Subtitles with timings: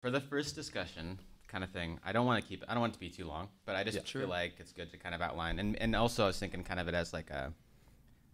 [0.00, 2.62] for the first discussion kind of thing, I don't want to keep.
[2.62, 2.68] it.
[2.68, 4.02] I don't want it to be too long, but I just Yeah.
[4.02, 4.26] feel Sure.
[4.26, 5.58] like it's good to kind of outline.
[5.58, 7.52] And and also I was thinking kind of it as like a,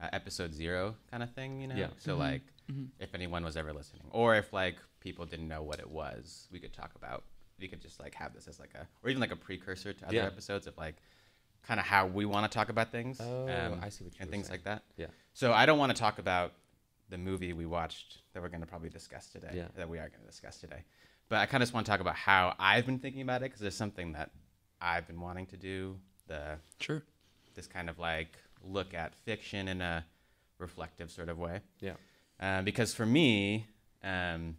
[0.00, 1.74] a episode zero kind of thing, you know.
[1.76, 1.90] Yeah.
[1.98, 2.18] So Mhm.
[2.18, 2.90] like Mhm.
[2.98, 6.58] if anyone was ever listening, or if like people didn't know what it was, we
[6.60, 7.24] could talk about.
[7.58, 10.04] We could just like have this as like a, or even like a precursor to
[10.06, 10.26] other Yeah.
[10.26, 10.96] episodes of like,
[11.62, 13.18] kind of how we want to talk about things.
[13.20, 14.58] Oh, um, I see what you and things saying.
[14.60, 14.84] like that.
[14.96, 15.06] Yeah.
[15.32, 16.52] So I don't want to talk about
[17.08, 19.50] the movie we watched that we're going to probably discuss today.
[19.54, 19.68] Yeah.
[19.74, 20.84] That we are going to discuss today.
[21.28, 23.46] But I kind of just want to talk about how I've been thinking about it
[23.46, 24.30] because there's something that
[24.80, 25.98] I've been wanting to do.
[26.28, 27.02] The Sure.
[27.54, 30.04] this kind of like look at fiction in a
[30.58, 31.60] reflective sort of way.
[31.80, 31.94] Yeah.
[32.40, 33.66] Um, because for me,
[34.04, 34.56] um,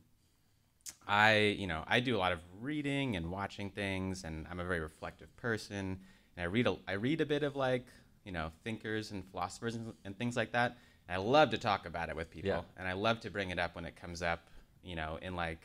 [1.08, 4.66] I you know I do a lot of reading and watching things, and I'm a
[4.66, 6.00] very reflective person.
[6.36, 7.86] And I read a I read a bit of like
[8.26, 10.78] you know thinkers and philosophers and, and things like that.
[11.08, 12.62] And I love to talk about it with people, Yeah.
[12.78, 14.48] and I love to bring it up when it comes up,
[14.84, 15.62] you know, in like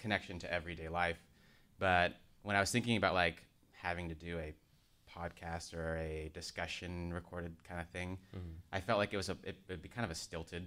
[0.00, 1.18] connection to everyday life.
[1.78, 4.52] But when I was thinking about like having to do a
[5.08, 8.56] podcast or a discussion recorded kind of thing, Mhm.
[8.72, 10.66] I felt like it was a it would be kind of a stilted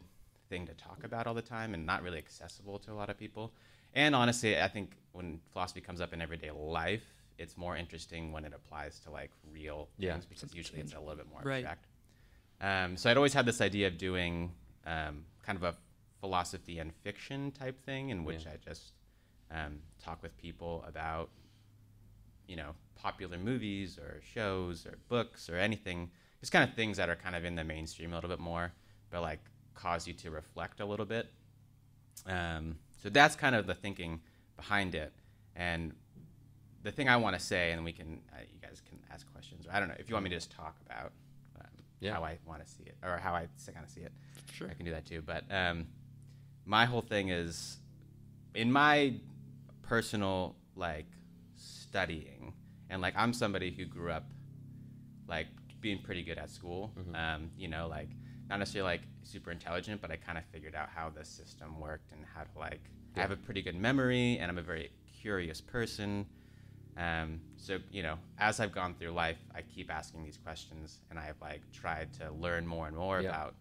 [0.50, 3.18] thing to talk about all the time and not really accessible to a lot of
[3.18, 3.54] people.
[3.94, 7.06] And honestly, I think when philosophy comes up in everyday life,
[7.38, 10.14] it's more interesting when it applies to like real Yeah.
[10.14, 11.66] things because Something usually it's a little bit more Right.
[11.66, 11.88] abstract.
[12.62, 14.54] Um, so I'd always had this idea of doing
[14.86, 15.78] um, kind of a
[16.20, 18.54] philosophy and fiction type thing in which Yeah.
[18.54, 18.92] I just
[19.54, 21.30] um, talk with people about,
[22.48, 27.10] you know, popular movies or shows or books or anything, just kind of things that
[27.10, 28.72] are kind of in the mainstream a little bit more,
[29.10, 29.40] but like
[29.76, 31.32] cause you to reflect a little bit.
[32.26, 34.22] Um, so that's kind of the thinking
[34.56, 35.14] behind it.
[35.56, 35.94] And
[36.84, 39.66] the thing I want to say, and we can, uh, you guys can ask questions.
[39.72, 41.12] I don't know if you want me to just talk about
[41.60, 41.68] um,
[42.00, 42.14] Yeah.
[42.14, 44.12] how I want to see it or how I kind of see it.
[44.54, 44.70] Sure.
[44.70, 45.22] I can do that too.
[45.26, 45.88] But um,
[46.66, 47.78] my whole thing is
[48.54, 49.16] in my
[49.94, 51.06] personal like
[51.56, 52.52] studying,
[52.90, 54.26] and like I'm somebody who grew up
[55.28, 55.48] like
[55.82, 56.92] being pretty good at school.
[56.98, 57.16] Mhm.
[57.16, 58.10] Um, you know, like
[58.50, 62.12] not necessarily like super intelligent, but I kind of figured out how the system worked
[62.12, 62.82] and how to like.
[63.16, 64.92] I have a pretty good memory, and I'm a very
[65.22, 66.26] curious person.
[66.98, 71.20] Um, so you know, as I've gone through life, I keep asking these questions, and
[71.20, 73.30] I have like tried to learn more and more Yeah.
[73.30, 73.54] about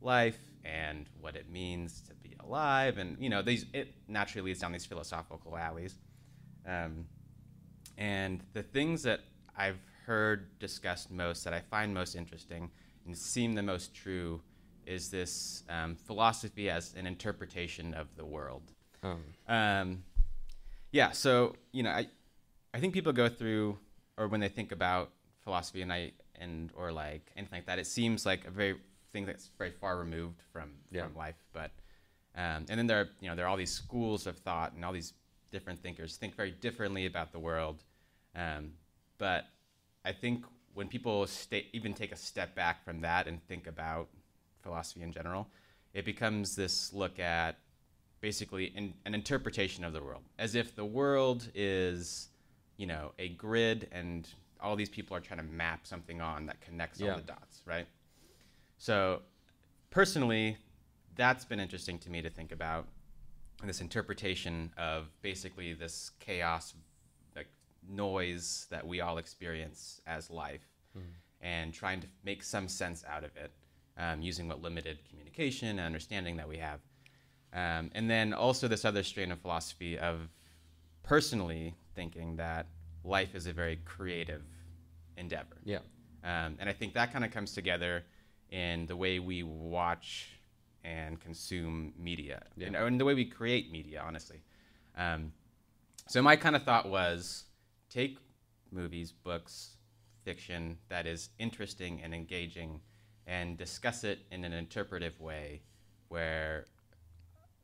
[0.00, 2.12] life and what it means to
[2.46, 5.98] alive, and you know, these it naturally leads down these philosophical alleys.
[6.66, 7.06] Um,
[7.98, 9.20] and the things that
[9.56, 12.70] I've heard discussed most, that I find most interesting
[13.06, 14.40] and seem the most true,
[14.84, 18.62] is this um, philosophy as an interpretation of the world.
[19.02, 20.02] Um, Um,
[20.92, 22.08] yeah, so you know, I
[22.74, 23.78] I think people go through,
[24.16, 25.10] or when they think about
[25.42, 28.76] philosophy and I and or like anything like that, it seems like a very
[29.12, 31.04] thing that's very far removed from Yeah.
[31.04, 31.36] from life.
[31.52, 31.70] But
[32.36, 34.84] um, and then there are you know there are all these schools of thought and
[34.84, 35.14] all these
[35.50, 37.82] different thinkers think very differently about the world.
[38.34, 38.72] Um,
[39.18, 39.46] but
[40.04, 40.44] I think
[40.74, 44.08] when people stay, even take a step back from that and think about
[44.62, 45.48] philosophy in general,
[45.94, 47.56] it becomes this look at
[48.20, 52.28] basically in, an interpretation of the world, as if the world is,
[52.76, 54.28] you know, a grid, and
[54.60, 57.12] all these people are trying to map something on that connects Yeah.
[57.12, 57.86] all the dots, right?
[58.78, 59.22] So,
[59.90, 60.58] personally,
[61.16, 62.86] that's been interesting to me to think about
[63.64, 66.74] this interpretation of basically this chaos,
[67.34, 67.48] like
[67.88, 70.66] noise that we all experience as life,
[71.40, 73.50] and trying to make some sense out of it
[73.98, 76.80] um, using what limited communication and understanding that we have.
[77.52, 80.28] Um, and then also this other strain of philosophy of
[81.02, 82.66] personally thinking that
[83.04, 84.42] life is a very creative
[85.16, 85.56] endeavor.
[85.64, 85.78] yeah.
[86.24, 88.02] Um, and I think that kind of comes together
[88.50, 90.35] in the way we watch
[90.86, 92.68] and consume media, Yeah.
[92.68, 94.40] and, and the way we create media, honestly.
[94.96, 95.32] Um,
[96.06, 97.44] so my kind of thought was
[97.90, 98.18] take
[98.70, 99.76] movies, books,
[100.24, 102.80] fiction that is interesting and engaging,
[103.26, 105.62] and discuss it in an interpretive way,
[106.08, 106.66] where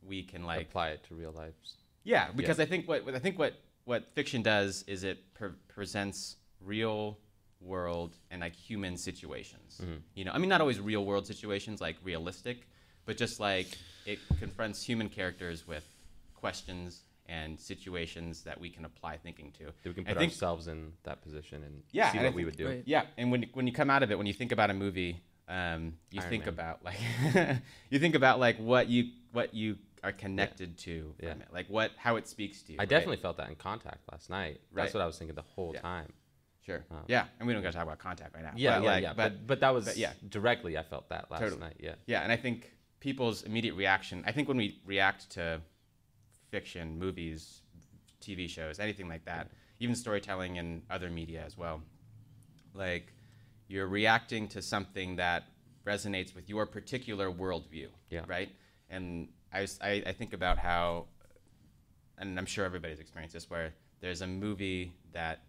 [0.02, 1.76] we can like apply it to real lives.
[2.02, 3.54] yeah, because I think what I think what
[3.84, 7.18] what fiction does is it pre- presents real
[7.60, 9.80] world and like human situations.
[10.14, 12.68] You know, I mean, not always real world situations like realistic,
[13.06, 13.68] but just like
[14.06, 15.84] it confronts human characters with
[16.34, 19.64] questions and situations that we can apply thinking to.
[19.66, 22.34] That we can put think- ourselves in that position and Yeah, see and I what
[22.36, 22.68] we would do.
[22.68, 22.82] Right.
[22.86, 25.22] Yeah, and when when you come out of it, when you think about a movie,
[25.48, 26.54] um, you Iron think Man.
[26.54, 26.98] about like
[27.90, 31.44] you think about like what you what you are connected to from Yeah.
[31.44, 32.78] it, like what how it speaks to you.
[32.78, 32.88] I right?
[32.88, 34.60] definitely felt that in Contact last night.
[34.72, 34.82] Right.
[34.82, 35.80] That's what I was thinking the whole Yeah.
[35.80, 36.12] time.
[36.66, 36.84] Sure.
[36.92, 38.52] Um, yeah, and we don't got to talk about contact right now.
[38.54, 39.12] Yeah, but yeah, like, yeah.
[39.14, 40.12] But, But, but that was but yeah.
[40.28, 40.78] directly.
[40.78, 41.60] I felt that last Totally.
[41.60, 41.76] night.
[41.80, 41.94] Yeah.
[42.06, 42.72] yeah, and I think
[43.02, 44.22] people's immediate reaction.
[44.24, 45.60] I think when we react to
[46.52, 47.62] fiction, movies,
[48.20, 49.50] TV shows, anything like that,
[49.80, 51.82] even storytelling and other media as well.
[52.74, 53.12] Like
[53.66, 55.48] you're reacting to something that
[55.84, 58.22] resonates with your particular worldview, Yeah.
[58.28, 58.50] right?
[58.88, 61.06] And I I think about how,
[62.18, 65.40] and I'm sure everybody's experienced this, where there's a movie that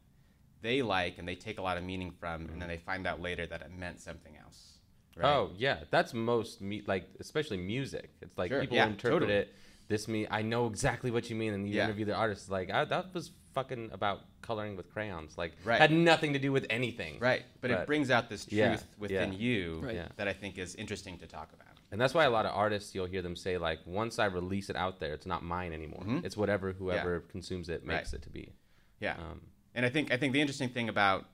[0.64, 2.68] they like and they take a lot of meaning from, and then mm-hmm.
[2.70, 4.80] they find out later that it meant something else.
[5.16, 5.26] Right?
[5.30, 8.12] Oh yeah, that's most me like especially music.
[8.22, 9.34] It's like Sure, people yeah, interpret totally.
[9.34, 9.54] it.
[9.88, 11.86] This me, I know exactly what you mean, and you Yeah.
[11.86, 12.50] interview the artist.
[12.50, 15.38] Like I, that was fucking about coloring with crayons.
[15.38, 15.80] Like Right.
[15.80, 17.20] had nothing to do with anything.
[17.20, 19.38] Right, but, it brings out this truth Yeah, within yeah.
[19.40, 19.96] you Right.
[19.96, 20.08] Yeah.
[20.16, 21.68] that I think is interesting to talk about.
[21.92, 24.72] And that's why a lot of artists you'll hear them say like, once I release
[24.72, 26.04] it out there, it's not mine anymore.
[26.04, 26.26] Mhm.
[26.26, 28.20] It's whatever whoever consumes it makes Right.
[28.20, 28.54] it to be.
[29.00, 29.42] Yeah, Um,
[29.76, 31.28] and I think I think the interesting thing about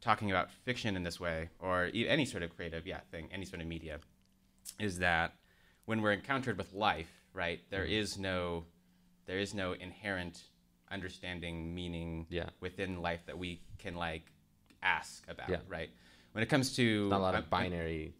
[0.00, 3.60] talking about fiction in this way, or any sort of creative, yeah, thing, any sort
[3.60, 3.98] of media,
[4.78, 5.34] is that
[5.84, 7.92] when we're encountered with life, right, there Mm-hmm.
[8.02, 8.64] is no
[9.26, 10.42] there is no inherent
[10.90, 12.48] understanding meaning Yeah.
[12.60, 14.24] within life that we can like
[14.82, 15.58] ask about, Yeah.
[15.68, 15.90] right?
[16.32, 18.14] When it comes to not a lot uh, of binary,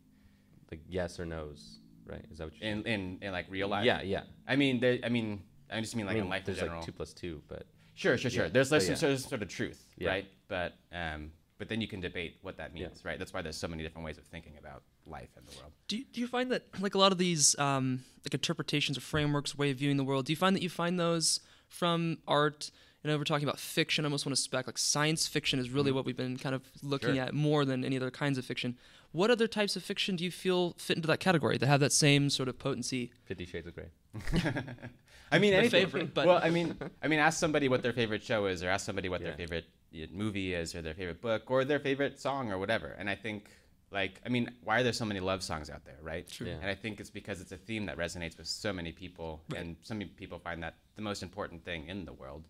[0.70, 2.24] like yes or no's, right?
[2.30, 2.66] Is that what you?
[2.68, 3.84] in, in in like real life.
[3.84, 4.22] yeah, yeah.
[4.46, 6.58] I mean, there, I mean, I just mean like I mean, in life in there's
[6.58, 6.76] general.
[6.78, 8.44] like two plus two, but Sure, sure, sure.
[8.44, 10.08] Yeah, There's but there's some sort of, sort of truth, Yeah.
[10.10, 10.26] right?
[10.48, 12.88] But um, but then you can debate what that Yeah.
[12.88, 13.18] means, right?
[13.18, 15.70] That's why there's so many different ways of thinking about life and the world.
[15.86, 19.02] Do you, do you find that like a lot of these um, like interpretations or
[19.02, 22.70] frameworks, way of viewing the world, do you find that you find those from art?
[23.04, 24.04] You know, we're talking about fiction.
[24.04, 26.62] I almost want to spec like science fiction is really what we've been kind of
[26.82, 27.16] looking Mm-hmm.
[27.16, 27.24] Sure.
[27.26, 28.76] at more than any other kinds of fiction.
[29.12, 31.92] What other types of fiction do you feel fit into that category that have that
[31.92, 33.10] same sort of potency?
[33.24, 33.88] Fifty Shades of Grey.
[35.32, 35.70] I mean, My anything.
[35.86, 38.68] favorite, but- well, I mean, I mean, ask somebody what their favorite show is, or
[38.68, 39.64] ask somebody what their favorite
[40.12, 42.94] movie is, or their favorite book, or their favorite song, or whatever.
[42.98, 43.50] And I think,
[43.90, 46.28] like, I mean, why are there so many love songs out there, right?
[46.28, 46.46] True.
[46.48, 46.54] Yeah.
[46.60, 49.60] And I think it's because it's a theme that resonates with so many people, Right.
[49.60, 52.44] and so many people find that the most important thing in the world.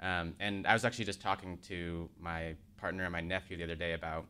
[0.00, 3.76] Um, and I was actually just talking to my partner and my nephew the other
[3.76, 4.26] day about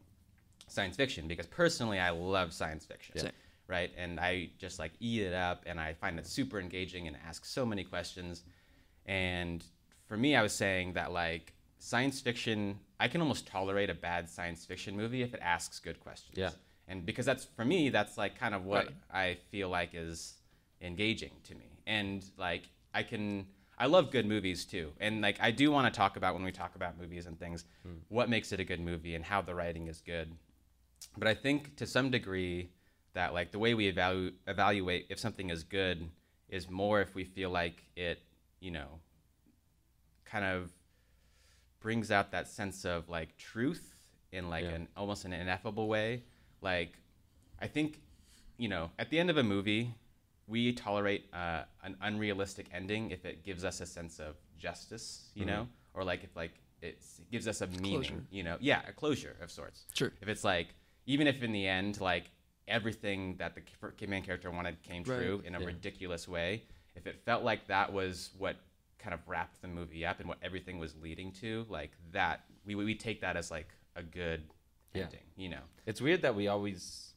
[0.68, 3.18] science fiction because personally I love science fiction.
[3.18, 3.30] Same.
[3.68, 3.90] Right?
[3.96, 7.46] And I just like eat it up and I find it super engaging and ask
[7.46, 8.42] so many questions.
[9.06, 9.64] And
[10.06, 14.30] for me I was saying that like science fiction I can almost tolerate a bad
[14.30, 16.38] science fiction movie if it asks good questions.
[16.38, 16.50] Yeah.
[16.86, 18.94] And because that's for me that's like kind of what Right.
[19.12, 20.34] I feel like is
[20.80, 21.80] engaging to me.
[21.86, 23.46] And like I can
[23.76, 24.92] I love good movies too.
[25.00, 27.64] And like I do want to talk about when we talk about movies and things
[27.82, 27.94] hmm.
[28.08, 30.32] what makes it a good movie and how the writing is good.
[31.18, 32.70] But I think to some degree
[33.14, 36.08] that like the way we evalu- evaluate if something is good
[36.48, 38.20] is more if we feel like it,
[38.60, 39.00] you know,
[40.24, 40.70] kind of
[41.82, 43.94] brings out that sense of like truth
[44.30, 44.70] in like Yeah.
[44.70, 46.22] an almost an ineffable way.
[46.62, 46.94] Like
[47.60, 48.00] I think,
[48.56, 49.92] you know, at the end of a movie,
[50.46, 55.44] we tolerate uh, an unrealistic ending if it gives us a sense of justice, you
[55.44, 58.24] know, or like if like it's, it gives us a meaning, Closure.
[58.30, 59.84] you know, yeah, a closure of sorts.
[59.94, 60.12] Sure.
[60.20, 60.68] If it's like,
[61.06, 62.24] even if in the end, like
[62.68, 65.18] everything that the ca- main character wanted came Right.
[65.18, 65.66] true in a Yeah.
[65.66, 66.62] ridiculous way,
[66.96, 68.56] if it felt like that was what
[69.02, 72.74] kind of wrapped the movie up and what everything was leading to, like that, we
[72.74, 74.42] we take that as like a good
[74.94, 75.02] Yeah.
[75.04, 75.62] ending, you know.
[75.86, 77.14] It's weird that we always,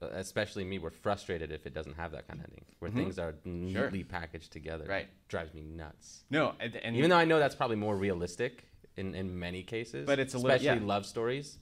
[0.00, 2.94] especially me, we're frustrated if it doesn't have that kind of ending, where Mhm.
[2.94, 4.86] things are neatly packaged together.
[4.86, 5.08] Right.
[5.28, 6.24] Drives me nuts.
[6.30, 10.06] No, and, and Even though I know that's probably more realistic in, in many cases,
[10.06, 10.86] But it's a little- especially yeah.
[10.86, 11.58] love stories.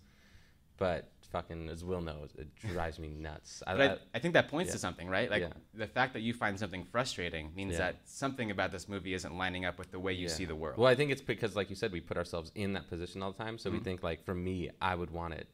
[0.76, 3.62] But fucking, as Will knows, it drives me nuts.
[3.66, 4.74] I, But I, I- think that points yeah.
[4.74, 5.30] to something, right?
[5.30, 5.52] Like Yeah.
[5.74, 7.78] the fact that you find something frustrating means Yeah.
[7.78, 10.78] that something about this movie isn't lining up with the way you see the world.
[10.78, 13.32] Well, I think it's because, like you said, we put ourselves in that position all
[13.32, 13.58] the time.
[13.58, 13.84] So we Mhm.
[13.84, 15.48] think, like, for me, I would want it.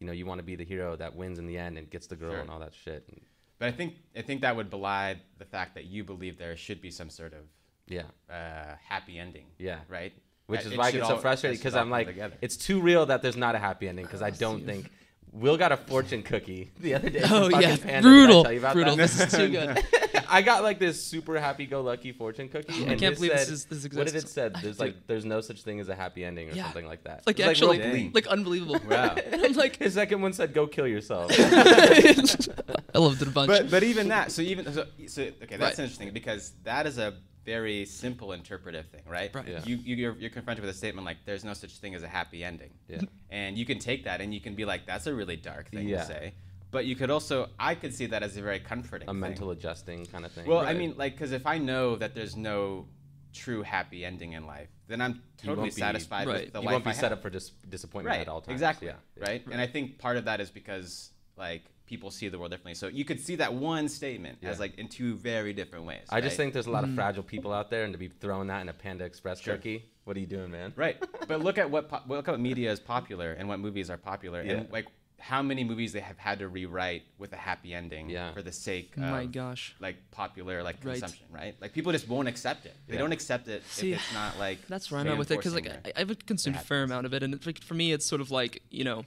[0.00, 2.06] You know, you want to be the hero that wins in the end and gets
[2.06, 2.40] the girl Sure.
[2.40, 3.04] and all that shit.
[3.08, 3.20] And
[3.58, 6.80] But I think I think that would belie the fact that you believe there should
[6.82, 7.44] be some sort of
[7.86, 9.80] yeah, uh, happy ending, yeah.
[9.88, 10.12] right?
[10.46, 12.36] Which That is why I get so frustrated because I'm like, together.
[12.42, 14.66] it's too real that there's not a happy ending because I don't you.
[14.66, 14.90] think
[15.36, 17.20] Will got a fortune cookie the other day.
[17.24, 17.98] Oh fucking yeah, Panda.
[17.98, 18.94] I brutal, tell you about brutal.
[18.94, 19.02] that?
[19.02, 19.84] This is too good.
[20.28, 22.72] I got like this super happy-go-lucky fortune cookie.
[22.72, 23.96] Oh, I and can't it believe said, this is this exists.
[23.96, 24.54] What did it said?
[24.62, 26.62] There's like there's no such thing as a happy ending or Yeah.
[26.64, 27.26] something like that.
[27.26, 27.92] like actually, real Dang.
[28.10, 28.14] bleak.
[28.14, 28.78] like unbelievable.
[28.88, 29.16] Wow.
[29.16, 33.48] and I'm like, His second one said, "Go kill yourself." I loved it a bunch.
[33.48, 35.78] but but even that, so even so, so okay, that's Right.
[35.80, 37.14] interesting because that is a
[37.44, 39.34] very simple interpretive thing, right?
[39.34, 39.46] Right.
[39.48, 39.60] Yeah.
[39.64, 42.08] You, you you're, you're confronted with a statement like "there's no such thing as a
[42.08, 43.00] happy ending," yeah.
[43.30, 45.88] and you can take that and you can be like, "That's a really dark thing
[45.88, 46.00] Yeah.
[46.00, 46.34] to say,"
[46.70, 49.08] but you could also, I could see that as a very comforting.
[49.08, 49.20] A thing.
[49.20, 50.46] mental adjusting kind of thing.
[50.46, 52.86] Well, I mean, like, because if I know that there's no
[53.32, 56.44] true happy ending in life, then I'm totally won't be- satisfied Right.
[56.44, 57.12] with the you life won't be I set have.
[57.14, 58.52] up for dis- disappointment right at all times.
[58.54, 58.94] exactly Yeah.
[59.18, 59.44] right?
[59.50, 62.74] and i think part of that is because like people see the world differently.
[62.74, 64.50] So you could see that one statement Yeah.
[64.50, 66.06] as like in two very different ways.
[66.10, 66.96] I just think there's a lot of mm-hmm.
[66.96, 69.54] fragile people out there, and to be throwing that in a Panda Express Sure.
[69.56, 70.72] turkey, what are you doing, man?
[70.76, 71.02] Right.
[71.28, 73.96] But look at what po- look at what media is popular and what movies are
[73.96, 74.52] popular Yeah.
[74.52, 74.86] and like
[75.18, 78.34] how many movies they have had to rewrite with a happy ending Yeah.
[78.34, 79.74] for the sake Oh of my gosh.
[79.80, 81.00] like popular like Right.
[81.00, 81.54] consumption, right?
[81.62, 82.76] Like people just won't accept it.
[82.86, 83.00] They Yeah.
[83.00, 85.54] don't accept it See, if it's not like That's where I'm at with it because
[85.54, 88.04] like I, I've consumed a fair amount of it, and it's like, for me, it's
[88.04, 89.04] sort of like you know,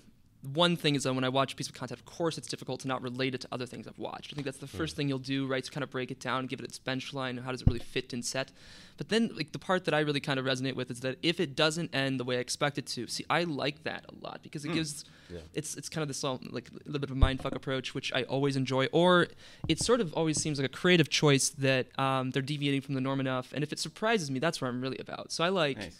[0.54, 2.80] one thing is that when I watch a piece of content, of course, it's difficult
[2.82, 4.34] to not relate it to other things I've watched.
[4.34, 5.63] I think that's the first thing you'll do, right?
[5.63, 7.80] To kind of break it down, give it its bench line, how does it really
[7.80, 8.51] fit in set.
[8.98, 11.39] But then, like the part that I really kind of resonate with is that if
[11.39, 14.42] it doesn't end the way I expect it to, see, I like that a lot
[14.44, 15.06] because it gives.
[15.30, 15.39] Yeah.
[15.54, 18.13] It's it's kind of this all, like a little bit of a mindfuck approach, which
[18.13, 18.86] I always enjoy.
[18.92, 19.27] Or
[19.68, 23.01] it sort of always seems like a creative choice that um, they're deviating from the
[23.01, 25.32] norm enough, and if it surprises me, that's where I'm really about.
[25.32, 26.00] So I like Nice.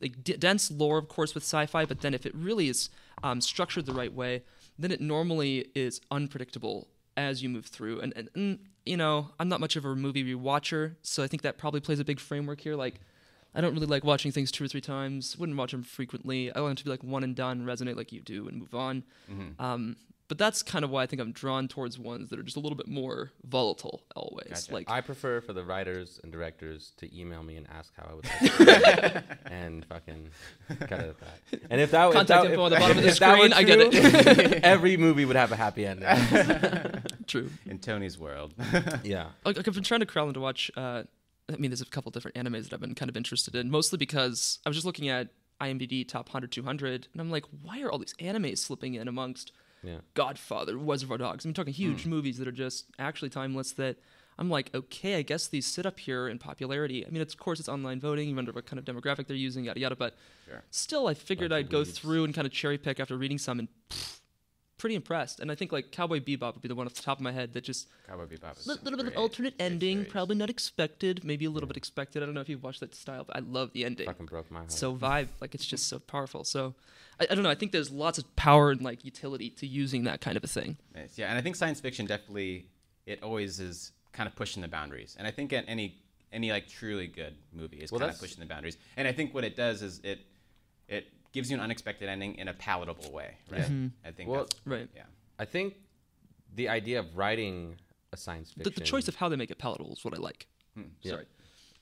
[0.00, 2.88] like d- dense lore, of course, with sci-fi, but then if it really is
[3.22, 4.42] um, structured the right way,
[4.78, 8.00] then it normally is unpredictable as you move through.
[8.00, 11.42] And, and, and you know, I'm not much of a movie rewatcher, so I think
[11.42, 12.74] that probably plays a big framework here.
[12.74, 13.00] Like,
[13.54, 15.36] I don't really like watching things two or three times.
[15.36, 16.50] Wouldn't watch them frequently.
[16.54, 18.74] I want them to be like one and done, resonate like you do, and move
[18.74, 19.04] on.
[19.30, 19.62] Mm-hmm.
[19.62, 19.96] Um,
[20.32, 22.60] but that's kind of why I think I'm drawn towards ones that are just a
[22.60, 24.48] little bit more volatile always.
[24.48, 24.72] Gotcha.
[24.72, 28.14] Like, I prefer for the writers and directors to email me and ask how I
[28.14, 28.24] would
[28.66, 30.30] like and fucking
[30.88, 31.60] cut it at that.
[31.68, 33.38] And if that if Contact that, info if, on the bottom of the if that
[33.38, 34.52] were screen, I get it.
[34.64, 36.08] every movie would have a happy ending.
[37.26, 37.50] true.
[37.66, 38.54] in Tony's world.
[39.04, 39.26] yeah.
[39.44, 40.70] like, like, I've been trying to crawl into watch.
[40.74, 41.02] Uh,
[41.52, 43.98] I mean, there's a couple different animes that I've been kind of interested in, mostly
[43.98, 45.28] because I was just looking at
[45.60, 49.52] IMDb top 100, 200, and I'm like, why are all these animes slipping in amongst
[49.82, 49.98] Yeah.
[50.14, 51.44] Godfather, Reservoir Dogs?
[51.44, 53.72] I'm talking huge movies that are just actually timeless.
[53.72, 53.96] That
[54.38, 57.04] I'm like, okay, I guess these sit up here in popularity.
[57.06, 58.28] I mean, it's, of course, it's online voting.
[58.28, 59.96] You wonder what kind of demographic they're using, yada yada.
[59.96, 60.14] But
[60.46, 60.62] Sure.
[60.70, 63.68] still, I figured I'd go through and kind of cherry pick after reading some, and
[63.90, 64.11] pff,
[64.82, 65.38] pretty impressed.
[65.38, 67.30] And I think like Cowboy Bebop would be the one off the top of my
[67.30, 69.16] head that just Cowboy Bebop is a little bit of great.
[69.16, 70.12] alternate ending, series.
[70.12, 72.20] probably not expected, maybe a little bit expected.
[72.20, 74.06] I don't know if you've watched that style, but I love the ending.
[74.06, 74.72] Fucking broke my heart.
[74.72, 76.42] So vibe, like it's just so powerful.
[76.42, 76.74] So
[77.20, 77.50] I, I don't know.
[77.50, 80.48] I think there's lots of power and like utility to using that kind of a
[80.48, 80.76] thing.
[80.94, 81.16] Nice.
[81.16, 82.66] Yeah, and I think science fiction definitely
[83.06, 86.66] it always is kind of pushing the boundaries, and I think at any any like
[86.66, 88.78] truly good movie is Well, kind of pushing the boundaries.
[88.96, 90.20] And I think what it does is it
[90.88, 93.70] it gives you an unexpected ending in a palatable way, right?
[94.04, 94.88] I think Well, that's Right.
[94.94, 95.04] yeah.
[95.38, 95.74] I think
[96.54, 97.76] the idea of writing
[98.12, 98.72] a science fiction.
[98.74, 100.46] the choice of how they make it palatable is what I like.
[100.76, 100.84] Yeah.
[101.12, 101.24] Sorry.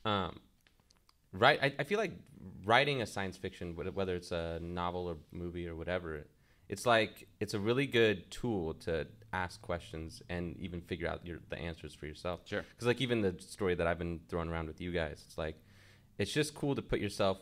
[0.04, 0.40] Um,
[1.32, 1.58] right.
[1.62, 2.12] I, I feel like
[2.64, 6.24] writing a science fiction, whether whether it's a novel or movie or whatever,
[6.68, 11.38] it's like it's a really good tool to ask questions and even figure out your,
[11.50, 12.40] the answers for yourself.
[12.46, 12.62] Sure.
[12.70, 15.56] Because like even the story that I've been throwing around with you guys, it's like
[16.18, 17.38] it's just cool to put yourself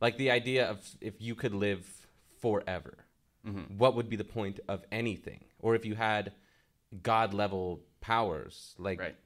[0.00, 1.86] like the idea of if you could live
[2.40, 2.94] forever,
[3.46, 3.78] Mm-hmm.
[3.78, 5.44] what would be the point of anything?
[5.60, 6.32] Or if you had
[7.02, 9.16] God level powers, like Right.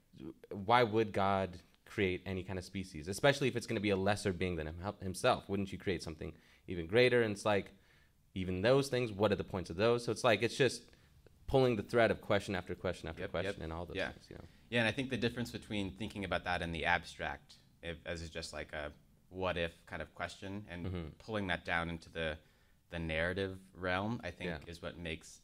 [0.52, 3.96] why would God create any kind of species, especially if it's going to be a
[3.96, 5.48] lesser being than him, himself?
[5.48, 6.32] Wouldn't you create something
[6.68, 7.22] even greater?
[7.22, 7.72] And it's like,
[8.36, 10.04] even those things, what are the points of those?
[10.04, 10.82] So it's like, it's just
[11.48, 13.64] pulling the thread of question after question after Yep, question yep.
[13.64, 14.10] and all those Yeah.
[14.12, 14.44] things, you know?
[14.70, 18.22] Yeah, and I think the difference between thinking about that in the abstract, if, as
[18.22, 18.92] is just like a
[19.34, 21.08] what if kind of question, and Mm-hmm.
[21.18, 22.38] pulling that down into the
[22.90, 24.58] the narrative realm, I think Yeah.
[24.70, 25.40] is what makes,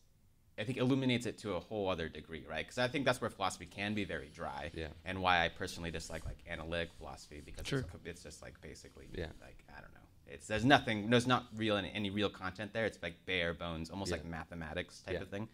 [0.56, 2.64] I think illuminates it to a whole other degree, right?
[2.64, 4.88] Because I think that's where philosophy can be very dry, Yeah.
[5.04, 7.80] and why I personally dislike like analytic philosophy because Sure.
[7.80, 9.30] it's, it's just like basically, Yeah.
[9.40, 12.86] like I don't know, it's there's nothing, there's not real any, any real content there.
[12.86, 14.18] It's like bare bones, almost Yeah.
[14.18, 15.22] like mathematics type Yeah.
[15.22, 15.48] of thing,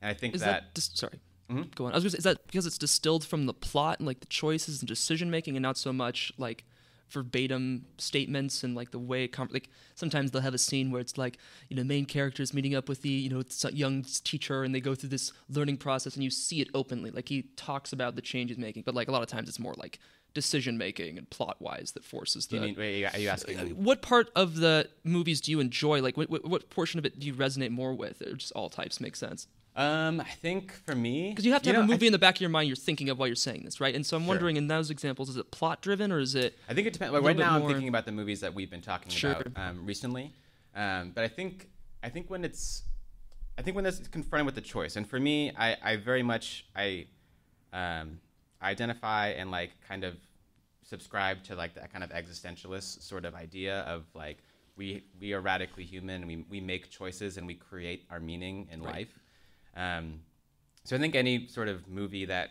[0.00, 1.20] and I think Is that that, dis- sorry?
[1.50, 1.74] Mhm.
[1.74, 1.92] Go on.
[1.92, 4.26] I was gonna say, is that because it's distilled from the plot and like the
[4.26, 6.64] choices and decision making, and not so much like
[7.10, 11.16] verbatim statements and like the way com- like sometimes they'll have a scene where it's
[11.16, 14.80] like you know main characters meeting up with the you know young teacher and they
[14.80, 17.10] go through this learning process and you see it openly.
[17.10, 19.58] Like he talks about the change he's making but like a lot of times it's
[19.58, 19.98] more like
[20.34, 23.58] decision making and plot wise that forces the you mean, wait, are you asking?
[23.58, 26.02] Uh, what part of the movies do you enjoy?
[26.02, 28.20] Like what, what, what portion of it do you resonate more with?
[28.20, 29.46] Or just all types make sense
[29.76, 32.18] Um, I think for me, because you have to have know, a movie in the
[32.18, 33.94] back of your mind you're thinking of while you're saying this, right?
[33.94, 34.28] And so I'm Sure.
[34.28, 37.12] wondering in those examples, is it plot driven or is it I think it depends.
[37.12, 39.32] Like right now, I'm thinking about the movies that we've been talking Sure.
[39.32, 40.32] about um, recently.
[40.74, 41.68] Um, but I think
[42.02, 42.84] I think when it's
[43.58, 46.66] I think when it's confronted with the choice, and for me, I, I very much
[46.74, 47.06] I
[47.74, 48.18] um,
[48.62, 50.14] identify and like kind of
[50.84, 54.38] subscribe to like that kind of existentialist sort of idea of like
[54.76, 56.26] we we are radically human.
[56.26, 58.94] We we make choices and we create our meaning in Right.
[58.94, 59.18] life.
[59.76, 60.20] Um,
[60.84, 62.50] so I think any sort of movie that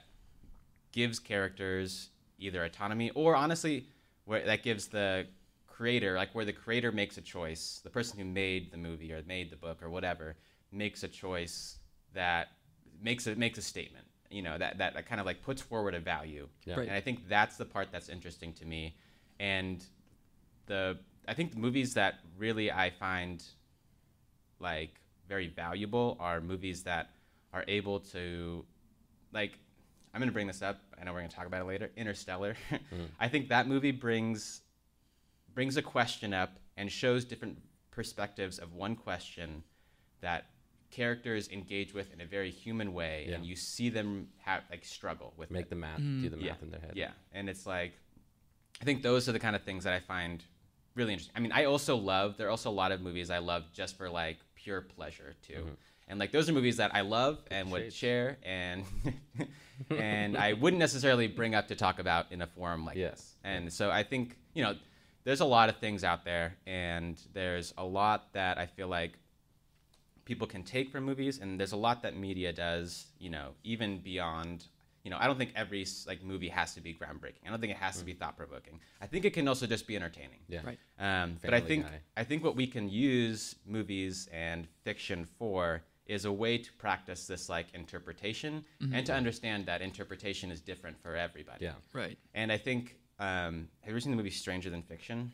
[0.92, 3.88] gives characters either autonomy or honestly
[4.26, 5.26] where that gives the
[5.68, 9.22] creator like where the creator makes a choice the person who made the movie or
[9.28, 10.36] made the book or whatever
[10.72, 11.80] makes a choice
[12.14, 12.50] that
[13.02, 14.06] makes it makes a statement.
[14.30, 16.78] You know that, that that kind of like puts forward a value, Yeah.
[16.78, 16.88] Right.
[16.88, 18.96] and I think that's the part that's interesting to me.
[19.40, 19.86] And
[20.66, 23.44] the I think the movies that really I find
[24.60, 27.12] like very valuable are movies that
[27.56, 28.66] are able to
[29.34, 29.58] like
[30.14, 30.80] I'm going to bring this up.
[31.00, 31.90] I know we're going to talk about it later.
[31.98, 32.56] Interstellar.
[32.72, 33.06] Mm-hmm.
[33.20, 34.62] I think that movie brings
[35.54, 37.58] brings a question up and shows different
[37.92, 39.64] perspectives of one question
[40.22, 40.46] that
[40.92, 43.36] characters engage with in a very human way Yeah.
[43.36, 45.70] and you see them have like struggle with Make it.
[45.70, 46.22] the math, mm.
[46.22, 46.54] do the math yeah.
[46.62, 46.92] in their head.
[46.96, 47.94] Yeah, and it's like,
[48.82, 50.44] I think those are the kind of things that I find
[50.96, 51.34] really interesting.
[51.36, 52.38] I mean, I also love.
[52.38, 55.54] There are also a lot of movies I love just for like pure pleasure too,
[55.54, 55.74] mm-hmm.
[56.08, 57.96] And like those are movies that I love and would shades.
[57.96, 58.84] share and
[59.90, 63.10] and I wouldn't necessarily bring up to talk about in a forum like Yeah.
[63.12, 63.36] this.
[63.44, 64.76] And so I think you know,
[65.24, 69.14] there's a lot of things out there, and there's a lot that I feel like
[70.24, 74.00] people can take from movies and there's a lot that media does you know even
[74.00, 74.66] beyond
[75.04, 77.70] you know i don't think every like movie has to be groundbreaking i don't think
[77.72, 80.62] it has to be thought-provoking i think it can also just be entertaining Yeah.
[80.66, 80.80] Right.
[80.98, 82.00] um, but i think Guy.
[82.18, 87.26] i think what we can use movies and fiction for is a way to practice
[87.28, 91.74] this like interpretation and to understand that interpretation is different for everybody Yeah.
[91.94, 92.18] Right.
[92.34, 95.32] and i think um, have you ever seen the movie stranger than fiction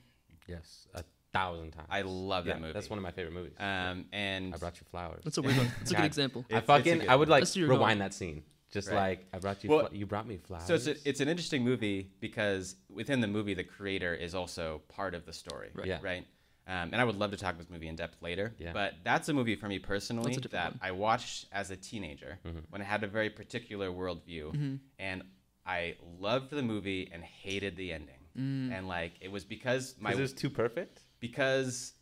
[0.47, 0.87] Yes.
[0.95, 1.87] A thousand times.
[1.89, 3.53] i love that movie That's one of my favorite movies.
[3.59, 5.21] um, and I brought you flowers.
[5.23, 5.71] That's a weird one.
[5.79, 6.45] That's a good example.
[6.51, 8.07] I It's- it's a fucking I would like Let's do your rewind goal.
[8.07, 8.43] that scene.
[8.71, 8.95] Just Right.
[8.95, 10.65] like I brought you Well, fl- you brought me flowers.
[10.65, 14.81] So it's, a, it's an interesting movie because within the movie, the creator is also
[14.89, 15.87] part of the story, Right.
[15.87, 15.99] Yeah.
[16.01, 16.25] right?
[16.71, 18.53] Um, and I would love to talk this movie in depth later.
[18.57, 18.71] Yeah.
[18.71, 21.75] But that's a movie for me personally That's a different that I watched as a
[21.75, 22.59] teenager mm-hmm.
[22.69, 24.75] when I had a very particular worldview, mm-hmm.
[24.97, 25.23] and
[25.65, 28.15] I loved the movie and hated the ending.
[28.39, 28.71] Mm.
[28.71, 31.01] And like it was because my Is this too perfect?
[31.19, 31.93] because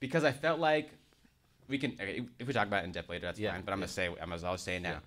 [0.00, 0.90] because I felt like
[1.68, 1.94] we can
[2.38, 3.86] if we talk about it in depth later that's Yeah, fine but I'm yeah.
[3.86, 5.00] gonna say I'm as I'll say it now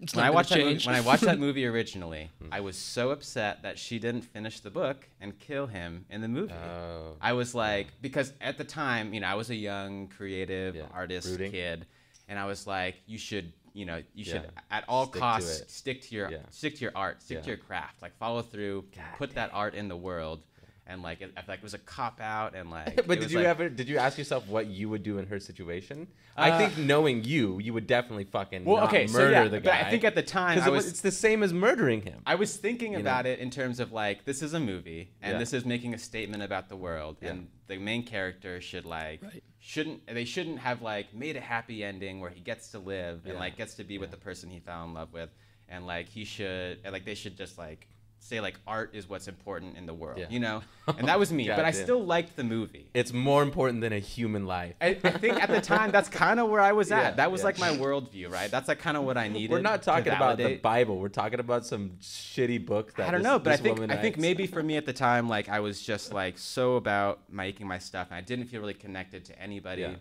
[0.00, 2.48] It's when not I gonna watched that movie, when I watched that movie originally, hmm.
[2.52, 6.28] I was so upset that she didn't finish the book and kill him in the
[6.28, 6.52] movie.
[6.52, 7.16] Oh.
[7.20, 10.82] I was like, because at the time, you know, I was a young, creative Yeah,
[10.92, 11.50] artist brooding.
[11.50, 11.86] kid,
[12.28, 14.60] and I was like, you should, you know, you should Yeah.
[14.70, 15.70] at all Stick to costs it.
[15.70, 16.38] stick to your Yeah.
[16.50, 17.56] stick to your art, stick to Yeah.
[17.56, 20.42] your craft, like follow through, God put that art in the world,
[20.88, 23.06] and like it, I feel like it was a cop out, and like.
[23.06, 25.40] but did you like- ever did you ask yourself what you would do in her
[25.40, 26.06] situation?
[26.36, 29.44] Uh, I think knowing you, you would definitely fucking Well, not okay, so murder yeah,
[29.44, 29.80] the but guy.
[29.80, 32.20] I think at the time because I was it's the same as murdering him.
[32.26, 33.02] I was thinking You know?
[33.02, 35.38] about it in terms of like this is a movie and Yeah.
[35.38, 37.30] this is making a statement about the world Yeah.
[37.30, 39.42] and the main character should like Right.
[39.58, 43.38] shouldn't they shouldn't have like made a happy ending where he gets to live and
[43.38, 45.30] like gets to be with the person he fell in love with
[45.68, 47.88] and like he should and like they should just like
[48.26, 50.26] say like art is what's important in the world Yeah.
[50.28, 50.62] you know
[50.98, 51.82] and that was me but I Goddamn.
[51.84, 54.74] still liked the movie It's more important than a human life.
[54.80, 57.30] I, I think at the time that's kind of where I was at Yeah, that
[57.32, 57.46] was yeah.
[57.46, 60.38] like my worldview right that's like kind of what I needed We're not talking about
[60.38, 60.56] the.
[60.56, 60.98] Bible.
[60.98, 63.90] We're talking about some shitty book that I don't this- know, but I think woman
[63.96, 67.20] I think maybe for me at the time, like I was just like so about
[67.30, 69.82] making my stuff, and I didn't feel really connected to anybody.
[69.82, 69.94] Yeah.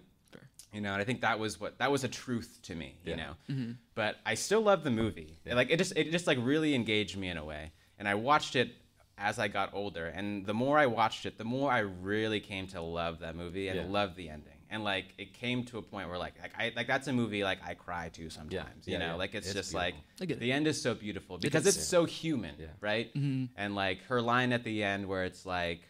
[0.73, 2.97] You know, and I think that was what that was a truth to me.
[3.05, 3.15] You Yeah.
[3.15, 3.71] know, Mm-hmm.
[3.95, 5.37] but I still love the movie.
[5.45, 8.55] Like it just it just like really engaged me in a way, and I watched
[8.55, 8.75] it
[9.17, 12.67] as I got older, and the more I watched it, the more I really came
[12.67, 13.85] to love that movie and Yeah.
[13.87, 14.51] love the ending.
[14.69, 17.43] And like it came to a point where like like I like that's a movie
[17.43, 18.87] like I cry to sometimes.
[18.87, 19.13] you Yeah, know, yeah.
[19.13, 20.23] like it's, It's just like beautiful.
[20.23, 20.39] I get it.
[20.41, 21.77] the end is so beautiful because is.
[21.77, 22.67] it's so human, Yeah.
[22.81, 23.13] right?
[23.13, 23.45] Mm-hmm.
[23.55, 25.81] And like her line at the end where it's like,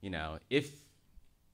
[0.00, 0.72] you know, if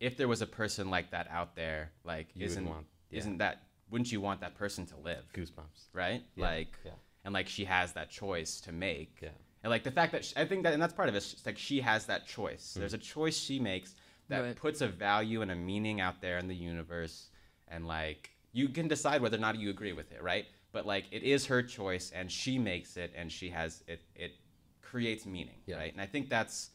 [0.00, 3.18] if there was a person like that out there, like You isn't want- yeah.
[3.18, 5.88] isn't that wouldn't you want that person to live, goosebumps.
[5.92, 6.22] right?
[6.36, 6.92] Yeah, Like yeah.
[7.24, 9.20] and like she has that choice to make.
[9.62, 9.66] Yeah.
[9.66, 11.18] And like the fact that sh I think that and that's part of it.
[11.18, 12.74] It's like she has that choice.
[12.74, 12.80] Hmm.
[12.80, 13.94] There's a choice she makes
[14.28, 14.56] that Right.
[14.56, 17.28] puts a value and a meaning out there in the universe
[17.68, 20.46] and like you can decide whether or not you agree with it, right?
[20.72, 24.32] But like it is her choice and she makes it and she has it it
[24.80, 25.76] creates meaning, Yeah.
[25.76, 25.92] right?
[25.92, 26.70] And I think that's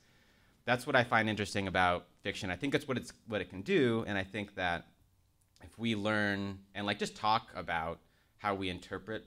[0.65, 2.50] that's what I find interesting about fiction.
[2.50, 4.88] I think it's what it's what it can do and I think that
[5.63, 8.00] if we learn and like just talk about
[8.38, 9.26] how we interpret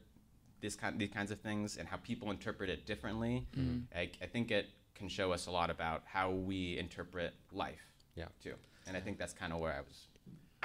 [0.61, 3.47] this kind these kinds of things and how people interpret it differently,
[3.95, 7.81] I, I think it can show us a lot about how we interpret life
[8.17, 8.27] Yeah.
[8.43, 8.55] too.
[8.87, 10.09] And I think that's kind of where I was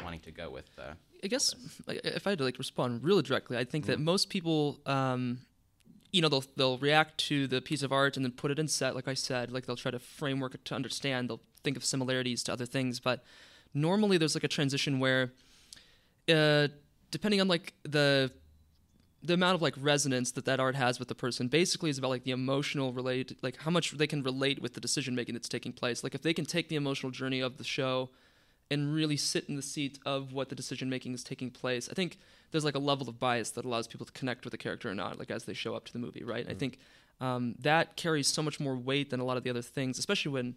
[0.04, 1.56] wanting to go with uh, I guess
[1.88, 5.40] like, if I had to like respond really directly, I think that most people, um,
[6.12, 8.68] you know, they'll they'll react to the piece of art and then put it in
[8.68, 8.96] set.
[8.96, 11.30] Like I said, like they'll try to framework it to understand.
[11.30, 13.24] They'll think of similarities to other things, but
[13.74, 15.32] normally there's like a transition where,
[16.30, 16.68] uh,
[17.12, 18.32] depending on like the
[19.26, 22.10] the amount of like resonance that that art has with the person basically is about
[22.10, 25.50] like the emotional relate like how much they can relate with the decision making that's
[25.50, 28.10] taking place like if they can take the emotional journey of the show
[28.72, 31.88] and really sit in the seat of what the decision making is taking place.
[31.90, 32.18] I think
[32.52, 34.96] there's like a level of bias that allows people to connect with the character or
[34.96, 36.46] not, like as they show up to the movie, right?
[36.46, 36.58] I mm-hmm.
[36.58, 36.80] think
[37.22, 40.32] um, that carries so much more weight than a lot of the other things, especially
[40.32, 40.56] when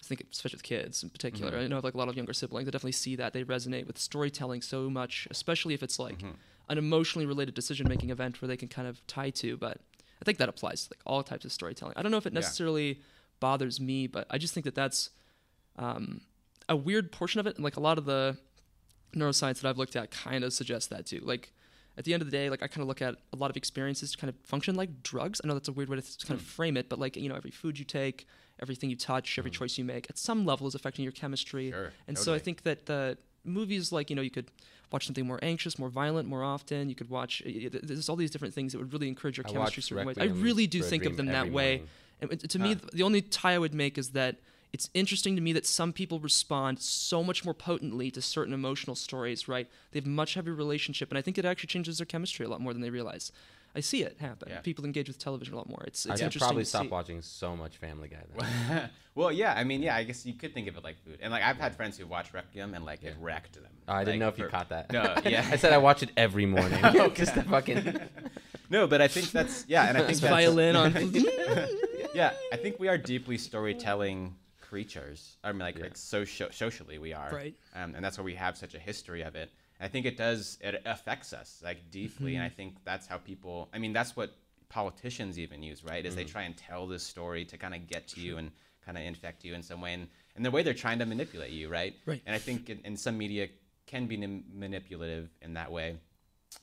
[0.00, 1.52] I think especially with kids in particular.
[1.52, 1.60] Mm-hmm.
[1.60, 3.98] I know like a lot of younger siblings, they definitely see that they resonate with
[3.98, 6.36] storytelling so much, especially if it's like mm-hmm.
[6.68, 9.56] An emotionally related decision making event where they can kind of tie to.
[9.56, 9.78] But
[10.20, 11.94] I think that applies to like all types of storytelling.
[11.96, 12.40] I don't know if it Yeah.
[12.40, 13.00] necessarily
[13.40, 15.10] bothers me, but I just think that that's
[15.76, 16.22] um,
[16.68, 17.54] a weird portion of it.
[17.56, 18.36] And like a lot of the
[19.14, 21.20] neuroscience that I've looked at kind of suggests that too.
[21.24, 21.52] Like
[21.96, 23.56] at the end of the day, like I kind of look at a lot of
[23.56, 25.40] experiences to kind of function like drugs.
[25.42, 27.34] I know that's a weird way to kind of frame it, but like you know,
[27.34, 28.26] every food you take,
[28.60, 31.70] everything you touch, every choice you make, at some level is affecting your chemistry.
[31.70, 34.50] Sure, and so I think that the movies, like you know, you could
[34.90, 36.88] watch something more anxious, more violent, more often.
[36.88, 37.42] You could watch.
[37.44, 40.18] There's all these different things that would really encourage your I chemistry certain ways.
[40.18, 41.76] I really do think of them that way.
[42.20, 42.40] morning.
[42.40, 42.88] And to me, Huh.
[42.92, 44.36] the only tie I would make is that
[44.72, 48.96] it's interesting to me that some people respond so much more potently to certain emotional
[48.96, 49.68] stories, right?
[49.92, 52.60] They have much heavier relationship, and I think it actually changes their chemistry a lot
[52.60, 53.32] more than they realize.
[53.74, 54.48] I see it happen.
[54.50, 54.60] Yeah.
[54.60, 55.82] People engage with television a lot more.
[55.86, 58.22] It's I it's should interesting probably to stop watching so much Family Guy.
[58.36, 58.90] Then.
[59.14, 59.54] well, yeah.
[59.56, 59.94] I mean, yeah.
[59.96, 62.06] I guess you could think of it like food, and like I've had friends who
[62.06, 63.64] watch Requiem and like it wrecked them.
[63.86, 64.92] Oh, I didn't know if you caught that.
[64.92, 65.46] No, yeah.
[65.50, 66.80] I said I watch it every morning.
[67.14, 68.00] Just to fucking.
[68.70, 70.92] No, but I think that's yeah, and I think that's, violin on.
[72.14, 75.36] yeah, I think we are deeply storytelling creatures.
[75.42, 75.84] I mean, like Yeah.
[75.84, 77.54] like socio- socially we are, Right.
[77.74, 79.50] Um, and that's why we have such a history of it.
[79.80, 82.56] I think it does it affects us like deeply, and I mm-hmm.
[82.56, 83.68] think that's how people.
[83.72, 84.34] I mean, that's what
[84.68, 86.04] politicians even use, right?
[86.04, 86.32] Is they mm-hmm.
[86.32, 88.50] try and tell this story to kind of get to you and
[88.84, 91.50] kind of infect you in some way, and, and the way they're trying to manipulate
[91.50, 91.94] you, right?
[92.06, 92.22] Right.
[92.26, 93.48] And I think in, in some media
[93.86, 95.96] can be nim- manipulative in that way.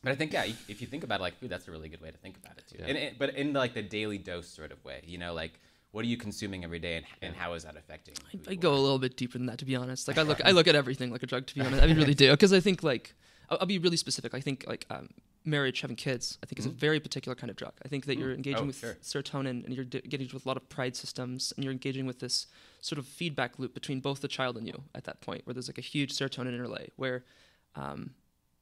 [0.04, 2.02] But I think yeah, if you think about it like food, that's a really good
[2.02, 2.78] way to think about it too.
[2.80, 2.88] Yeah.
[2.88, 5.60] And it, but in like the daily dose sort of way, you know, like
[5.96, 8.16] what are you consuming every day, and, and how is that affecting?
[8.34, 10.10] who I go a little bit deeper than that, to be honest.
[10.10, 11.82] Like I look, I look at everything like a drug, to be honest.
[11.82, 13.16] I really do, because I think like
[13.50, 14.34] I'll, I'll be really specific.
[14.34, 15.08] I think like um,
[15.46, 17.72] marriage, having kids, I think is a very particular kind of drug.
[17.86, 18.98] I think that you're engaging Oh, with sure.
[19.02, 22.20] serotonin and you're d- getting with a lot of pride systems, and you're engaging with
[22.20, 22.48] this
[22.82, 25.70] sort of feedback loop between both the child and you at that point, where there's
[25.70, 27.24] like a huge serotonin interlay, where
[27.76, 28.16] um,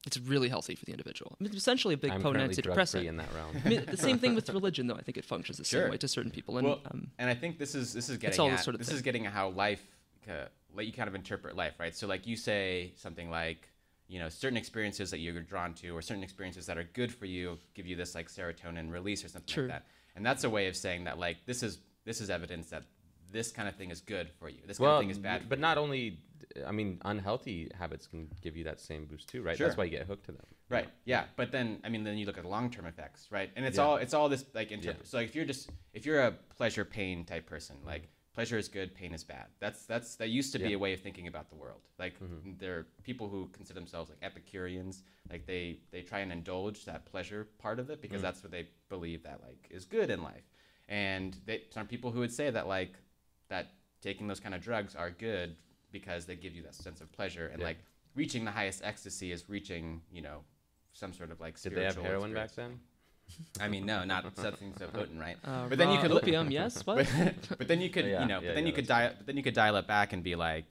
[0.05, 1.35] it's really healthy for the individual.
[1.39, 3.05] I mean, essentially a big I'm potent currently antidepressant.
[3.05, 3.55] in that realm.
[3.63, 4.95] I mean, the same thing with religion, though.
[4.95, 5.83] I think it functions the Sure.
[5.83, 8.17] same way to certain people, and well, um, and I think this is this is
[8.17, 8.95] getting all at, this sort of this thing.
[8.97, 9.83] is getting at how life
[10.29, 11.95] uh, let you kind of interpret life, right?
[11.95, 13.69] So like you say something like
[14.07, 17.25] you know certain experiences that you're drawn to or certain experiences that are good for
[17.25, 19.63] you give you this like serotonin release or something True.
[19.63, 19.85] like that,
[20.15, 22.83] and that's a way of saying that like this is this is evidence that
[23.31, 24.59] this kind of thing is good for you.
[24.67, 25.49] This kind well, of thing is bad.
[25.49, 25.83] but for not you.
[25.83, 26.19] only,
[26.65, 29.57] I mean, unhealthy habits can give you that same boost too, right?
[29.57, 29.67] Sure.
[29.67, 30.45] That's why you get hooked to them.
[30.69, 30.89] Right.
[31.05, 31.25] Yeah.
[31.35, 33.51] But then I mean then you look at the long term effects, right?
[33.55, 33.83] And it's Yeah.
[33.83, 35.05] all it's all this like interpret.
[35.05, 35.09] Yeah.
[35.09, 38.67] So like, if you're just if you're a pleasure pain type person, like pleasure is
[38.67, 39.47] good, pain is bad.
[39.59, 41.81] That's that's that used to be a way of thinking about the world.
[41.99, 42.53] Like mm-hmm.
[42.57, 47.05] there are people who consider themselves like Epicureans, like they they try and indulge that
[47.05, 48.23] pleasure part of it because mm.
[48.23, 50.49] that's what they believe that like is good in life.
[50.89, 52.95] And they, some people who would say that like
[53.49, 55.55] that taking those kind of drugs are good
[55.93, 57.67] because they give you that sense of pleasure and Yeah.
[57.67, 57.77] like
[58.15, 60.39] reaching the highest ecstasy is reaching you know
[60.91, 62.79] some sort of like Did they have spiritual heroin back then?
[63.59, 65.37] I mean, no, not something so potent, right?
[65.45, 67.07] uh, but then you could look- opium, yes, what?
[67.17, 69.13] But, but then you could, Yeah, you know, yeah, but then yeah, you could dial,
[69.17, 70.65] but then you could dial it back and be like,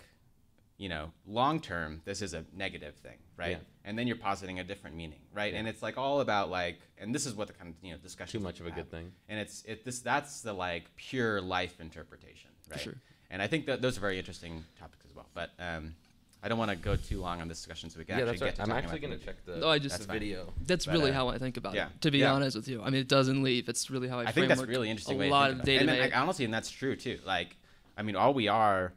[0.77, 3.53] you know, long term, this is a negative thing, right?
[3.53, 3.57] Yeah.
[3.87, 5.55] And then you're positing a different meaning, right?
[5.55, 7.99] And it's like all about like, and this is what the kind of you know
[7.99, 8.39] discussion.
[8.39, 9.13] Too much of a good thing.
[9.29, 12.81] And it's it this that's the like pure life interpretation, right?
[12.81, 12.95] sure.
[13.33, 15.27] And I think that those are very interesting topics as well.
[15.35, 15.95] But um,
[16.42, 18.31] I don't want to go too long on this discussion, so we can Yeah, actually
[18.38, 18.57] that's right.
[18.59, 20.53] get to I'm actually going to check the, No, I just- That's the video.
[20.66, 21.87] That's But, really uh, how I think about yeah.
[21.87, 22.01] it.
[22.03, 22.33] To be Yeah.
[22.35, 23.68] honest with you, I mean, it doesn't leave.
[23.71, 24.25] It's really how I.
[24.25, 25.21] I think that's really interesting.
[25.23, 25.85] A lot of data.
[25.85, 26.03] about it.
[26.03, 27.18] And, and honestly, and that's true too.
[27.27, 27.57] Like,
[27.97, 28.92] I mean, all we are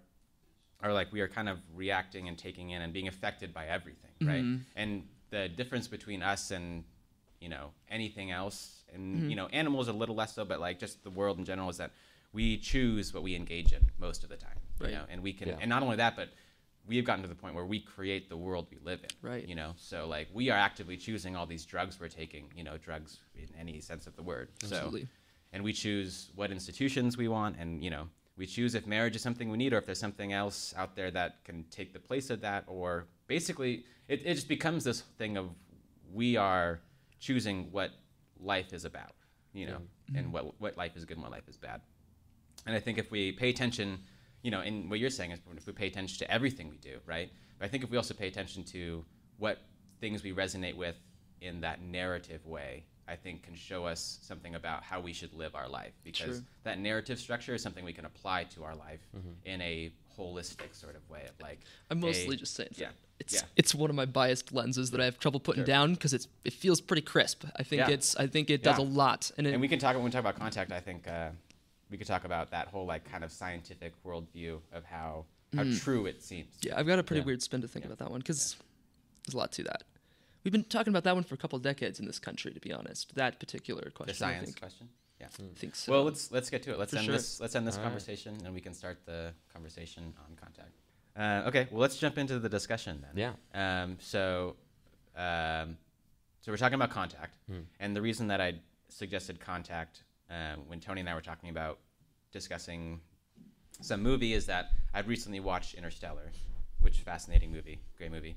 [0.84, 4.12] are like we are kind of reacting and taking in and being affected by everything,
[4.22, 4.44] right?
[4.44, 4.60] Mhm.
[4.76, 6.84] And the difference between us and
[7.40, 9.30] you know anything else, and Mhm.
[9.30, 11.78] you know animals a little less so, but like just the world in general is
[11.78, 11.92] that
[12.36, 14.90] we choose what we engage in most of the time, Right.
[14.92, 15.58] you know, and we can, Yeah.
[15.62, 16.30] and not only that, but
[16.86, 19.48] we have gotten to the point where we create the world we live in, Right.
[19.48, 22.78] You know, so like we are actively choosing all these drugs we're taking, you know,
[22.78, 24.50] drugs in any sense of the word.
[24.64, 25.08] So Absolutely.
[25.54, 29.22] and we choose what institutions we want and you know we choose if marriage is
[29.22, 32.30] something we need or if there's something else out there that can take the place
[32.30, 35.46] of that or basically it, it just becomes this thing of
[36.12, 36.82] we are
[37.20, 37.92] choosing what
[38.42, 39.14] life is about
[39.54, 39.80] you know
[40.16, 41.80] and what what life is good and what life is bad
[42.66, 44.00] and i think if we pay attention
[44.42, 46.98] you know and what you're saying is if we pay attention to everything we do
[47.06, 49.04] right but i think if we also pay attention to
[49.38, 49.60] what
[50.00, 50.96] things we resonate with
[51.42, 55.54] in that narrative way i think can show us something about how we should live
[55.56, 56.42] our life because True.
[56.64, 59.02] that narrative structure is something we can apply to our life
[59.46, 61.60] in a holistic sort of way of like.
[61.92, 62.70] I'm mostly a- just saying.
[62.78, 63.42] yeah, It's yeah.
[63.58, 65.66] it's one of my biased lenses that I have trouble putting Sure.
[65.66, 67.44] down because it's it feels pretty crisp.
[67.58, 67.90] I think Yeah.
[67.90, 70.10] it's I think it does a lot, and, it, and we can talk when we
[70.12, 70.72] talk about contact.
[70.72, 71.32] I think uh,
[71.96, 75.24] we could talk about that whole like kind of scientific worldview of how
[75.56, 76.54] how true it seems.
[76.58, 76.66] Mm.
[76.66, 77.28] yeah, I've got a pretty Yeah.
[77.28, 77.92] weird spin to think Yeah.
[77.94, 78.58] about that one because
[79.24, 79.84] there's a lot to that.
[80.44, 82.74] We've been talking about that one for a couple decades in this country, to be
[82.74, 83.16] honest.
[83.16, 84.90] That particular question, The I science think, question.
[85.22, 85.28] Yeah.
[85.28, 85.90] I think so.
[85.94, 86.80] Well, let's let's get to it.
[86.80, 87.16] Let's For end sure.
[87.16, 87.40] this.
[87.40, 87.88] Let's end this All right.
[87.88, 90.74] conversation, and we can start the conversation on contact.
[91.16, 91.70] Uh, okay.
[91.72, 93.16] Well, let's jump into the discussion then.
[93.26, 93.84] Yeah.
[93.84, 94.58] Um, so,
[95.16, 95.78] um,
[96.42, 97.62] so we're talking about contact, Hmm.
[97.80, 101.78] and the reason that I suggested contact um, when Tony and I were talking about
[102.36, 103.00] discussing
[103.82, 106.32] some movie is that I've recently watched Interstellar,
[106.82, 108.36] which fascinating movie, great movie,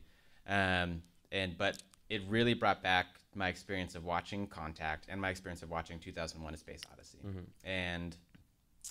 [0.48, 5.62] um, and but it really brought back my experience of watching Contact and my experience
[5.62, 7.18] of watching 2001: A Space Odyssey,
[7.64, 8.16] and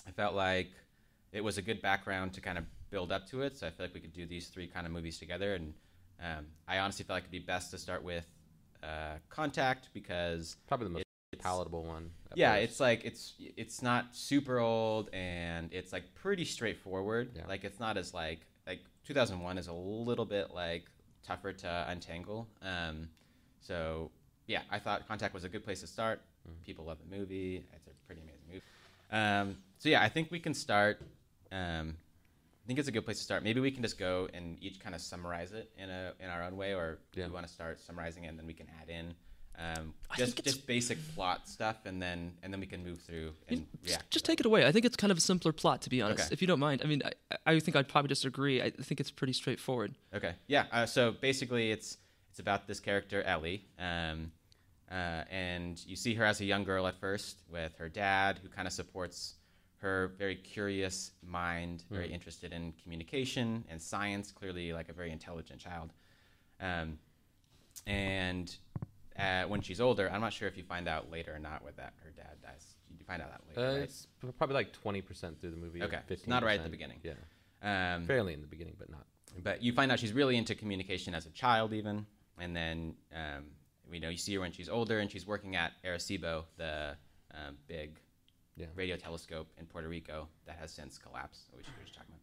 [0.06, 0.70] I felt like
[1.32, 3.56] it was a good background to kind of build up to it.
[3.56, 5.74] So I feel like we could do these three kind of movies together, and
[6.22, 8.26] um, I honestly felt like it'd be best to start with
[8.82, 11.07] uh, Contact because Probably the most
[11.38, 12.10] palatable one.
[12.34, 12.64] yeah, first.
[12.64, 17.30] it's like it's it's not super old and it's like pretty straightforward.
[17.34, 17.42] Yeah.
[17.48, 20.84] Like it's not as like like 2001 is a little bit like
[21.26, 22.48] tougher to untangle.
[22.62, 23.08] Um,
[23.60, 24.10] so
[24.46, 26.20] yeah, I thought Contact was a good place to start.
[26.48, 26.64] Mm.
[26.64, 27.64] People love the movie.
[27.74, 28.62] It's a pretty amazing movie.
[29.10, 31.00] Um, so yeah, I think we can start.
[31.52, 31.96] Um,
[32.64, 33.42] I think it's a good place to start.
[33.42, 36.42] Maybe we can just go and each kind of summarize it in a in our
[36.42, 37.26] own way, or Yeah.
[37.26, 39.14] you want to start summarizing it and then we can add in
[39.58, 43.66] um, just just basic plot stuff, and then and then we can move through and
[43.82, 44.10] Just- react.
[44.10, 44.64] Just take it away.
[44.66, 46.26] I think it's kind of a simpler plot, to be honest.
[46.26, 46.32] Okay.
[46.32, 46.80] If you don't mind.
[46.84, 48.62] I mean, I, I think I'd probably just agree.
[48.62, 49.94] I think it's pretty straightforward.
[50.14, 50.34] Okay.
[50.46, 50.66] Yeah.
[50.70, 51.98] Uh, so basically, it's
[52.30, 54.30] it's about this character Ellie, um,
[54.90, 58.48] uh, and you see her as a young girl at first with her dad, who
[58.48, 59.34] kind of supports
[59.78, 64.30] her very curious mind, very interested in communication and science.
[64.30, 65.92] Clearly, like a very intelligent child.
[66.60, 66.98] Um,
[67.86, 68.56] and
[69.18, 71.76] uh, when she's older, I'm not sure if you find out later or not with
[71.76, 72.76] that her dad dies.
[72.98, 73.82] You find out that Uh, later, right?
[73.84, 74.06] it's
[74.38, 75.82] probably like 20% through the movie.
[75.82, 76.26] Okay, 15%.
[76.28, 77.00] not right at the beginning.
[77.02, 77.14] Yeah.
[77.96, 79.06] Um, Fairly in the beginning, but not.
[79.42, 82.06] but you find out she's really into communication as a child even
[82.40, 83.44] and then um,
[83.92, 86.96] you know you see her when she's older and she's working at arecibo the
[87.34, 87.98] um, big
[88.56, 88.66] Yeah.
[88.74, 92.22] radio telescope in puerto rico that has since collapsed which we were just talking about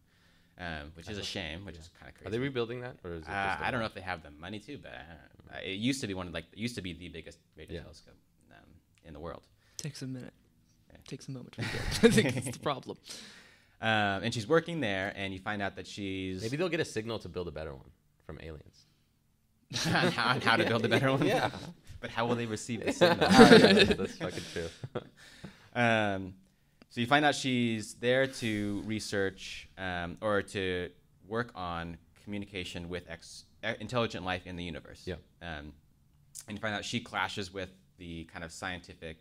[0.58, 2.96] um, which is a shame which is kind of crazy Are they rebuilding that?
[3.04, 4.78] Or is it uh, just a- i don't know if they have the money to
[4.78, 7.38] but uh, it used to be one of like it used to be the biggest
[7.56, 7.82] radio Yeah.
[7.82, 8.14] telescope
[8.50, 8.68] um,
[9.04, 9.42] in the world
[9.76, 10.32] Takes a minute.
[10.90, 10.96] Yeah.
[11.06, 11.82] Takes a moment to rebuild.
[12.02, 12.96] I think that's the problem.
[13.82, 16.84] um, and she's working there and you find out that she's Maybe they'll get a
[16.84, 17.90] signal to build a better one
[18.24, 18.86] from aliens.
[19.86, 21.50] on how, on how to build a better one Yeah.
[22.00, 24.68] but how will they receive the signal that's, that's fucking true.
[25.74, 26.34] Um,
[26.96, 30.88] so you find out she's there to research um, or to
[31.28, 33.44] work on communication with ex-
[33.80, 35.02] intelligent life in the universe.
[35.04, 35.16] Yeah.
[35.42, 35.74] Um,
[36.48, 39.20] and you find out she clashes with the kind of scientific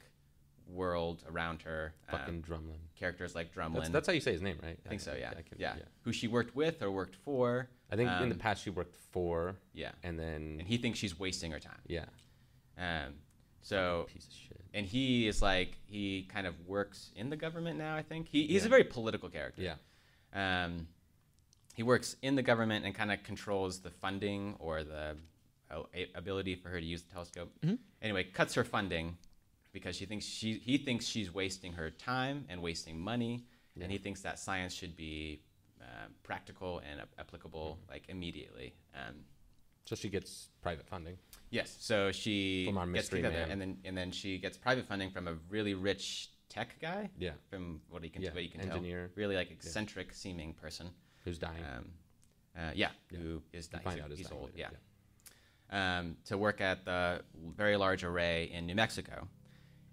[0.69, 1.93] world around her.
[2.07, 2.77] um, fucking Drumlin.
[2.97, 3.73] characters like Drumlin.
[3.73, 4.79] That's, that's how you say his name, right?
[4.85, 5.13] I think so.
[5.19, 5.31] Yeah.
[5.31, 5.73] I can- yeah.
[6.03, 7.67] Who she worked with or worked for.
[7.91, 9.91] I think in the Um, past she worked for, Yeah.
[10.01, 11.81] and then And he thinks she's wasting her time.
[11.87, 12.05] yeah,
[12.77, 13.15] Um,
[13.61, 14.61] so piece of shit.
[14.75, 17.95] And he is like he kind of works in the government now.
[17.95, 18.67] I think he, he's Yeah.
[18.67, 19.61] a very political character.
[19.61, 19.75] Yeah,
[20.33, 20.87] Um,
[21.75, 25.17] he works in the government and kind of controls the funding or the
[25.71, 25.83] uh,
[26.13, 27.51] ability for her to use the telescope.
[27.63, 27.79] Mhm.
[28.01, 29.17] Anyway, cuts her funding
[29.71, 33.83] because she thinks she he thinks she's wasting her time and wasting money, Yeah.
[33.83, 35.41] and he thinks that science should be
[35.81, 37.91] uh, practical and ap- applicable Mm-hmm.
[37.91, 38.73] like immediately.
[38.93, 39.15] Um,
[39.85, 41.17] so she gets private funding.
[41.55, 43.51] Yes, so she From our gets mystery together man.
[43.51, 47.09] and then and then she gets private funding from a really rich tech guy.
[47.17, 49.07] Yeah, From what he can Yeah, what you can engineer.
[49.07, 50.87] tell, really like eccentric seeming person.
[51.23, 51.63] who's dying?
[51.63, 51.85] Um,
[52.55, 53.19] uh, yeah, Yeah.
[53.19, 53.83] who is dying.
[53.83, 54.51] find he's, out he's old.
[54.55, 54.69] later,
[55.71, 55.97] Yeah.
[55.99, 57.23] Um, to work at the
[57.57, 59.27] very large array in New Mexico,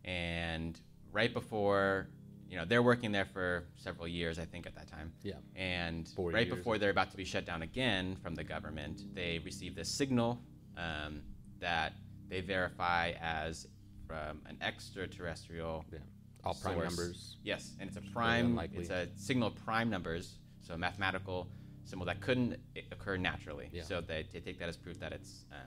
[0.05, 0.79] and
[1.11, 2.09] right before,
[2.48, 5.12] you know, they're working there for several years, I think, at that time.
[5.22, 5.37] Yeah.
[5.57, 9.03] And Four right years, before they're about to be shut down again from the government,
[9.14, 10.42] they receive this signal
[10.77, 11.22] um,
[11.62, 11.94] that
[12.29, 13.66] they verify as
[14.07, 15.98] from an extraterrestrial Yeah,
[16.44, 16.85] all prime source.
[16.88, 17.37] numbers.
[17.42, 18.59] Yes, and it's a prime.
[18.75, 21.48] It's a signal of prime numbers, so a mathematical
[21.85, 22.57] symbol that couldn't
[22.92, 23.68] occur naturally.
[23.72, 23.83] Yeah.
[23.83, 25.59] So they, they take that as proof that it's um,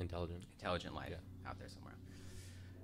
[0.00, 0.44] Intelligent.
[0.58, 1.48] intelligent life Yeah.
[1.50, 1.94] out there somewhere.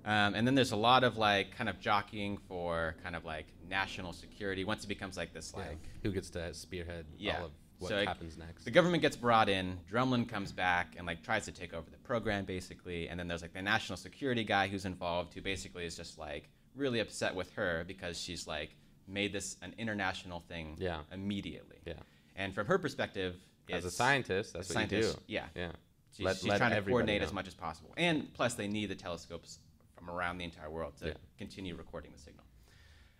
[0.05, 3.45] Um, and then there's a lot of like kind of jockeying for kind of like
[3.69, 4.63] national security.
[4.65, 5.63] Once it becomes like this, Yeah.
[5.63, 7.39] like who gets to spearhead Yeah.
[7.39, 7.51] all of
[7.83, 8.63] what So, like, happens next?
[8.65, 11.97] the government gets brought in, Drumlin comes back and like tries to take over the
[11.97, 15.95] program basically, and then there's like the national security guy who's involved who basically is
[15.95, 18.75] just like really upset with her because she's like
[19.07, 21.01] made this an international thing Yeah.
[21.11, 21.77] immediately.
[21.85, 21.93] Yeah.
[22.35, 23.35] And from her perspective,
[23.69, 25.13] As a scientist, that's as what you do.
[25.27, 25.45] Yeah.
[25.55, 25.71] Yeah.
[26.15, 27.93] She's, Let- she's let trying to coordinate as much as possible.
[27.97, 29.59] And plus, they need the telescopes
[29.95, 31.13] from around the entire world to Yeah.
[31.37, 32.43] continue recording the signal.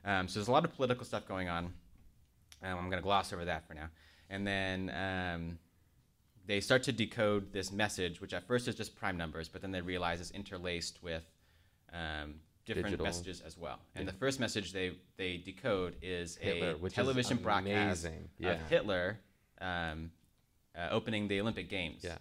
[0.06, 1.66] Um, so there's a lot of political stuff going on.
[2.62, 3.90] Um, I'm going to gloss over that for now.
[4.34, 5.60] And then um,
[6.48, 9.72] they start to decode this message, which at first is just prime numbers, but then
[9.72, 11.24] they realize it's interlaced with
[11.94, 13.06] um, different Digital.
[13.06, 13.78] messages as well.
[13.94, 14.12] And Yeah.
[14.12, 18.30] the first message they, they decode is Hitler, a which is television broadcast amazing.
[18.44, 19.20] of Hitler
[19.62, 20.10] um,
[20.76, 22.04] uh, opening the Olympic Games.
[22.04, 22.18] Yeah.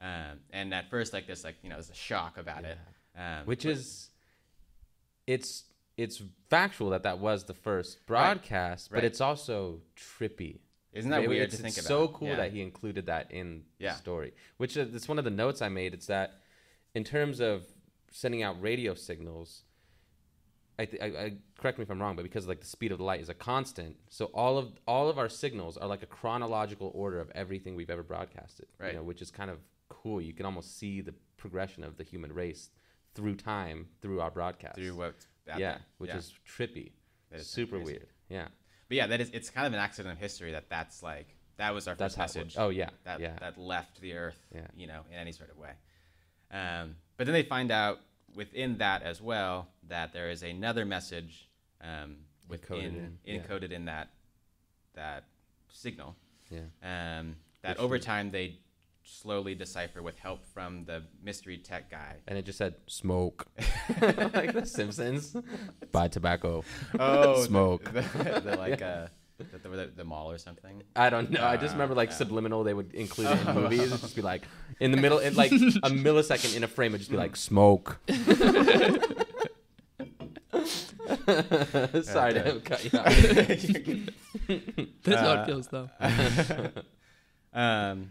[0.00, 2.78] Um, and at first, like this, like you know, there's a shock about it.
[3.16, 4.10] Um, Which but- is,
[5.26, 5.64] it's
[5.96, 9.04] it's factual that that was the first broadcast, but right.
[9.04, 10.60] it's also trippy.
[10.92, 11.78] Isn't that weird to think about?
[11.78, 12.36] it's so cool Yeah.
[12.36, 13.92] that he included that in Yeah.
[13.92, 14.32] the story.
[14.56, 15.94] Which is it's one of the notes I made.
[15.94, 16.40] It's that
[16.94, 17.66] in terms of
[18.10, 19.64] sending out radio signals,
[20.78, 22.98] I, th- I, I correct me if I'm wrong, but because like the speed of
[22.98, 26.06] the light is a constant, so all of all of our signals are like a
[26.06, 28.66] chronological order of everything we've ever broadcasted.
[28.78, 28.92] Right.
[28.92, 30.20] You know, which is kind of cool.
[30.20, 32.70] You can almost see the progression of the human race
[33.14, 34.76] through time through our broadcast.
[34.76, 35.80] through what's yeah, there.
[35.98, 36.16] which Yeah.
[36.18, 36.92] is trippy.
[37.32, 37.84] Is Super crazy.
[37.84, 38.08] weird.
[38.28, 38.48] Yeah.
[38.88, 41.74] But yeah, that is it's kind of an accident of history that that's like that
[41.74, 42.54] was our That's first message.
[42.58, 42.90] Oh yeah.
[43.04, 43.36] that yeah.
[43.40, 44.66] that left the earth, Yeah.
[44.76, 45.72] you know, in any sort of way.
[46.50, 48.00] Um, but then they find out
[48.34, 51.48] within that as well that there is another message
[51.82, 52.16] um,
[52.48, 53.40] within in, yeah.
[53.40, 54.10] encoded in that
[54.94, 55.24] that
[55.70, 56.16] signal
[56.50, 56.60] yeah.
[56.82, 58.58] um, that Which over time they
[59.08, 62.16] slowly decipher with help from the mystery tech guy.
[62.26, 63.46] And it just said smoke,
[64.00, 65.34] like The Simpsons.
[65.92, 66.62] Buy tobacco.
[66.98, 67.84] Oh, Smoke.
[67.92, 69.06] The, the, the like uh,
[69.38, 70.82] the, the, the mall or something.
[70.96, 71.44] I don't know.
[71.44, 72.16] I just Uh, remember like yeah.
[72.16, 72.64] subliminal.
[72.64, 73.80] They would include it in movies.
[73.80, 74.42] It'd just be like
[74.80, 76.90] in the middle, in like a millisecond in a frame.
[76.94, 77.98] It'd just be like smoke.
[82.02, 83.04] Sorry to cut you off.
[85.04, 85.88] That's how Uh, it feels, though.
[87.52, 88.10] um,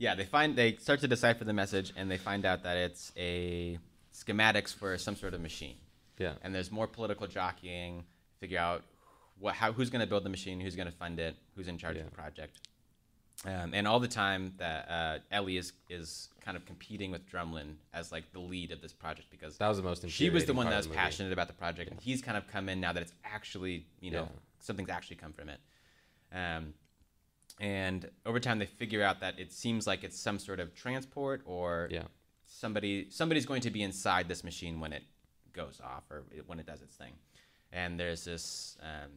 [0.00, 3.12] yeah, they find they start to decipher the message, and they find out that it's
[3.16, 3.78] a
[4.12, 5.76] schematics for some sort of machine.
[6.18, 6.32] Yeah.
[6.42, 8.04] And there's more political jockeying.
[8.40, 8.82] Figure out
[9.38, 11.76] what, how, who's going to build the machine, who's going to fund it, who's in
[11.78, 12.02] charge Yeah.
[12.02, 12.58] of the project.
[13.44, 17.74] Um, and all the time that uh, Ellie is is kind of competing with Drumlin
[17.94, 20.08] as like the lead of this project because That was the most.
[20.10, 22.68] she was the one that was passionate about the project, and he's kind of come
[22.70, 24.38] in now that it's actually, you know, Yeah.
[24.60, 25.60] something's actually come from it.
[26.32, 26.74] Um,
[27.60, 31.42] and over time, they figure out that it seems like it's some sort of transport,
[31.44, 32.04] or Yeah.
[32.46, 35.02] somebody somebody's going to be inside this machine when it
[35.52, 37.12] goes off or it, when it does its thing.
[37.72, 39.10] And there's this um,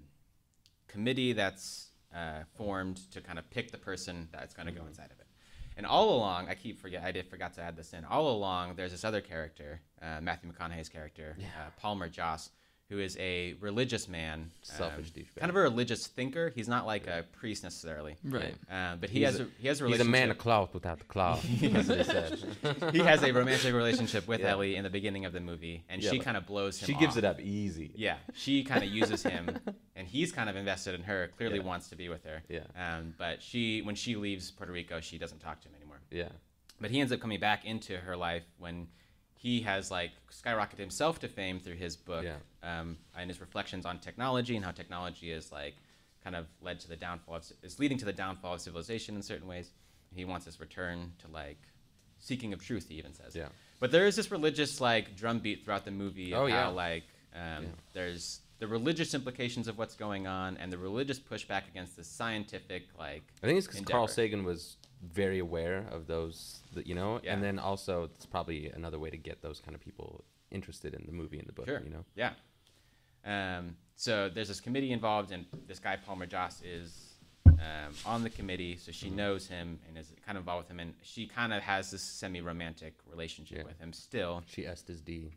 [0.87, 4.81] committee that's uh, formed to kind of pick the person that's going to Mm-hmm.
[4.83, 5.27] go inside of it.
[5.75, 8.05] And all along, I keep forget I did forgot to add this in.
[8.05, 12.51] All along, there's this other character, uh, Matthew McConaughey's character, uh, Palmer Joss,
[12.93, 15.39] who is a religious man, Selfish um, douchebag.
[15.39, 16.51] kind of a religious thinker.
[16.53, 18.53] He's not like a priest necessarily, Right.
[18.69, 20.75] um, but he He's has a- a, he has a He's a man of cloth
[20.75, 21.43] without the cloth.
[21.61, 22.89] That's what he said.
[22.91, 24.51] he has a romantic relationship with Yeah.
[24.51, 26.85] Ellie in the beginning of the movie, and Yeah, she kind of blows him.
[26.85, 27.17] She gives off.
[27.19, 27.91] it up easy.
[27.95, 29.57] Yeah, she kind of uses him,
[29.95, 31.31] and he's kind of invested in her.
[31.35, 31.63] Clearly Yeah.
[31.63, 32.43] wants to be with her.
[32.47, 32.65] Yeah.
[32.77, 35.97] Um, but she, when she leaves Puerto Rico, she doesn't talk to him anymore.
[36.11, 36.29] Yeah.
[36.79, 38.87] But he ends up coming back into her life when
[39.43, 42.37] he has like skyrocketed himself to fame through his book Yeah.
[42.63, 45.75] um, and his reflections on technology and how technology is like
[46.23, 49.21] kind of led to the downfall of, is leading to the downfall of civilization in
[49.21, 49.71] certain ways.
[50.15, 51.57] He wants this return to like
[52.19, 52.87] seeking of truth.
[52.87, 53.35] He even says.
[53.35, 53.49] Yeah.
[53.81, 56.33] But there is this religious like drumbeat throughout the movie.
[56.33, 56.63] Oh, of yeah.
[56.63, 57.03] How, like
[57.35, 57.69] um, Yeah.
[57.91, 62.83] there's the religious implications of what's going on and the religious pushback against the scientific
[62.97, 64.07] like I think it's because Carl.
[64.07, 64.77] Sagan was
[65.11, 67.33] very aware of those, that, you know, Yeah.
[67.33, 71.05] and then also it's probably another way to get those kind of people interested in
[71.05, 71.81] the movie and the book, Sure.
[71.83, 72.05] you know.
[72.15, 72.33] Yeah.
[73.25, 77.13] Um, so there's this committee involved, and this guy Palmer Joss is
[77.47, 80.79] um, on the committee, so she knows him and is kind of involved with him,
[80.79, 83.63] and she kind of has this semi-romantic relationship Yeah.
[83.63, 84.43] with him still.
[84.47, 85.33] She asked his D.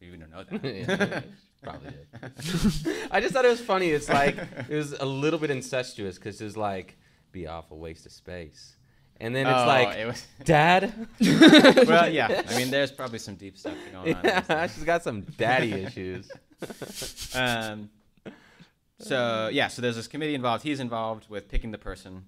[0.00, 0.62] You don't know that.
[0.64, 1.22] Yeah,
[1.62, 3.08] probably did.
[3.10, 3.88] I just thought it was funny.
[3.90, 4.36] It's like
[4.68, 6.98] it was a little bit incestuous because it's like
[7.36, 8.76] be awful waste of space,
[9.20, 10.92] and then it's Oh, like it was, dad.
[11.20, 12.42] well, yeah.
[12.48, 14.20] I mean, there's probably some deep stuff going on.
[14.24, 16.30] yeah, she's got some daddy issues.
[17.34, 17.90] um,
[18.98, 20.62] so yeah, so there's this committee involved.
[20.62, 22.24] He's involved with picking the person,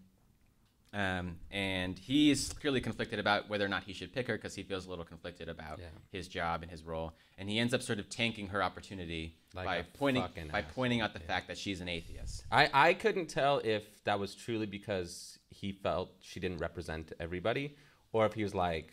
[0.94, 4.62] um, and he's clearly conflicted about whether or not he should pick her because he
[4.62, 5.86] feels a little conflicted about Yeah.
[6.10, 9.66] his job and his role, and he ends up sort of tanking her opportunity Like
[9.66, 11.26] by pointing by asshole, pointing out the yeah.
[11.26, 12.44] fact that she's an atheist.
[12.50, 17.76] I, I couldn't tell if that was truly because he felt she didn't represent everybody
[18.12, 18.92] or if he was like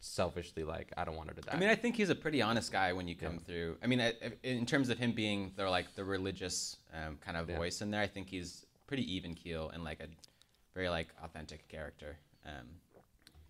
[0.00, 1.52] selfishly like I don't want her to die.
[1.52, 3.40] I mean, I think he's a pretty honest guy when you come Yeah.
[3.40, 3.76] through.
[3.82, 7.36] I mean, I- I- in terms of him being the like the religious um, kind
[7.36, 10.06] of voice in there, I think he's pretty even keel and like a
[10.76, 12.16] very like authentic character.
[12.44, 12.66] Um,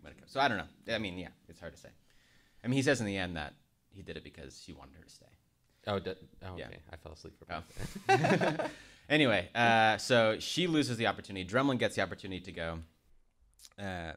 [0.01, 0.95] when it comes, so I don't know.
[0.95, 1.89] I mean, yeah, it's hard to say.
[2.65, 3.53] I mean, he says in the end that
[3.91, 5.27] he did it because he wanted her to stay.
[5.89, 6.13] oh, d-
[6.45, 6.77] oh okay, Yeah.
[6.93, 7.63] I fell asleep for Oh.
[8.09, 8.71] both.
[9.11, 11.45] anyway, uh, so she loses the opportunity.
[11.49, 12.79] Drumlin gets the opportunity to go.
[13.79, 14.13] Uh,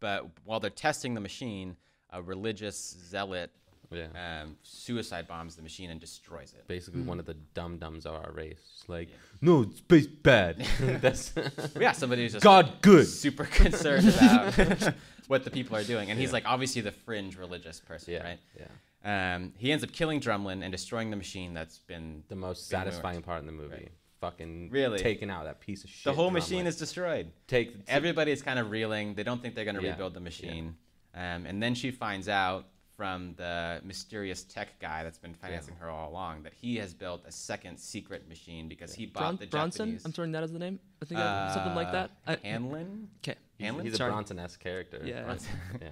[0.00, 1.76] but while they're testing the machine,
[2.10, 3.50] a religious zealot
[3.96, 4.42] yeah.
[4.42, 6.66] um, suicide bombs the machine and destroys it.
[6.68, 8.58] Basically, one of the dum dums of our race.
[8.78, 9.14] It's Like, Yeah.
[9.40, 10.58] no, space bad.
[10.80, 11.32] That's
[11.78, 13.06] yeah, somebody who's just God good.
[13.06, 14.94] super concerned about
[15.28, 16.34] what the people are doing, and he's Yeah.
[16.34, 18.38] like obviously the fringe religious person, Yeah, right?
[18.58, 19.34] yeah.
[19.34, 22.80] Um, he ends up killing Drumlin and destroying the machine that's been The most Being
[22.80, 22.92] ruined.
[22.94, 23.74] satisfying part in the movie.
[23.74, 23.92] Right.
[24.20, 24.98] Fucking Really?
[24.98, 26.04] taking out that piece of shit.
[26.04, 27.30] the whole drum, machine is destroyed.
[27.46, 29.14] take Everybody's kind of reeling.
[29.14, 30.76] They don't think they're going to Yeah, rebuild the machine.
[31.14, 32.66] Um, and then she finds out
[32.96, 37.22] from the mysterious tech guy that's been financing her all along that he has built
[37.26, 39.86] a second secret machine because he bought Bron- the Bronson.
[39.86, 40.04] Japanese.
[40.04, 40.78] I'm throwing that as the name.
[41.02, 42.10] I think I- something like that.
[42.26, 43.08] Uh, I- Hanlon?
[43.22, 43.34] Okay.
[43.58, 43.84] He's, Hanlon?
[43.86, 45.00] he's a Bronson-esque character.
[45.04, 45.22] Yeah.
[45.24, 45.50] Bronson.
[45.82, 45.88] yeah.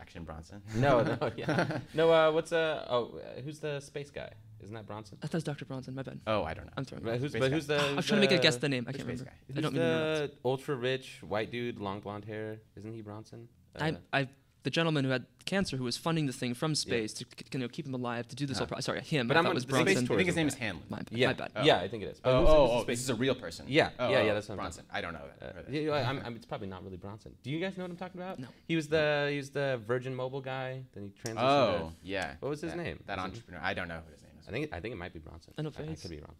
[0.00, 0.62] Action Bronson.
[0.76, 1.78] No, no, yeah.
[1.94, 4.30] No, uh, what's uh oh, uh, who's the space guy?
[4.62, 5.18] Isn't that Bronson?
[5.22, 5.64] I thought it was Dr.
[5.66, 5.94] Bronson.
[5.94, 6.20] My bad.
[6.26, 6.72] Oh, I don't know.
[6.76, 7.04] I'm throwing.
[7.04, 7.74] But who's, but who's the?
[7.76, 8.84] I was who's trying to make a the- guess the name.
[8.86, 9.24] I Which can't remember.
[9.30, 9.56] guy?
[9.56, 12.58] I don't mean the ultra rich white dude, long blonde hair?
[12.76, 13.48] Isn't he Bronson?
[13.78, 14.28] Uh, I, I,
[14.66, 17.60] the gentleman who had cancer, who was funding the thing from space to c- you
[17.60, 18.74] know, keep him alive to do this whole Huh.
[18.74, 18.86] process.
[18.86, 19.28] Sorry, him.
[19.28, 20.04] But I I'm thought on it was the space Bronson.
[20.04, 20.64] I think his tourism name is guy.
[20.64, 20.82] Hanlon.
[20.90, 21.50] My, yeah, my bad.
[21.54, 21.62] Oh.
[21.62, 22.18] yeah, I think it is.
[22.20, 23.66] But Oh, who's the- oh, oh, space- this is a real person.
[23.68, 24.84] Yeah, Oh, yeah, oh, yeah, that's what I'm Bronson.
[24.92, 25.56] I don't know that.
[25.56, 27.32] Uh, yeah, yeah, I'm, I'm, it's probably not really Bronson.
[27.44, 28.38] Do you guys know what I'm talking about?
[28.40, 28.48] No.
[28.66, 30.82] He was the he was the Virgin Mobile guy.
[30.94, 31.40] Then he transitioned.
[31.42, 32.34] Oh, to, yeah.
[32.40, 32.98] What was his That- name?
[33.06, 33.60] That Was it- entrepreneur.
[33.62, 34.48] I don't know who his name is.
[34.48, 35.54] I think I think it might be Bronson.
[35.56, 36.34] I know I, I could be wrong.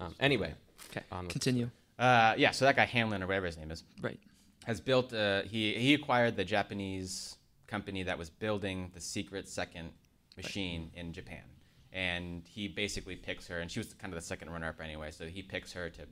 [0.00, 0.54] Um, anyway,
[0.90, 1.68] Okay, continue.
[1.98, 4.18] Uh, yeah, so that guy Hanlon or whatever his name is Right.
[4.64, 5.12] has built.
[5.12, 7.36] Uh, he he acquired the Japanese
[7.72, 9.90] company that was building the secret second
[10.36, 11.46] machine in Japan,
[11.92, 15.10] and he basically picks her, and she was kind of the second runner-up anyway.
[15.10, 16.02] So he picks her to.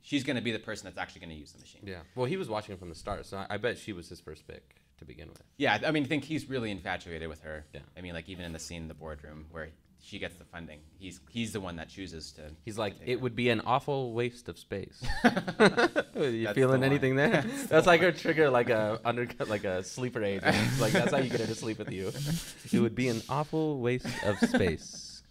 [0.00, 1.82] She's going to be the person that's actually going to use the machine.
[1.84, 2.02] Yeah.
[2.14, 4.20] Well, he was watching it from the start, so I, I bet she was his
[4.20, 5.42] first pick to begin with.
[5.56, 7.66] Yeah, I mean, I think he's really infatuated with her.
[7.74, 7.80] Yeah.
[7.96, 9.70] I mean, like even in the scene in the boardroom where
[10.08, 12.42] she gets the funding, he's he's the one that chooses to.
[12.64, 13.18] He's like, take it her.
[13.18, 15.02] would be an awful waste of space.
[15.24, 17.42] you That's feeling the anything there?
[17.68, 20.40] That's like a trigger, like a undercut, like a sleeper aid.
[20.42, 22.10] It's like that's how you get her to sleep with you.
[22.72, 25.22] It would be an awful waste of space.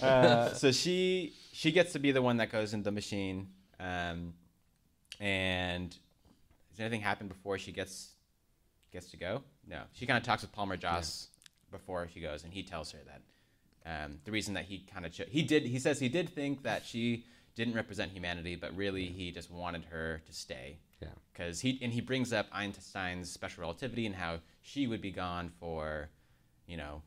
[0.00, 3.48] uh, so she she gets to be the one that goes in the machine.
[3.78, 4.32] Um,
[5.20, 8.12] and does anything happen before she gets
[8.92, 9.42] gets to go?
[9.68, 9.82] No.
[9.92, 11.28] She kind of talks with Palmer Joss
[11.70, 13.22] before she goes, and he tells her that
[14.04, 16.62] um, the reason that he kind of cho- he did he says he did think
[16.64, 21.08] that she didn't represent humanity, but really he just wanted her to stay Yeah.
[21.32, 25.50] because he and he brings up Einstein's special relativity and how she would be gone
[25.60, 26.10] for,
[26.66, 27.02] you know,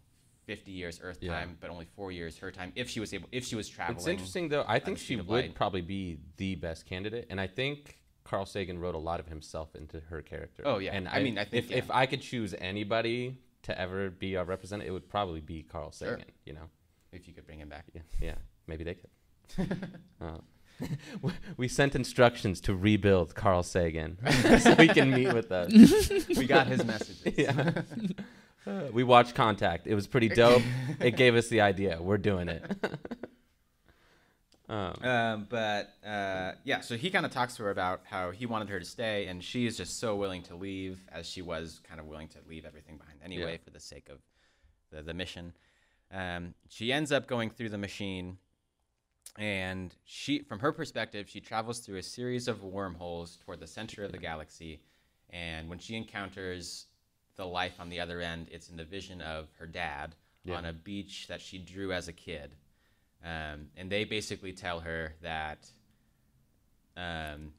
[0.46, 1.34] fifty years Earth Yeah.
[1.34, 3.98] time, but only four years her time if she was able if she was traveling.
[3.98, 4.66] It's interesting though.
[4.68, 5.56] I think she would light.
[5.56, 9.76] probably be the best candidate, and I think Carl Sagan wrote a lot of himself
[9.76, 10.62] into her character.
[10.66, 10.92] Oh, yeah.
[10.96, 11.78] and I mean, I think, if yeah.
[11.78, 15.92] if I could choose anybody to ever be our representative, it would probably be Carl
[15.92, 16.10] Sure.
[16.18, 16.26] Sagan.
[16.46, 16.70] You know.
[17.12, 17.86] If you could bring him back.
[17.94, 18.36] Yeah, yeah,
[18.68, 19.10] maybe they could.
[20.22, 20.38] Uh,
[21.58, 24.18] we sent instructions to rebuild Carl Sagan
[24.62, 25.72] so he can meet with us.
[26.38, 27.34] we got his messages.
[27.38, 27.82] yeah.
[28.68, 29.88] Uh, we watched Contact.
[29.88, 30.62] It was pretty dope.
[31.00, 31.98] it gave us the idea.
[32.02, 32.64] We're doing it.
[34.70, 38.46] Um, Um, but uh, yeah, so he kind of talks to her about how he
[38.46, 41.82] wanted her to stay, and she is just so willing to leave, as she was
[41.88, 43.58] kind of willing to leave everything behind anyway Yeah.
[43.64, 44.20] for the sake of
[44.92, 45.54] the, the mission.
[46.12, 48.38] Um, she ends up going through the machine,
[49.38, 54.04] and she, from her perspective, she travels through a series of wormholes toward the center
[54.04, 54.82] of the galaxy.
[55.30, 56.88] And when she encounters
[57.36, 60.56] the life on the other end, it's in the vision of her dad Yeah.
[60.56, 62.56] on a beach that she drew as a kid.
[63.24, 65.68] Um, and they basically tell her that
[66.96, 67.54] um,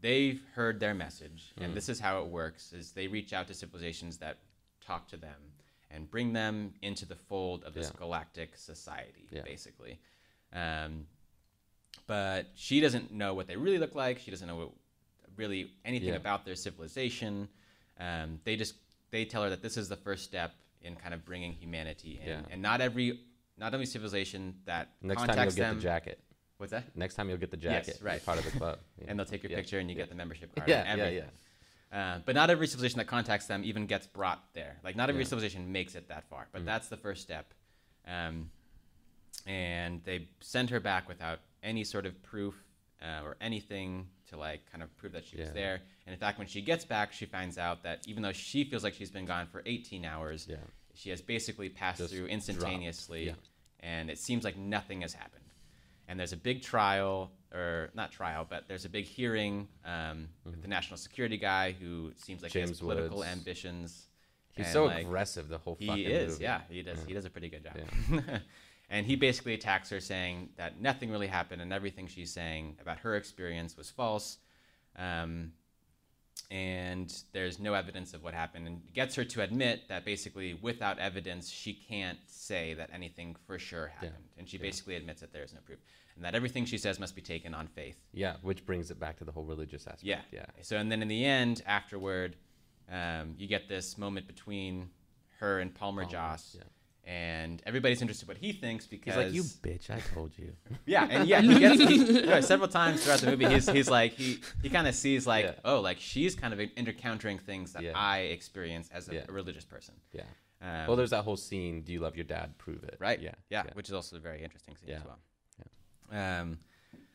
[0.00, 1.64] they've heard their message, Mm.
[1.64, 4.38] and this is how it works: is they reach out to civilizations that
[4.80, 5.52] talk to them
[5.90, 7.98] and bring them into the fold of this Yeah.
[7.98, 9.42] galactic society, Yeah.
[9.42, 9.98] basically.
[10.52, 11.06] Um,
[12.06, 14.18] but she doesn't know what they really look like.
[14.18, 14.70] She doesn't know what,
[15.36, 16.14] really anything Yeah.
[16.16, 17.48] about their civilization.
[17.98, 18.74] Um, they just
[19.10, 22.44] they tell her that this is the first step in kind of bringing humanity in,
[22.50, 23.20] and not every
[23.58, 25.76] not every civilization that next time you'll get them.
[25.76, 26.20] the jacket.
[26.58, 26.96] What's that?
[26.96, 27.86] Next time you'll get the jacket.
[27.88, 28.14] Yes, right.
[28.14, 28.78] You're part of the club.
[28.98, 29.04] Yeah.
[29.08, 29.56] And they'll take your Yeah.
[29.58, 30.02] picture, and you Yeah.
[30.02, 30.68] get the membership card.
[30.68, 31.22] Yeah, yeah, yeah.
[31.92, 34.76] Uh, but not every civilization that contacts them even gets brought there.
[34.82, 36.66] Like not every civilization makes it that far, but Mhm.
[36.66, 37.52] that's the first step.
[38.06, 38.50] Um,
[39.46, 42.54] and they send her back without any sort of proof
[43.02, 45.82] uh, or anything to like kind of prove that she was there.
[46.06, 48.82] And in fact, when she gets back, she finds out that even though she feels
[48.82, 50.56] like she's been gone for 18 hours, Yeah.
[50.96, 53.32] She has basically passed Just through instantaneously, Yeah.
[53.80, 55.44] and it seems like nothing has happened.
[56.08, 60.62] And there's a big trial, or not trial, but there's a big hearing um, with
[60.62, 62.86] the national security guy who seems like he has Mm-hmm.
[62.86, 63.28] Political Woods.
[63.30, 64.06] ambitions.
[64.52, 66.44] He's so like, aggressive the whole he fucking is, movie.
[66.44, 66.60] yeah.
[66.70, 67.04] He does.
[67.06, 68.22] He does a pretty good job.
[68.88, 73.00] and he basically attacks her, saying that nothing really happened, and everything she's saying about
[73.00, 74.38] her experience was false.
[74.96, 75.52] Um,
[76.50, 80.98] and there's no evidence of what happened, and gets her to admit that basically, without
[80.98, 84.12] evidence, she can't say that anything for sure happened.
[84.38, 85.78] And she basically admits that there is no proof,
[86.14, 87.96] and that everything she says must be taken on faith.
[88.12, 90.04] Yeah, which brings it back to the whole religious aspect.
[90.04, 90.20] Yeah.
[90.32, 90.46] Yeah.
[90.62, 92.36] So and then in the end, afterward,
[92.90, 94.90] um, you get this moment between
[95.40, 96.64] her and Palmer, Palmer, Joss, yeah.
[97.06, 100.52] And everybody's interested what he thinks because He's like, you bitch, I told you.
[100.86, 103.46] yeah, and yeah, he gets he, you know, several times throughout the movie.
[103.46, 105.52] He's he's like he he kind of sees like Yeah.
[105.64, 107.92] oh like she's kind of encountering things that Yeah.
[107.94, 109.20] I experience as a, Yeah.
[109.28, 109.94] a religious person.
[110.12, 110.22] yeah.
[110.60, 112.56] Um, well, there's that whole scene, do you love your dad?
[112.58, 112.96] Prove it.
[112.98, 113.20] right?
[113.20, 113.34] Yeah.
[113.50, 115.18] yeah, which is also a very interesting scene as well.
[116.10, 116.40] Yeah.
[116.40, 116.58] Um,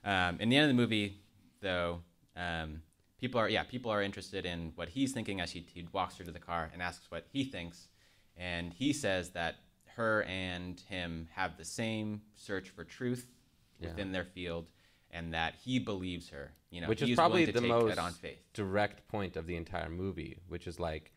[0.06, 1.18] um, in the end of the movie,
[1.60, 2.02] though,
[2.38, 2.82] um,
[3.20, 6.24] people are yeah people are interested in what he's thinking as he, he walks her
[6.24, 7.88] to the car and asks what he thinks,
[8.38, 9.56] and he says that
[9.96, 13.28] her and him have the same search for truth
[13.80, 13.90] Yeah.
[13.90, 14.68] within their field,
[15.10, 16.54] and that he believes her.
[16.70, 18.40] You know, which is probably the most on faith.
[18.54, 21.14] direct point of the entire movie, which is like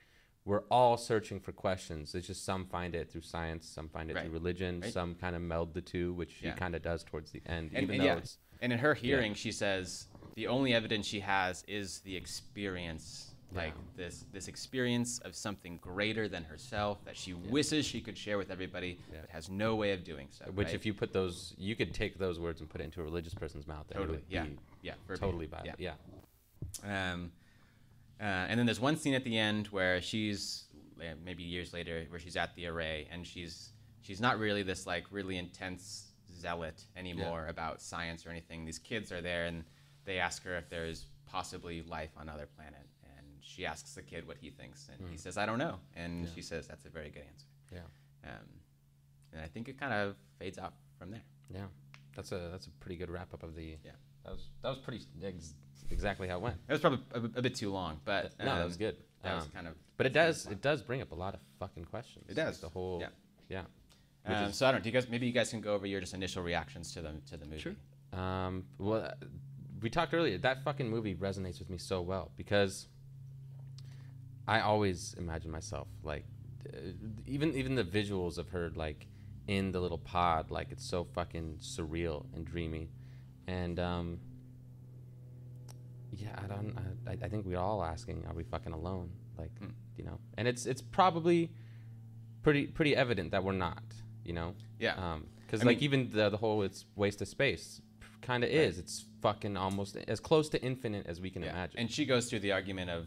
[0.47, 2.15] we're all searching for questions.
[2.15, 4.25] It's just some find it through science, some find it Right.
[4.25, 4.93] through religion, Right.
[4.93, 6.53] some kind of meld the two, which Yeah.
[6.53, 8.79] she kind of does towards the end, And, even and though yeah, it's and in
[8.81, 14.05] her hearing, she says the only evidence she has is the experience, like Yeah.
[14.07, 18.51] this this experience of something greater than herself that she wishes she could share with
[18.51, 19.21] everybody, Yeah.
[19.23, 20.45] but has no way of doing so.
[20.53, 20.75] which right?
[20.75, 23.35] if you put those, you could take those words and put it into a religious
[23.35, 23.87] person's mouth.
[23.93, 25.75] totally, yeah, be yeah, totally valid.
[25.79, 25.95] yeah.
[26.83, 27.13] Yeah.
[27.13, 27.33] Um,
[28.21, 30.65] uh, and then there's one scene at the end where she's
[31.01, 34.87] uh, maybe years later where she's at the array and she's she's not really this
[34.87, 38.65] like really intense zealot anymore about science or anything.
[38.65, 39.65] These kids are there and
[40.05, 42.89] they ask her if there's possibly life on other planet and
[43.47, 46.25] she asks the kid what he thinks and he says I don't know and Hmm.
[46.25, 46.31] Yeah.
[46.35, 47.47] she says that's a very good answer.
[47.73, 48.31] Yeah.
[48.31, 48.49] Um,
[49.33, 51.23] and I think it kind of fades out from there.
[51.53, 51.67] Yeah.
[52.17, 53.77] That's a that's a pretty good wrap up of the.
[53.85, 53.93] Yeah.
[54.25, 55.55] That was that was pretty ex-
[55.91, 56.57] exactly how it went.
[56.69, 58.97] It was probably a, a bit too long, but no, that um, was good.
[59.23, 61.41] That was Um, kind of But it does it does bring up a lot of
[61.59, 62.25] fucking questions.
[62.31, 62.61] It does.
[62.61, 63.09] The whole Yeah.
[63.49, 63.65] yeah.
[64.27, 64.83] Um, is- so I don't.
[64.83, 65.09] Do you guys?
[65.09, 67.61] Maybe you guys can go over your just initial reactions to the to the movie.
[67.61, 67.75] Sure.
[68.19, 69.27] Um, well, uh,
[69.83, 70.39] we talked earlier.
[70.39, 72.87] That fucking movie resonates with me so well because
[74.47, 76.25] I always imagine myself like,
[76.73, 76.79] uh,
[77.27, 79.07] even even the visuals of her like
[79.47, 82.91] in the little pod, like it's so fucking surreal and dreamy,
[83.47, 84.19] and um,
[86.13, 86.77] yeah, I don't.
[87.07, 89.11] I, I think we're all asking, are we fucking alone?
[89.37, 89.71] Like, Hmm.
[89.97, 91.51] you know, and it's it's probably
[92.43, 93.83] pretty pretty evident that we're not.
[94.25, 94.95] You know, Yeah.
[94.95, 97.83] um, because like mean- even the the whole it's waste of space
[98.23, 98.59] kind of Right.
[98.59, 98.79] is.
[98.79, 101.51] It's fucking almost as close to infinite as we can yeah.
[101.51, 101.81] imagine.
[101.81, 103.07] And she goes through the argument of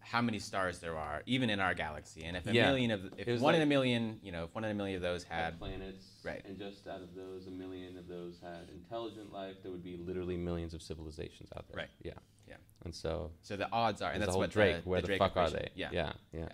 [0.00, 2.66] how many stars there are, even in our galaxy, and if a Yeah.
[2.66, 5.02] million of if one in a million, you know, if one in a million of
[5.02, 6.42] those had, planets, Right.
[6.44, 9.56] And just out of those, a million of those had intelligent life.
[9.62, 11.76] There would be literally millions of civilizations out there.
[11.78, 11.90] Right.
[12.02, 12.12] Yeah.
[12.48, 12.56] Yeah.
[12.84, 14.82] And so so the odds are, and that's what Drake.
[14.84, 15.80] the, where the, the, fuck are equation- they?
[15.80, 15.88] Yeah.
[15.92, 16.12] Yeah.
[16.32, 16.48] Yeah.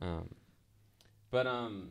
[0.00, 0.28] Um,
[1.30, 1.90] but um.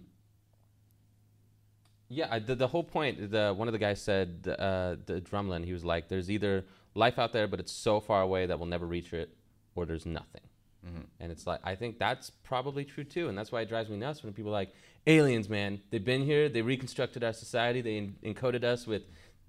[2.07, 3.31] Yeah, I, the the whole point.
[3.31, 5.65] The one of the guys said, uh, the drumlin.
[5.65, 8.67] He was like, "There's either life out there, but it's so far away that we'll
[8.67, 9.35] never reach it,
[9.75, 10.41] or there's nothing."
[10.85, 11.05] Mhm.
[11.19, 13.97] And it's like I think that's probably true too, and that's why it drives me
[13.97, 14.73] nuts when people are like
[15.07, 15.81] aliens, man.
[15.89, 19.03] They've been here, they reconstructed our society, they en- encoded us with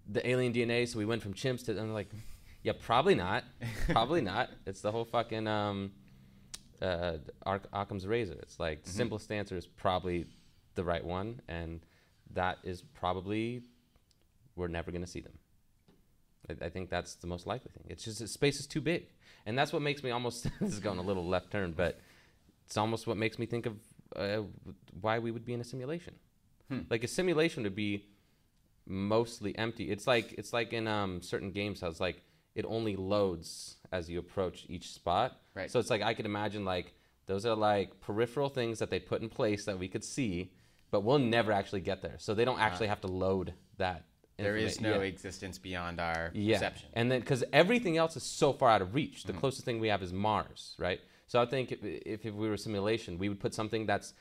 [0.08, 1.72] the alien DNA, so we went from chimps to.
[1.72, 2.08] And I'm like,
[2.62, 3.44] yeah, probably not,
[3.88, 4.50] probably not.
[4.66, 5.92] It's the whole fucking um,
[6.80, 8.34] uh, Ark- Occam's razor.
[8.42, 8.90] It's like Mm-hmm.
[8.96, 10.26] simplest answer is probably
[10.74, 11.80] the right one, and
[12.34, 13.62] that is probably
[14.56, 15.38] we're never gonna see them.
[16.48, 17.84] I, I think that's the most likely thing.
[17.88, 19.06] It's just space is too big,
[19.46, 20.46] and that's what makes me almost.
[20.60, 22.00] this is going a little left turn, but
[22.66, 23.76] it's almost what makes me think of
[24.14, 24.42] uh,
[25.00, 26.14] why we would be in a simulation.
[26.68, 26.80] Hmm.
[26.90, 28.06] Like a simulation would be
[28.86, 29.90] mostly empty.
[29.90, 32.22] It's like it's like in um, certain games how it's like
[32.54, 35.40] it only loads as you approach each spot.
[35.54, 35.70] Right.
[35.70, 36.94] So it's like I could imagine like
[37.26, 40.52] those are like peripheral things that they put in place that we could see,
[40.90, 42.16] but we'll never actually get there.
[42.18, 44.04] So they don't actually have to load that.
[44.38, 45.00] There is no yeah.
[45.06, 46.56] existence beyond our Yeah.
[46.56, 46.88] perception.
[46.92, 49.32] And then because everything else is so far out of reach, Mm-hmm.
[49.32, 51.00] the closest thing we have is Mars, right?
[51.26, 54.12] So I think if, if, if we were a simulation, we would put something that's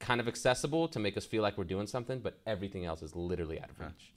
[0.00, 3.14] kind of accessible to make us feel like we're doing something, but everything else is
[3.14, 3.84] literally out of Huh.
[3.86, 4.12] reach.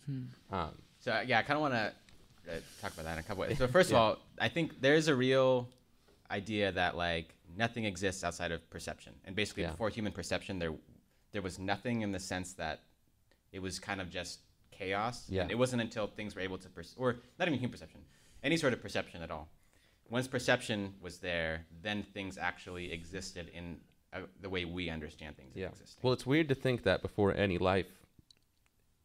[0.52, 1.94] Um, So yeah, I kind of want to
[2.52, 3.58] uh, talk about that in a couple ways.
[3.60, 5.70] So first of all, I think there's a real
[6.32, 9.72] idea that like nothing exists outside of perception, and basically Yeah.
[9.72, 10.74] before human perception, there
[11.32, 12.80] there was nothing in the sense that
[13.52, 14.40] it was kind of just
[14.78, 15.26] chaos.
[15.30, 15.44] Yeah.
[15.44, 18.02] And it wasn't until things were able to, perce- or not even human perception,
[18.44, 19.48] any sort of perception at all.
[20.10, 23.78] Once perception was there, then things actually existed in
[24.14, 25.68] uh, the way we understand things Yeah.
[25.70, 26.00] existing.
[26.04, 27.88] Well, it's weird to think that before any life,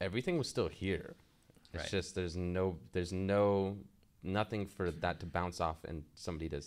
[0.00, 1.14] everything was still here.
[1.72, 1.90] It's Right.
[1.90, 3.76] just there's no there's no
[4.22, 6.60] nothing for that to bounce off and somebody to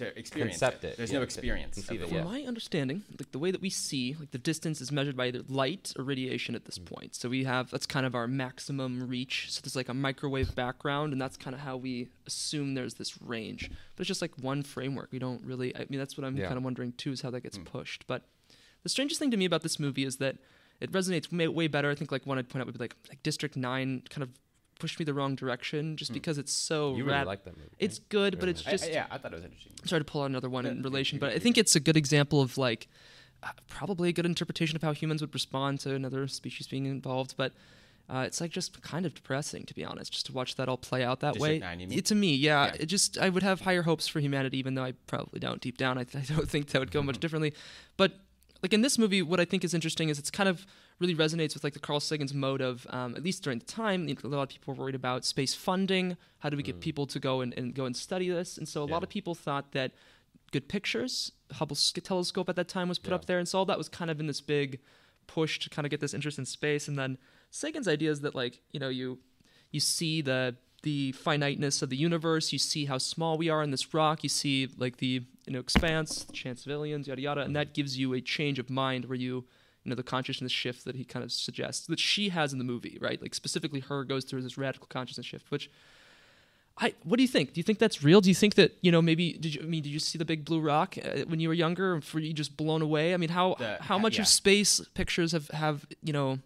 [0.00, 0.88] to experience concept it.
[0.88, 1.78] it, There's yeah, no experience.
[1.78, 2.22] of conceive it, From yeah.
[2.24, 2.34] world.
[2.34, 5.42] my understanding, like the way that we see, like the distance is measured by either
[5.48, 6.84] light or radiation at this Mm.
[6.86, 7.14] point.
[7.14, 9.50] So we have that's kind of our maximum reach.
[9.52, 13.20] So there's like a microwave background, and that's kind of how we assume there's this
[13.22, 13.70] range.
[13.96, 15.10] But it's just like one framework.
[15.12, 15.74] We don't really.
[15.76, 16.46] I mean, that's what I'm Yeah.
[16.46, 17.64] kind of wondering too, is how that gets Mm.
[17.66, 18.06] pushed.
[18.06, 18.26] But
[18.82, 20.36] the strangest thing to me about this movie is that
[20.80, 21.90] it resonates way, way better.
[21.90, 24.30] I think like one I'd point out would be like like District Nine kind of
[24.80, 26.14] pushed me the wrong direction just Mm.
[26.14, 27.70] because it's so you really rad- like that movie.
[27.78, 28.08] it's right?
[28.08, 28.68] good, but it's much.
[28.68, 29.72] I- just I- yeah, I thought it was interesting.
[29.80, 31.80] I'm sorry to pull out another one Yeah, in relation, but I think it's a
[31.80, 32.88] good example of like
[33.42, 37.34] uh, probably a good interpretation of how humans would respond to another species being involved.
[37.38, 37.52] But
[38.10, 40.76] uh, it's like just kind of depressing, to be honest, just to watch that all
[40.76, 41.58] play out that District way.
[41.60, 41.98] Nine, you mean?
[41.98, 42.76] It- to me, yeah, Yeah.
[42.80, 45.78] it just I would have higher hopes for humanity, even though I probably don't deep
[45.78, 45.96] down.
[45.96, 47.54] I, I don't think that would go much differently.
[47.96, 48.12] But
[48.62, 50.66] like in this movie, what I think is interesting is it's kind of
[51.00, 54.06] really resonates with like the Carl Sagan's mode of, um, at least during the time,
[54.06, 56.16] you know, a lot of people were worried about space funding.
[56.40, 58.58] How do we get people to go and, and go and study this?
[58.58, 59.92] And so a lot of people thought that
[60.52, 63.14] good pictures, Hubble s- telescope at that time was put Yeah.
[63.16, 64.78] up there, and so all that was kind of in this big
[65.26, 66.86] push to kind of get this interest in space.
[66.88, 67.16] And then
[67.50, 69.18] Sagan's idea is that like you know you
[69.70, 72.52] you see the the finiteness of the universe.
[72.52, 74.22] You see how small we are in this rock.
[74.22, 77.72] You see like the you know expanse, the chance of aliens, yada yada, and that
[77.74, 79.44] gives you a change of mind where you
[79.84, 82.64] you know the consciousness shift that he kind of suggests that she has in the
[82.64, 83.20] movie, right?
[83.20, 85.70] Like specifically, her goes through this radical consciousness shift, which.
[86.82, 87.52] I, what do you think?
[87.52, 88.22] Do you think that's real?
[88.22, 90.24] Do you think that you know maybe did you I mean did you see the
[90.24, 92.00] big blue rock uh, when you were younger?
[92.14, 93.12] Were you just blown away?
[93.12, 94.22] I mean, how The- how much yeah.
[94.22, 96.38] of space pictures have have you know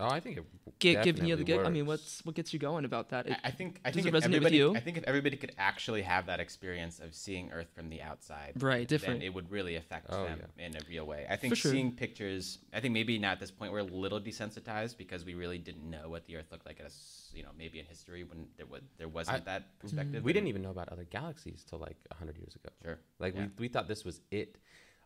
[0.00, 0.44] Oh, I think it
[0.82, 1.66] get, given you the definitely gig?
[1.66, 3.26] I mean, what's what gets you going about that?
[3.26, 4.76] It- I, I think I does think it if resonate with everybody you?
[4.76, 8.52] I think if everybody could actually have that experience of seeing Earth from the outside,
[8.60, 9.20] Right, different.
[9.20, 11.26] then it would really affect Oh, them in a real way.
[11.28, 11.72] I think sure.
[11.72, 12.58] seeing pictures.
[12.72, 15.88] I think maybe now at this point we're a little desensitized because we really didn't
[15.88, 16.80] know what the Earth looked like.
[16.84, 19.46] As you know, maybe in history when there was there wasn't I- Mm-hmm.
[19.46, 20.22] that perspective.
[20.24, 22.70] we didn't even know about other galaxies till like hundred years ago.
[22.84, 22.98] Sure.
[23.18, 23.46] Like Yeah.
[23.58, 24.56] we, we thought this was it.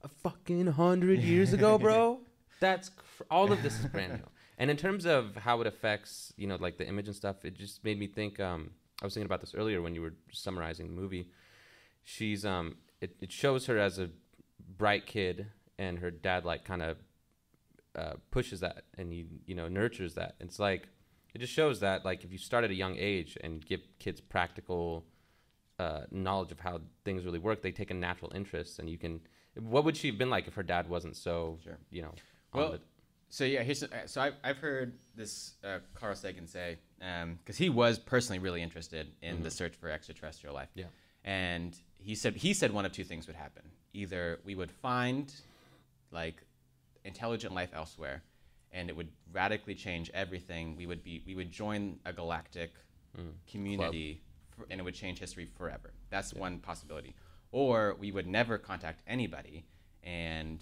[0.03, 2.20] A fucking hundred years ago, bro.
[2.61, 4.29] That's cr- all of this is brand new.
[4.59, 7.55] And in terms of how it affects, you know, like the image and stuff, it
[7.55, 8.41] just made me think.
[8.41, 8.71] Um,
[9.03, 11.29] I was thinking about this earlier when you were summarizing the movie.
[12.05, 14.09] She's um, it, it shows her as a
[14.79, 15.47] bright kid,
[15.79, 16.97] and her dad like kind of
[17.95, 20.37] uh, pushes that, and he you know nurtures that.
[20.41, 20.89] It's like
[21.35, 24.21] it just shows that like if you start at a young age and give kids
[24.23, 25.05] practical
[25.79, 29.21] uh, knowledge of how things really work, they take a natural interest, and you can.
[29.59, 31.79] What would she have been like if her dad wasn't so, Sure.
[31.91, 32.15] you know,
[32.53, 32.81] on Well, the,
[33.29, 37.68] So yeah, here's uh, so I've, I've heard this uh, Carl Sagan say because he
[37.68, 40.68] was personally really interested in the search for extraterrestrial life.
[40.74, 40.85] Yeah.
[41.24, 43.62] and he said he said one of two things would happen:
[43.93, 45.33] either we would find
[46.12, 46.43] like
[47.05, 48.22] intelligent life elsewhere,
[48.72, 50.77] and it would radically change everything.
[50.77, 52.72] We would be we would join a galactic
[53.51, 54.22] community,
[54.57, 55.93] for, and it would change history forever.
[56.11, 57.14] That's one possibility.
[57.53, 59.64] Or we would never contact anybody,
[60.05, 60.61] and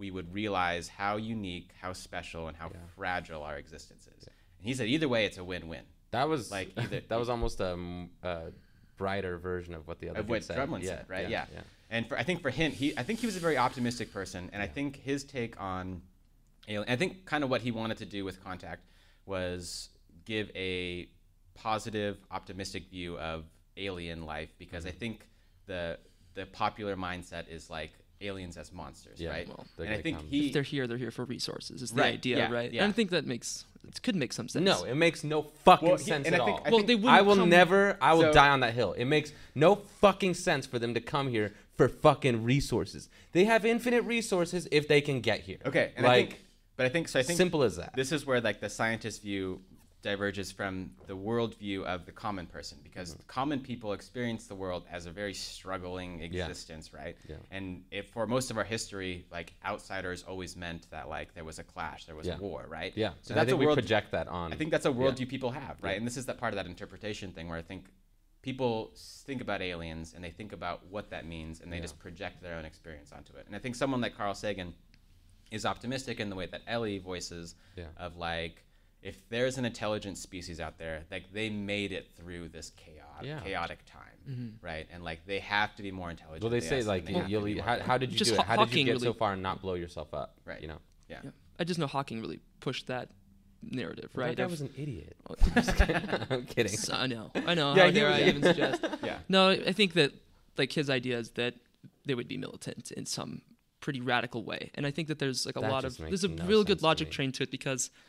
[0.00, 2.78] we would realize how unique, how special, and how Yeah.
[2.96, 4.24] fragile our existence is.
[4.58, 5.84] And he said either way, it's a win-win.
[6.10, 8.52] that was like either- that was almost a
[8.96, 10.56] brighter version of what the other of what said.
[10.58, 11.28] Drumlin yeah, said, right?
[11.28, 11.60] Yeah, Yeah.
[11.90, 14.50] And for I think for him, he I think he was a very optimistic person,
[14.52, 16.02] and I think his take on
[16.68, 18.82] alien, I think kind of what he wanted to do with Contact
[19.26, 19.88] was
[20.24, 21.08] give a
[21.54, 23.44] positive, optimistic view of
[23.76, 24.96] alien life because Mm-hmm.
[24.96, 25.28] I think
[25.66, 25.98] the
[26.34, 29.48] the popular mindset is like aliens as monsters, Yeah, right?
[29.48, 30.26] well, and I think come.
[30.28, 31.82] he if they're here, they're here for resources.
[31.82, 32.72] Is the Right, idea, yeah, right?
[32.72, 32.84] yeah.
[32.84, 34.64] And I think that makes it could make some sense.
[34.64, 36.66] No, it makes no fucking Well, he- sense and at I think- all.
[36.66, 37.96] I well, think- they wouldn't I will come- never.
[38.00, 38.92] I will So- die on that hill.
[38.92, 43.08] It makes no fucking sense for them to come here for fucking resources.
[43.32, 45.58] They have infinite resources if they can get here.
[45.64, 46.44] okay, and like I think,
[46.76, 47.20] but I think so.
[47.20, 47.94] I think simple as that.
[47.96, 49.62] this is where like the scientist view
[50.02, 53.22] diverges from the worldview of the common person because Mm-hmm.
[53.26, 56.26] common people experience the world as a very struggling Yeah.
[56.46, 57.36] existence right Yeah.
[57.50, 61.58] and if for most of our history like outsiders always meant that like there was
[61.58, 62.36] a clash there was Yeah.
[62.36, 63.10] a war right yeah.
[63.20, 64.52] so And that's a think we project that on.
[64.52, 64.94] I think that's a yeah.
[64.96, 65.90] worldview people have, right?
[65.92, 65.96] Yeah.
[65.98, 67.82] And this is that part of that interpretation thing where I think
[68.42, 68.92] people
[69.26, 71.82] think about aliens and they think about what that means and they Yeah.
[71.82, 73.44] just project their own experience onto it.
[73.46, 74.72] And I think someone like Carl Sagan
[75.50, 77.86] is optimistic in the way that Ellie voices Yeah.
[77.98, 78.64] of like
[79.02, 83.40] if there's an intelligent species out there, like they made it through this chaotic, Yeah.
[83.40, 84.66] chaotic time, mm-hmm.
[84.66, 84.86] right?
[84.92, 86.42] And like they have to be more intelligent.
[86.42, 88.18] Well, they say like they have to you'll, be eat- more how, how did you
[88.18, 88.40] Just do it?
[88.40, 90.34] Haw- How did you Hawking get so far and not blow yourself up?
[90.44, 90.60] Right.
[90.60, 90.78] You know.
[91.08, 91.18] yeah.
[91.24, 91.30] Yeah.
[91.58, 93.08] I just know Hawking really pushed that
[93.62, 94.36] narrative, right?
[94.36, 95.16] That guy was an idiot.
[95.28, 95.96] I'm kidding.
[96.30, 96.72] I'm kidding.
[96.76, 97.74] So- I know, I know.
[97.76, 98.84] Yeah, how dare was- I even suggest?
[99.02, 99.18] Yeah.
[99.28, 100.12] No, I think that
[100.58, 101.54] like his idea is that
[102.06, 103.42] they would be militant in some
[103.80, 106.28] pretty radical way, and I think that there's like a That lot of there's a
[106.28, 107.12] no real good logic me.
[107.12, 108.00] train to it because i-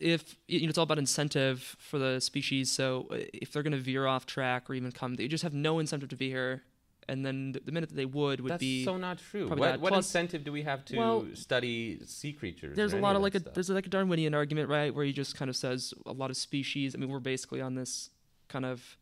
[0.00, 2.70] if you know it's all about incentive for the species.
[2.70, 5.54] So uh, if they're going to veer off track or even come, they just have
[5.54, 6.62] no incentive to be here.
[7.08, 9.48] and then the- minute that they would would That's be so not true.
[9.48, 12.76] What, what Plus- incentive do we have to Well, study sea creatures?
[12.76, 13.54] there's a lot of like a stuff?
[13.54, 16.36] there's like a Darwinian argument, right, where he just kind of says a lot of
[16.36, 16.94] species.
[16.94, 18.10] I mean, we're basically on this
[18.48, 18.96] kind of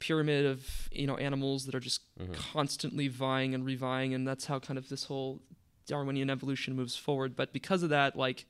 [0.00, 2.32] pyramid of you know animals that are just Mm-hmm.
[2.52, 5.40] constantly vying and revying, and that's how kind of this whole
[5.86, 7.34] Darwinian evolution moves forward.
[7.34, 8.44] But because of that, like,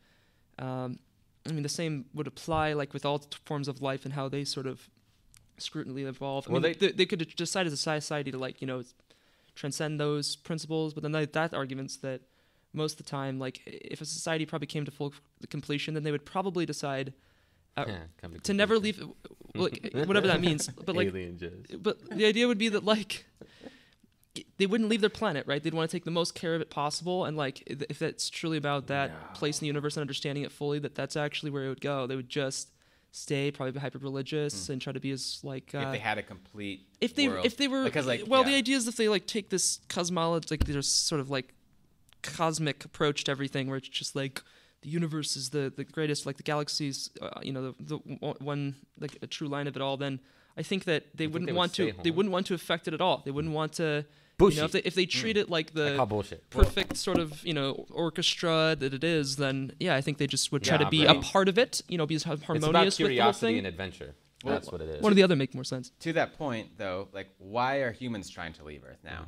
[0.58, 0.98] um,
[1.50, 4.28] I mean, the same would apply like with all t- forms of life and how
[4.28, 4.88] they sort of
[5.58, 6.48] scrutiny evolve.
[6.48, 8.82] I Well, mean, they- they, they could decide as a society to like you know
[9.54, 12.20] transcend those principles, but then that, that argument's that
[12.72, 15.12] most of the time, like if a society probably came to full
[15.50, 17.12] completion, then they would probably decide
[17.76, 19.02] uh, Yeah, to never leave,
[19.54, 20.68] like whatever that means.
[20.86, 21.12] But like,
[21.82, 23.26] but the idea would be that like
[24.58, 25.62] they wouldn't leave their planet, right?
[25.62, 28.56] They'd want to take the most care of it possible, and like if that's truly
[28.56, 31.68] about that place in the universe and understanding it fully, that that's actually where it
[31.68, 32.06] would go.
[32.06, 32.70] They would just
[33.12, 36.18] stay, probably be hyper religious, and try to be as like uh, if they had
[36.18, 37.44] a complete if they world.
[37.44, 38.50] if they were because like well yeah.
[38.50, 41.54] the idea is if they like take this cosmology like there's sort of like
[42.22, 44.42] cosmic approach to everything where it's just like
[44.82, 47.96] the universe is the the greatest like the galaxies uh, you know the, the
[48.40, 50.20] one like a true line of it all then
[50.56, 52.54] i think that they think wouldn't they would want to stay they wouldn't want to
[52.54, 54.04] affect it at all they wouldn't want to
[54.40, 56.48] you know, if they if they treat it like the call bullshit.
[56.48, 60.50] perfect sort of you know orchestra that it is then yeah i think they just
[60.50, 61.16] would try Yeah, to be right.
[61.16, 63.46] a part of it you know be as It's harmonious about with the whole curiosity
[63.48, 64.14] thing and adventure.
[64.42, 65.02] Well, That's what it is.
[65.02, 68.30] one or the other make more sense to that point though, like why are humans
[68.30, 69.26] trying to leave Earth now?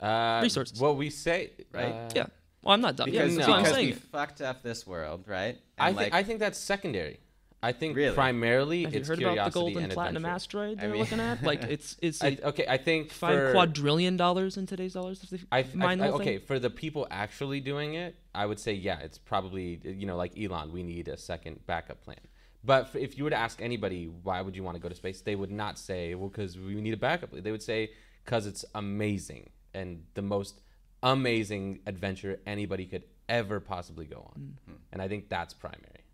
[0.00, 0.80] Uh, Resources.
[0.80, 1.84] Well, we say Right?
[1.92, 2.26] uh, yeah
[2.62, 4.84] well i'm not done Because, yeah, that's what i'm because saying we fucked up this
[4.84, 5.56] world, right?
[5.78, 7.20] I And, think like, I think that's secondary.
[7.60, 8.14] I think Really?
[8.14, 10.34] primarily Have you heard curiosity about the golden and platinum adventure.
[10.34, 11.42] asteroid they're mean- looking at?
[11.42, 15.30] Like it's it's I, okay, I think five for, quadrillion dollars in today's dollars if
[15.30, 16.46] they I, mine I, the okay, thing.
[16.46, 20.38] for the people actually doing it, I would say yeah, it's probably you know like
[20.38, 22.18] Elon, we need a second backup plan.
[22.62, 24.94] But f if you were to ask anybody why would you want to go to
[24.94, 27.30] space, they would not say well because we need a backup.
[27.32, 27.90] They would say
[28.24, 30.60] because it's amazing and the most
[31.02, 34.58] amazing adventure anybody could ever possibly go on.
[34.70, 34.74] Mm.
[34.92, 36.04] And I think that's primary.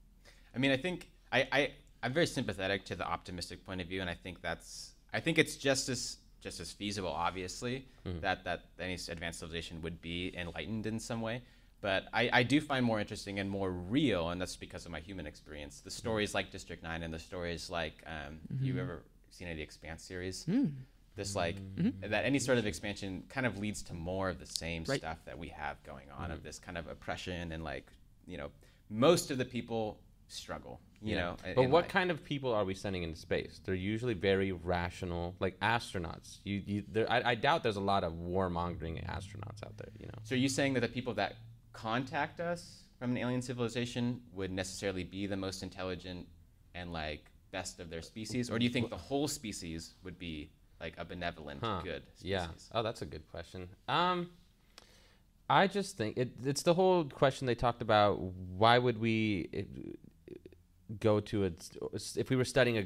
[0.55, 1.71] I mean, I think I, I
[2.03, 5.39] I'm very sympathetic to the optimistic point of view, and I think that's I think
[5.39, 8.21] it's just as just as feasible, obviously, hmm.
[8.21, 11.43] that that any advanced civilization would be enlightened in some way.
[11.81, 15.01] But I, I do find more interesting and more real, and that's because of my
[15.01, 15.81] human experience.
[15.81, 18.81] The stories like District Nine and the stories like um, you mm-hmm.
[18.81, 20.45] ever seen any of the Expanse series?
[20.45, 20.67] Hmm.
[21.17, 22.11] This like mm-hmm.
[22.11, 24.99] that any sort of expansion kind of leads to more of the same Right.
[24.99, 26.47] stuff that we have going on of mm-hmm.
[26.47, 27.87] this kind of oppression and like
[28.27, 28.51] you know
[28.91, 33.03] most of the people struggle you know But what kind of people are we sending
[33.03, 33.61] into space?
[33.65, 36.39] They're usually very rational, like astronauts.
[36.45, 39.91] You, you, there, I, I doubt there's a lot of warmongering astronauts out there.
[39.99, 41.35] You know, so are you saying that the people that
[41.73, 46.27] contact us from an alien civilization would necessarily be the most intelligent
[46.75, 50.51] and like best of their species or do you think the whole species would be
[50.81, 51.81] like a benevolent Huh.
[51.85, 52.47] good species yeah.
[52.73, 53.69] Oh, that's a good question.
[53.89, 54.31] Um,
[55.49, 58.19] I just think it, it's the whole question they talked about.
[58.19, 59.63] Why would we eh,
[61.01, 61.51] go to a
[62.17, 62.79] if we were studying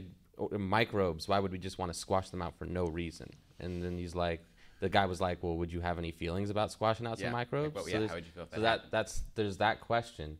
[0.52, 1.26] a, microbes?
[1.28, 3.28] Why would we just want to squash them out for no reason?
[3.60, 4.44] And then he's like,
[4.80, 7.32] the guy was like, "Well, would you have any feelings about squashing out some like,
[7.32, 9.56] microbes?" what- So yeah, there's- how would you feel if so that that that's there's
[9.58, 10.38] that question,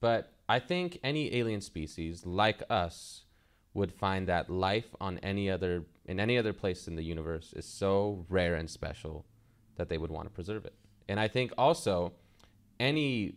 [0.00, 3.24] but I think any alien species like us
[3.74, 7.64] would find that life on any other in any other place in the universe is
[7.66, 9.24] so rare and special
[9.76, 10.74] that they would want to preserve it.
[11.08, 12.14] And I think also
[12.80, 13.34] any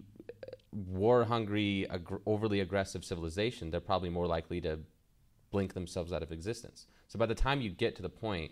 [0.72, 4.80] war hungry, ag- overly aggressive civilization, they're probably more likely to
[5.52, 6.88] blink themselves out of existence.
[7.08, 8.52] So by the time you get to the point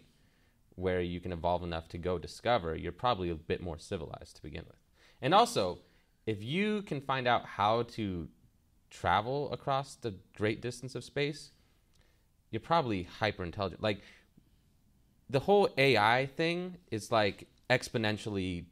[0.76, 4.42] where you can evolve enough to go discover, you're probably a bit more civilized to
[4.42, 4.80] begin with.
[5.22, 5.80] And also,
[6.26, 8.28] if you can find out how to
[8.90, 11.52] travel across the great distance of space,
[12.52, 13.82] you're probably hyper intelligent.
[13.82, 14.02] Like
[15.30, 18.66] the whole AI thing is like exponentially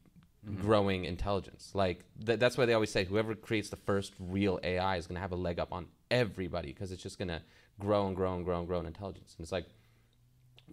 [0.56, 1.72] growing intelligence.
[1.74, 5.16] Like th- that's why they always say whoever creates the first real AI is going
[5.16, 7.41] to have a leg up on everybody because it's just going to
[7.80, 9.36] grow and grow and grow and grow in intelligence.
[9.38, 9.66] And it's like,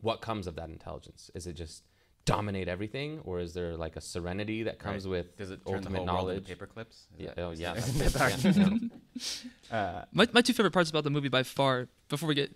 [0.01, 1.31] what comes of that intelligence?
[1.35, 1.83] Is it just
[2.27, 5.11] dominate everything, or is there like a serenity that comes Right.
[5.11, 6.37] with Does it turn the ultimate whole knowledge?
[6.39, 7.07] into paper clips?
[7.18, 7.35] Is Yeah.
[7.35, 7.75] that- Oh, yeah.
[7.75, 8.91] that's that-
[9.70, 12.51] yeah, uh, My, my two favorite parts about the movie by far, before we get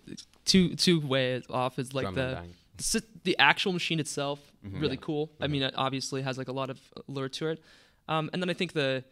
[0.45, 2.53] too too way off, is like Drummer the dying.
[2.79, 4.39] The, the actual machine itself.
[4.65, 4.81] Mhm.
[4.81, 5.01] Really Yeah.
[5.01, 5.31] cool.
[5.39, 5.51] I Mhm.
[5.51, 7.63] mean, it obviously has like a lot of allure to it.
[8.07, 9.03] Um, and then I think the,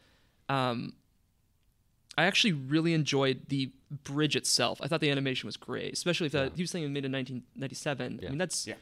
[0.49, 0.93] um,
[2.18, 3.72] I actually really enjoyed the
[4.03, 4.80] bridge itself.
[4.82, 6.55] I thought the animation was great, especially if that Yeah.
[6.55, 8.20] he was saying it made in 1997.
[8.26, 8.76] I mean, that's Yeah.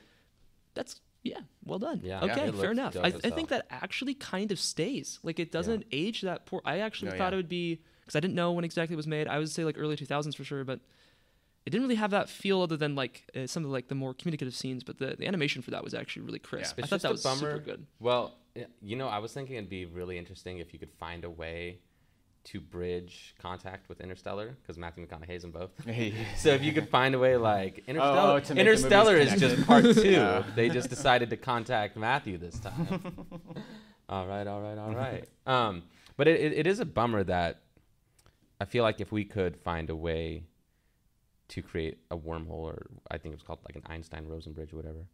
[0.74, 2.02] that's yeah, well done.
[2.04, 2.22] Yeah.
[2.24, 2.96] okay, Yeah, fair enough.
[2.96, 5.20] I, I think that actually kind of stays.
[5.24, 6.62] Like it doesn't age that poor.
[6.64, 7.38] I actually No, thought yeah.
[7.38, 9.28] it would be because I didn't know when exactly it was made.
[9.28, 10.80] I would say like early 2000s for sure, but
[11.66, 14.14] it didn't really have that feel other than like uh, some of like the more
[14.14, 14.84] communicative scenes.
[14.84, 16.78] But the, the animation for that was actually really crisp.
[16.78, 16.86] Yeah.
[16.86, 17.38] I thought that was bummer.
[17.38, 17.86] super good.
[18.00, 18.36] Well,
[18.82, 21.80] you know, I was thinking it'd be really interesting if you could find a way
[22.46, 25.72] to bridge contact with Interstellar because Matthew McConaughey's in both.
[26.38, 29.16] So if you could find a way like Interstellar, oh, to make the movies Interstellar
[29.16, 30.12] is just part two.
[30.12, 30.44] Yeah.
[30.56, 33.28] They just decided to contact Matthew this time.
[34.08, 35.28] all right, all right, all right.
[35.48, 35.84] Um,
[36.16, 37.62] but it, it, it is a bummer that
[38.62, 40.44] I feel like if we could find a way
[41.50, 44.74] to create a wormhole, or I think it was called like an Einstein Rosen bridge
[44.74, 45.06] or whatever.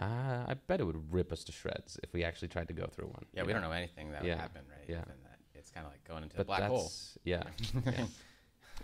[0.00, 2.86] Uh, I bet it would rip us to shreds if we actually tried to go
[2.86, 3.24] through one.
[3.32, 3.54] yeah, we know?
[3.54, 4.34] don't know anything that Yeah.
[4.34, 4.84] would happen, right?
[4.88, 4.98] Yeah.
[5.00, 6.92] That it's kind of like going into a But black that's hole.
[7.24, 7.42] yeah.
[7.84, 8.06] yeah.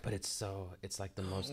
[0.03, 1.53] But it's so it's like the most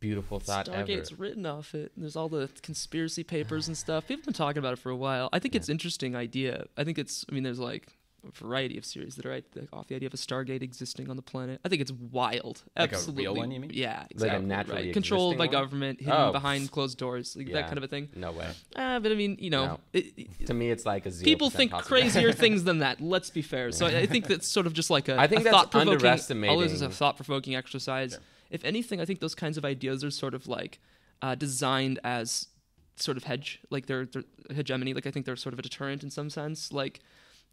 [0.00, 1.22] beautiful thought Stargate's ever.
[1.22, 1.92] written off it.
[1.98, 4.04] There's all the conspiracy papers and stuff.
[4.08, 5.28] People have been talking about it for a while.
[5.34, 5.72] I think it's Yeah.
[5.74, 6.64] interesting idea.
[6.78, 7.26] I think it's.
[7.30, 10.06] I mean, there's like a variety of series that are right the, off the idea
[10.06, 11.60] of a Stargate existing on the planet.
[11.64, 12.62] I think it's wild.
[12.76, 13.38] Like a real Absolutely.
[13.38, 13.70] one, you mean?
[13.72, 14.46] Yeah, Like a exactly.
[14.46, 14.92] naturally right.
[14.92, 15.52] Controlled by one?
[15.52, 18.08] government, hidden Oh, behind closed doors, like that kind of a thing.
[18.16, 18.48] No way.
[18.74, 19.80] Uh, but I mean, you know, No.
[19.92, 21.24] it, it- To me, it's like a zero.
[21.24, 23.00] people think crazier things than that.
[23.00, 23.70] Let's be fair.
[23.72, 25.18] So I I think that's sort of just like a.
[25.18, 28.12] I think a that's thought-provoking- underestimating- All this is a thought-provoking exercise.
[28.12, 28.18] Yeah.
[28.50, 30.80] If anything, I think those kinds of ideas are sort of like
[31.22, 32.48] uh, designed as
[32.96, 34.92] sort of hedge, like they're, they're hegemony.
[34.94, 36.72] Like I think they're sort of a deterrent in some sense.
[36.72, 37.00] Like,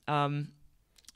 [0.08, 0.50] um,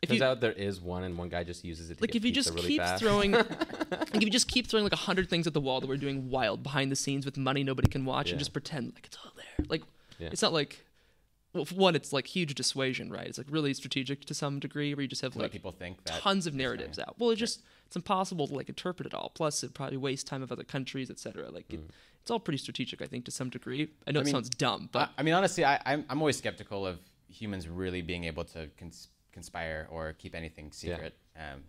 [0.02, 1.96] if Turns you out there is one, and one guy just uses it.
[1.98, 3.02] To like get if you pizza just really keep fast.
[3.04, 3.48] throwing like
[4.14, 6.30] if you just keep throwing like a hundred things at the wall that we're doing
[6.30, 8.34] wild behind the scenes with money nobody can watch Yeah.
[8.34, 9.84] and just pretend like it's all there like
[10.18, 10.30] Yeah.
[10.32, 10.86] it's not like
[11.54, 15.02] well one it's like huge dissuasion right it's like really strategic to some degree where
[15.02, 17.06] you just have like people think that tons of narratives fine.
[17.10, 20.28] out well it's just it's impossible to like interpret it all plus it probably waste
[20.28, 21.90] time of other countries etc like it, mm.
[22.22, 24.50] it's all pretty strategic i think to some degree i know I it mean, sounds
[24.50, 28.44] dumb but I mean, honestly, I, I'm, I'm always skeptical of humans really being able
[28.46, 31.16] to cons- conspire or keep anything secret.
[31.38, 31.64] Um,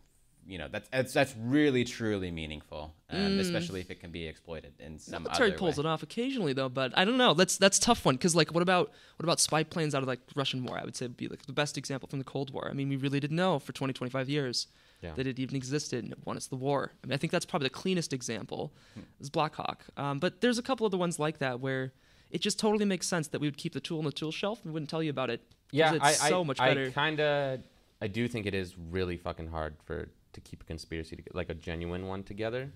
[0.46, 4.72] you know, that's, that's that's really truly meaningful, um, especially if it can be exploited
[4.78, 5.82] in some military other pulls way.
[5.82, 8.50] it off occasionally though but i don't know that's that's a tough one because like
[8.54, 11.16] what about what about spy planes out of like russian war i would say would
[11.18, 13.58] be like the best example from the cold war i mean we really didn't know
[13.58, 14.66] for 20 25 years
[15.02, 15.12] Yeah.
[15.14, 17.44] that it even existed and it won us the war i mean i think that's
[17.46, 19.02] probably the cleanest example Hmm.
[19.20, 21.92] is black hawk um, but there's a couple other ones like that where
[22.30, 24.64] it just totally makes sense that we would keep the tool on the tool shelf
[24.64, 27.20] and wouldn't tell you about it 'cause Yeah, it's I, so I, much I kind
[27.20, 27.60] of,
[28.02, 31.50] I do think it is really fucking hard for to keep a conspiracy to, like
[31.50, 32.70] a genuine one together.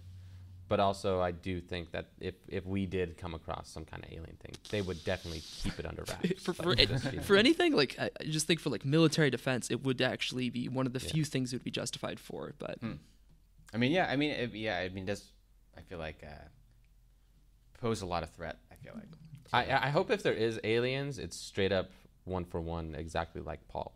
[0.66, 4.11] But also, I do think that if if we did come across some kind of
[4.11, 6.42] alien thing, they would definitely keep it under wraps.
[6.42, 7.22] for, for, Like, it- just, you know.
[7.22, 10.68] for anything like I, I just think for like military defense it would actually be
[10.68, 11.12] one of the Yeah.
[11.12, 12.92] few things it would be justified for but Hmm.
[13.74, 15.32] I mean, yeah, I mean, it, yeah, I mean, does
[15.76, 16.45] I feel like uh,
[17.80, 18.59] pose a lot of threat.
[18.70, 19.09] I feel like.
[19.53, 21.90] I I hope if there is aliens, it's straight up
[22.24, 23.92] one for one, exactly like Paul.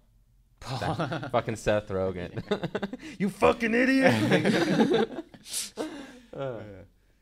[0.80, 2.42] That fucking Seth Rogen.
[3.18, 5.24] you fucking idiot.
[6.36, 6.60] Uh,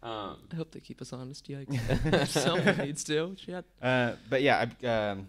[0.02, 2.26] um, I hope they keep us honest, yikes.
[2.26, 3.34] Someone needs to.
[3.38, 3.64] Shit.
[3.80, 5.28] Uh, but yeah, I, um,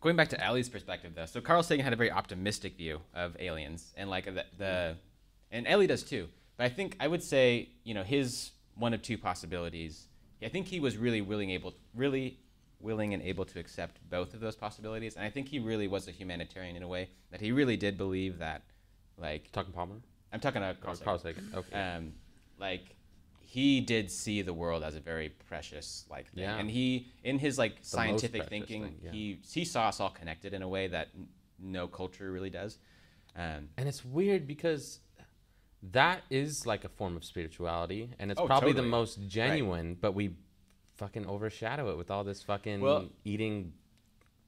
[0.00, 3.36] going back to Ellie's perspective though, so Carl Sagan had a very optimistic view of
[3.38, 4.96] aliens, and like the, the
[5.50, 6.28] and Ellie does too.
[6.56, 10.06] But I think I would say you know his one of two possibilities.
[10.42, 12.38] I think he was really willing able really
[12.80, 16.08] willing and able to accept both of those possibilities, and I think he really was
[16.08, 18.62] a humanitarian in a way that he really did believe that
[19.18, 19.96] like talking Palmer.
[20.32, 21.76] I'm talking about Carl Carl, Sagan Okay.
[21.80, 22.12] um,
[22.58, 22.96] like
[23.40, 26.44] he did see the world as a very precious like thing.
[26.44, 26.56] Yeah.
[26.58, 29.10] and he in his like most scientific thinking thing, yeah.
[29.10, 31.26] he he saw us all connected in a way that n-
[31.58, 32.78] no culture really does
[33.36, 35.00] um, And it's weird because
[35.92, 38.86] that is like a form of spirituality, and it's Oh, probably totally.
[38.86, 39.96] the most genuine.
[40.00, 40.36] But we
[41.00, 43.72] fucking overshadow it with all this fucking Well- eating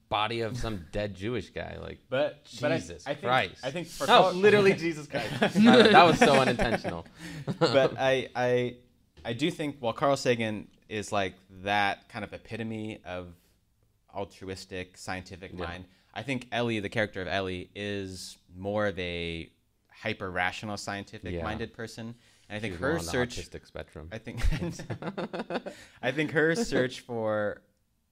[0.07, 1.77] body of some dead Jewish guy.
[1.81, 3.65] Like, but but I- Jesus I, think, Christ.
[3.65, 5.31] I think for oh, literally Jesus Christ.
[5.39, 7.05] that, that was so unintentional.
[7.59, 8.75] but I, I
[9.25, 11.33] I do think while Carl Sagan is like
[11.63, 13.29] that kind of epitome of
[14.15, 15.65] altruistic scientific Yeah.
[15.65, 19.49] mind, I think Ellie, the character of Ellie, is more of a
[19.89, 22.13] hyper rational scientific minded person.
[22.49, 24.09] And I think her search autistic spectrum.
[24.11, 24.41] I think
[26.01, 27.61] I think her search for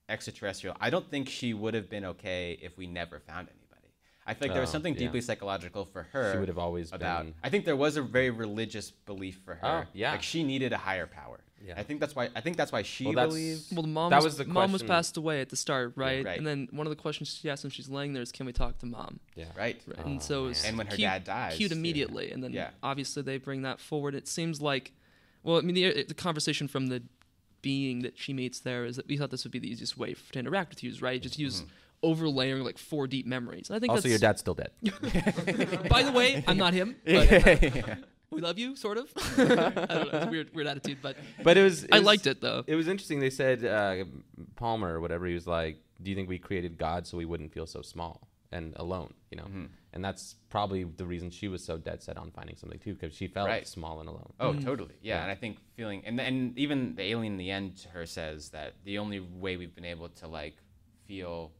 [0.08, 3.58] extraterrestrial, I don't think she would have been okay if we never found anybody.
[4.26, 5.00] I feel like there was Oh, something yeah.
[5.00, 6.32] deeply psychological for her.
[6.32, 7.24] She would have always about.
[7.24, 7.34] been.
[7.42, 9.84] I think there was a very religious belief for her.
[9.84, 10.12] Oh, yeah.
[10.12, 11.40] Like she needed a higher power.
[11.64, 11.74] Yeah.
[11.76, 12.28] I think that's why.
[12.34, 13.72] I think that's why she Well, that's- believed.
[13.72, 16.24] Well, the mom That was, was the mom was passed away at the start, right?
[16.24, 16.38] right.
[16.38, 18.52] And then one of the questions she asked when she's laying there is, "Can we
[18.52, 19.44] talk to mom?" Yeah.
[19.56, 19.80] Right.
[19.86, 19.98] Right.
[20.00, 21.76] Oh, and so oh, it was And when her cute- dad dies, cute yeah.
[21.76, 22.70] immediately, and then Yeah.
[22.82, 24.14] obviously they bring that forward.
[24.14, 24.92] It seems like,
[25.42, 27.02] well, I mean, the, the conversation from the
[27.62, 30.12] being that she meets there is that we thought this would be the easiest way
[30.12, 31.22] f to interact with you, right?
[31.22, 31.68] Just use mm-hmm.
[32.02, 33.70] overlaying like four deep memories.
[33.70, 34.70] And I think Also, your dad's still dead.
[35.88, 36.96] By the way, I'm not him.
[37.06, 37.98] But
[38.32, 39.12] we love you, sort of.
[39.38, 40.08] I don't know.
[40.12, 41.86] It's a weird, weird attitude, but But it was.
[41.92, 42.64] I was- liked it though.
[42.66, 43.20] It was interesting.
[43.20, 44.04] They said uh,
[44.56, 45.26] Palmer or whatever.
[45.26, 48.28] He was like, "Do you think we created God so we wouldn't feel so small
[48.50, 49.64] and alone?" You know, Mm-hmm.
[49.94, 53.14] and that's probably the reason she was so dead set on finding something too, because
[53.16, 53.66] she felt Right.
[53.66, 54.32] small and alone.
[54.40, 54.94] Oh, totally.
[55.00, 55.16] Yeah.
[55.16, 55.22] Yeah.
[55.22, 58.50] and I think feeling and and even the alien in the end to her says
[58.50, 60.56] that the only way we've been able to like
[61.06, 61.52] feel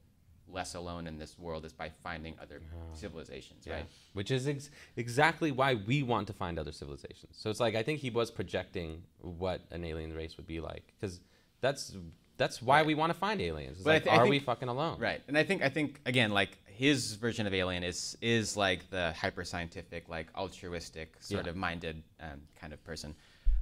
[0.49, 2.61] less alone in this world is by finding other
[2.95, 3.74] civilizations, Yeah.
[3.74, 3.86] right?
[4.12, 7.36] Which is ex- exactly why we want to find other civilizations.
[7.38, 10.93] So it's like I think he was projecting what an alien race would be like,
[10.99, 11.20] because
[11.61, 11.97] that's
[12.38, 12.86] that's why Right.
[12.86, 13.76] we want to find aliens.
[13.76, 14.99] It's But like, I are think- we fucking alone?
[14.99, 15.22] Right.
[15.28, 19.12] And I think I think again like his version of alien is is like the
[19.12, 21.51] hyper scientific like altruistic sort Yeah.
[21.51, 23.14] of minded um, kind of person.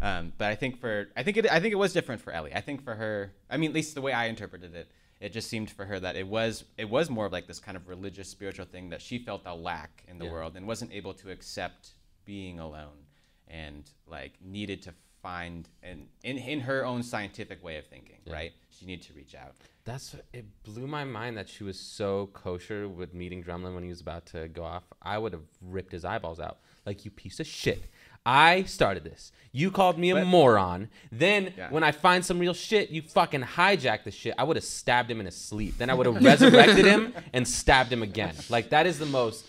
[0.03, 2.55] Um, but I think for I think it I think it was different for Ellie.
[2.55, 4.91] I think for her, I mean, at least the way I interpreted it,
[5.21, 7.77] it just seemed for her that it was it was more of like this kind
[7.77, 10.33] of religious spiritual thing that she felt a lack in the Yeah.
[10.33, 11.91] world and wasn't able to accept
[12.25, 13.07] being alone
[13.49, 18.33] and like needed to find and in in her own scientific way of thinking, Yeah.
[18.33, 18.53] right?
[18.71, 19.55] She needed to reach out.
[19.85, 23.91] That's it blew my mind that she was so kosher with meeting Drumlin when he
[23.91, 24.85] was about to go off.
[25.03, 26.61] I would have ripped his eyeballs out.
[26.87, 27.85] Like you piece of shit.
[28.27, 29.33] I started this.
[29.53, 30.89] You called me a But- moron.
[31.11, 31.71] Then Yeah.
[31.71, 34.35] when I find some real shit, you fucking hijack the shit.
[34.39, 35.79] I would have stabbed him in his sleep.
[35.79, 38.35] Then I would have resurrected him and stabbed him again.
[38.49, 39.47] Like that is the most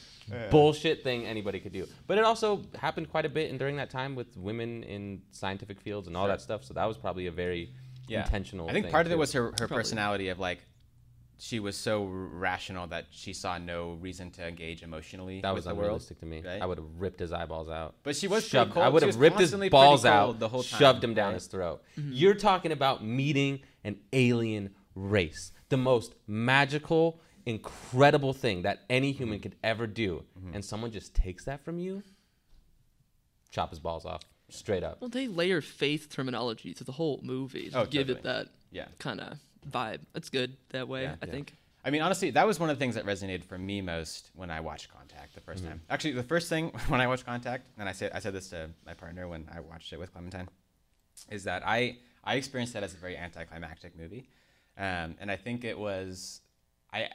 [0.50, 1.88] bullshit thing anybody could do.
[2.08, 5.82] But it also happened quite a bit and during that time with women in scientific
[5.82, 6.30] fields and all Sure.
[6.34, 6.64] that stuff.
[6.64, 7.74] So that was probably a very
[8.08, 8.24] Yeah.
[8.24, 8.70] intentional.
[8.70, 9.76] I think thing, part of it was her, her Probably.
[9.76, 10.60] personality of like
[11.44, 15.66] she was so rational that she saw no reason to engage emotionally That with was
[15.66, 15.86] the world.
[15.86, 16.42] unrealistic to me.
[16.46, 16.62] right?
[16.62, 17.96] I would have ripped his eyeballs out.
[18.04, 18.74] But she was pretty shoved.
[18.74, 18.86] cold.
[18.86, 21.34] I would have ripped his constantly balls out, the whole time, shoved him down right?
[21.34, 21.82] his throat.
[22.00, 22.12] Mm-hmm.
[22.14, 29.40] You're talking about meeting an alien race, the most magical, incredible thing that any human
[29.40, 29.42] Mm-hmm.
[29.42, 30.24] could ever do,
[30.54, 32.04] and someone just takes that from you.
[33.50, 35.02] Chop his balls off, straight up.
[35.02, 38.86] Well, they layer faith terminology to the whole movie to Oh, give it that Yeah.
[39.00, 39.38] kind of
[39.70, 40.00] vibe.
[40.16, 41.16] It's good that way, Yeah.
[41.22, 41.32] I Yeah.
[41.32, 41.56] think.
[41.84, 44.52] I mean, honestly, that was one of the things that resonated for me most when
[44.52, 45.82] I watched Contact the 1st time.
[45.90, 48.70] Actually, the first thing when I watched Contact, and I said I said this to
[48.86, 50.48] my partner when I watched it with Clementine,
[51.30, 54.30] is that I I experienced that as a very anticlimactic movie,
[54.78, 56.42] um, and I think it was
[56.94, 57.10] I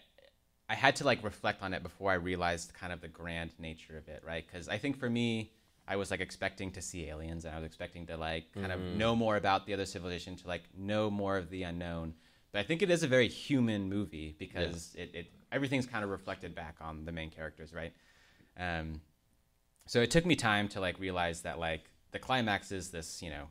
[0.68, 3.96] I had to like reflect on it before I realized kind of the grand nature
[3.96, 4.44] of it, right?
[4.46, 5.52] Because I think for me.
[5.88, 8.80] I was like expecting to see aliens, and I was expecting to like kind of
[8.80, 12.14] know more about the other civilization, to like know more of the unknown.
[12.56, 16.08] But I think it is a very human movie because it, it everything's kind of
[16.08, 17.92] reflected back on the main characters, right?
[18.58, 19.02] Um,
[19.84, 23.28] so it took me time to like realize that like the climax is this, you
[23.28, 23.48] know,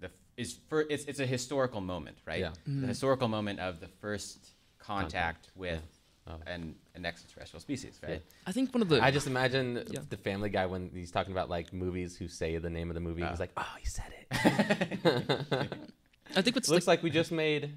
[0.00, 2.40] the is for it's it's a historical moment, right?
[2.40, 2.52] Yeah.
[2.66, 5.80] The historical moment of the first contact with
[6.26, 6.32] Oh.
[6.46, 8.20] an an extraterrestrial species, right?
[8.46, 10.00] I think one of the I just imagine Yeah.
[10.10, 13.00] the Family Guy when he's talking about like movies who say the name of the
[13.00, 13.22] movie.
[13.22, 13.30] Uh.
[13.30, 14.26] he's like, "Oh, he said it."
[16.36, 17.70] I think what's Looks like, like we just made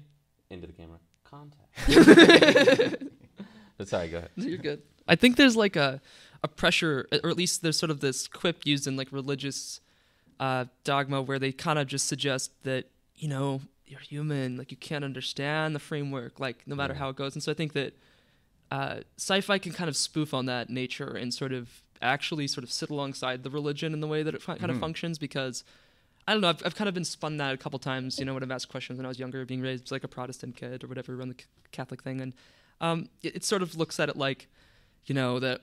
[0.50, 1.78] into the camera contact.
[3.84, 4.30] sorry, go ahead.
[4.36, 4.82] you're good.
[5.06, 6.00] I think there's like a
[6.42, 9.80] a pressure, or at least there's sort of this quip used in like religious
[10.38, 12.84] uh, dogma where they kind of just suggest that
[13.16, 16.98] you know you're human, like you can't understand the framework, like no matter Yeah.
[17.00, 17.34] how it goes.
[17.34, 17.94] And so I think that
[18.70, 21.68] uh, sci-fi can kind of spoof on that nature and sort of
[22.02, 24.76] actually sort of sit alongside the religion in the way that it fi- kind of
[24.76, 24.80] Mhm.
[24.80, 25.64] functions because
[26.28, 26.48] I don't know.
[26.50, 28.68] I've, I've kind of been spun that a couple times, you know, when I've asked
[28.68, 31.36] questions when I was younger, being raised like a Protestant kid or whatever, around the
[31.42, 32.20] c- Catholic thing.
[32.20, 32.34] And
[32.80, 34.46] um, it, it sort of looks at it like,
[35.06, 35.62] you know, that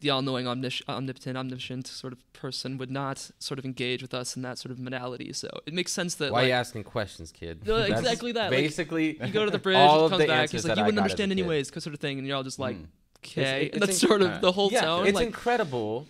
[0.00, 4.36] the all-knowing, omnis- omnipotent, omniscient sort of person would not sort of engage with us
[4.36, 5.34] in that sort of modality.
[5.34, 7.66] So it makes sense that Why are you asking questions, kid?
[7.66, 10.66] No, exactly that, like, Basically, you go to the bridge, all it comes back, he's
[10.66, 12.18] like, you wouldn't understand anyways, sort of thing.
[12.18, 12.86] And you're all just like, Mm.
[13.18, 13.70] okay.
[13.72, 15.06] and that's inc- sort of the whole yeah, tone.
[15.06, 16.06] it's like, incredible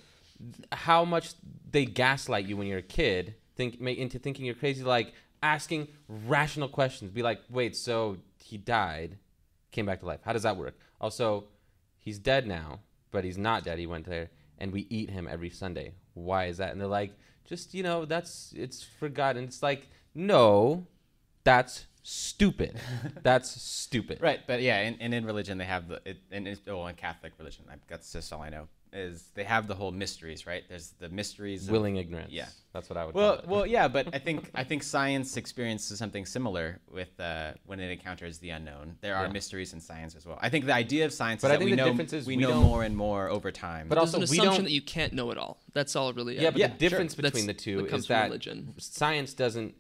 [0.71, 1.31] how much
[1.71, 5.89] they gaslight you when you're a kid, think ma- into thinking you're crazy, like asking
[6.09, 7.11] rational questions.
[7.11, 9.19] Be like, wait, so he died,
[9.71, 10.21] came back to life.
[10.25, 10.79] How does that work?
[11.01, 11.45] Also,
[11.99, 12.81] he's dead now,
[13.11, 13.79] but he's not dead.
[13.79, 15.95] He went there, and we eat him every Sunday.
[16.15, 16.73] Why is that?
[16.73, 17.13] And they're like,
[17.45, 19.45] just you know, that's it's forgotten.
[19.45, 20.87] It's like, no,
[21.45, 22.79] that's stupid.
[23.23, 24.19] That's stupid.
[24.21, 26.95] Right, but yeah, and, and in religion they have the it, and it's, oh, in
[26.97, 30.63] Catholic religion, I, that's just all I know is they have the whole mysteries, right?
[30.69, 31.65] There's the mysteries.
[31.67, 32.33] of- Willing ignorance.
[32.33, 32.47] Yeah.
[32.73, 33.49] That's what I would Well, call it.
[33.49, 37.91] well, yeah, but I think I think science experiences something similar with uh, when it
[37.91, 38.97] encounters the unknown.
[39.01, 39.33] There are Yeah.
[39.33, 40.39] mysteries in science as well.
[40.41, 42.13] I think the idea of science But is I that think we the know difference
[42.13, 43.89] is we, we know more and more over time.
[43.89, 45.61] But But also, an we assumption don't- that you can't know it all.
[45.73, 46.39] That's all really.
[46.41, 47.23] Yeah, but Yeah, the difference sure.
[47.23, 48.75] between the That's two what comes is that religion.
[48.79, 49.75] science doesn't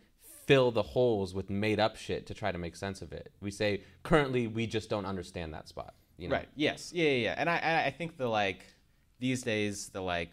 [0.46, 3.32] fill the holes with made up shit to try to make sense of it.
[3.40, 5.94] We say currently we just don't understand that spot.
[6.18, 6.36] You know?
[6.36, 6.48] Right.
[6.54, 6.92] Yes.
[6.94, 7.04] Yeah.
[7.04, 7.10] Yeah.
[7.16, 7.34] yeah.
[7.38, 8.64] And I, I, I think the like
[9.18, 10.32] these days the like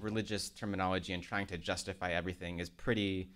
[0.00, 3.30] religious terminology and trying to justify everything is pretty.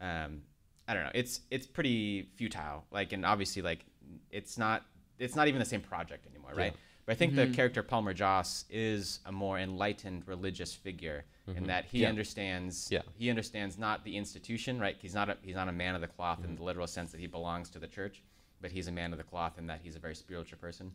[0.00, 0.42] Um,
[0.88, 1.10] I don't know.
[1.14, 2.84] It's it's pretty futile.
[2.90, 3.84] Like, and obviously, like,
[4.30, 4.84] it's not
[5.18, 6.74] it's not even the same project anymore, right?
[7.06, 7.54] But I think the mm-hmm.
[7.54, 11.64] character Palmer Joss is a more enlightened religious figure in mm-hmm.
[11.66, 12.08] that he Yeah.
[12.08, 13.02] understands Yeah.
[13.14, 14.96] he understands not the institution, right?
[15.00, 16.56] He's not a, he's not a man of the cloth in mm-hmm.
[16.56, 18.22] the literal sense that he belongs to the church,
[18.60, 20.92] but he's a man of the cloth in that he's a very spiritual person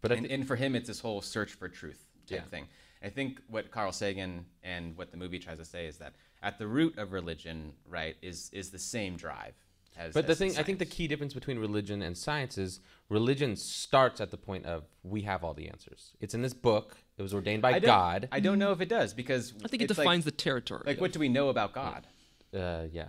[0.00, 2.44] But and, thi- and for him, it's this whole search for truth type Yeah.
[2.48, 2.68] thing.
[3.02, 6.58] I think what Carl Sagan and what the movie tries to say is that at
[6.58, 9.54] the root of religion, right, is is the same drive.
[9.98, 12.80] As, But the as thing, I think the key difference between religion and science is
[13.08, 16.12] religion starts at the point of we have all the answers.
[16.20, 16.98] It's in this book.
[17.16, 18.28] It was ordained by I God.
[18.30, 20.82] I don't know if it does because I think it it's like- defines the territory.
[20.84, 22.06] Like, of- what do we know about God?
[22.54, 23.08] Uh, yeah,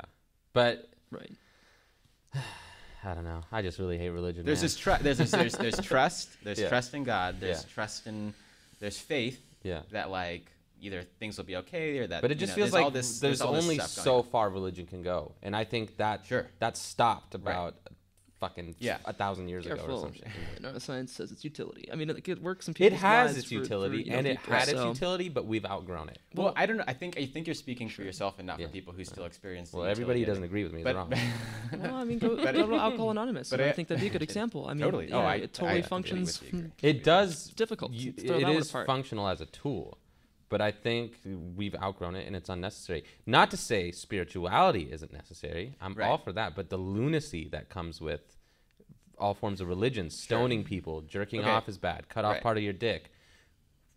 [0.53, 1.31] but right.
[3.03, 3.41] I don't know.
[3.51, 4.45] I just really hate religion.
[4.45, 4.63] There's man.
[4.65, 5.03] this trust.
[5.03, 6.29] There's, this, there's there's trust.
[6.43, 6.69] There's Yeah.
[6.69, 7.35] trust in God.
[7.39, 7.73] There's Yeah.
[7.73, 8.33] trust in.
[8.79, 9.81] There's faith yeah.
[9.91, 10.51] that like
[10.81, 12.21] either things will be okay or that.
[12.21, 14.23] But it you just know, feels there's like this, there's, this only so on.
[14.23, 16.45] far religion can go, and I think that Sure.
[16.59, 17.75] that stopped about
[18.39, 18.97] fucking Yeah.
[19.05, 20.21] a thousand years ago or something.
[20.21, 20.61] some shit.
[20.61, 21.89] Neuroscience says it's utility.
[21.91, 22.95] I mean, it, it works in people.
[22.95, 25.45] It has its for- for, utility, you know, and it people, had its utility, but
[25.45, 26.19] we've outgrown it.
[26.35, 26.83] Well, I don't know.
[26.87, 28.67] I think I think you're speaking for yourself and not Yeah.
[28.67, 29.71] for people who still experience.
[29.71, 30.83] the Well, everybody doesn't agree with me.
[30.83, 31.13] But, They're wrong.
[31.81, 33.49] Well, I mean, go, But go it- to Alcohol Anonymous.
[33.49, 34.67] but and I think that'd be a good example.
[34.67, 35.11] I mean, Totally.
[35.11, 36.37] Oh, yeah, Oh, I- it totally I functions.
[36.37, 36.71] completely.
[36.81, 37.47] It does.
[37.49, 37.91] difficult.
[37.91, 38.87] You, Let's throw it that one is apart.
[38.87, 39.97] functional as a tool,
[40.49, 41.17] but I think
[41.55, 43.03] we've outgrown it and it's unnecessary.
[43.25, 45.75] Not to say spirituality isn't necessary.
[45.81, 46.07] I'm Right.
[46.07, 48.37] all for that, but the lunacy that comes with
[49.17, 51.49] all forms of religion, stoning people, jerking Okay.
[51.49, 52.07] off is bad.
[52.07, 52.43] Cut off Right.
[52.43, 53.11] part of your dick.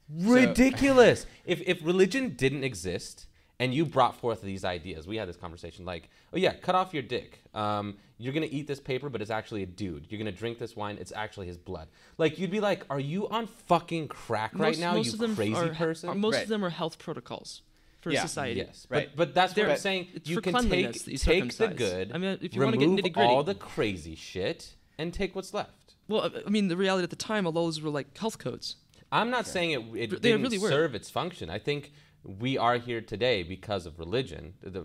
[0.08, 1.26] Ridiculous.
[1.44, 3.26] if if religion didn't exist
[3.60, 6.92] and you brought forth these ideas, we had this conversation like, oh yeah, cut off
[6.92, 7.40] your dick.
[7.54, 10.06] Um, you're gonna eat this paper, but it's actually a dude.
[10.08, 11.88] You're gonna drink this wine, it's actually his blood.
[12.18, 15.54] Like you'd be like, are you on fucking crack right now, you of them crazy
[15.54, 16.08] are, person?
[16.08, 16.42] are- most Right.
[16.42, 17.62] of them are health protocols
[18.00, 18.22] for Yeah.
[18.22, 18.60] society.
[18.60, 19.08] Yes, Right.
[19.14, 20.08] but but that's what They're- I'm saying.
[20.24, 22.76] You for can cleanliness take that you take the good, I mean, if you wanna
[22.78, 23.28] get remove nitty-gritty.
[23.28, 25.94] all the crazy shit, and take what's left.
[26.08, 28.76] Well, I- I mean, the reality at the time, all those were like health codes.
[29.12, 31.50] I'm not saying it, it They didn't really serve its function.
[31.50, 31.92] I think
[32.24, 34.84] we are here today because of religion, the,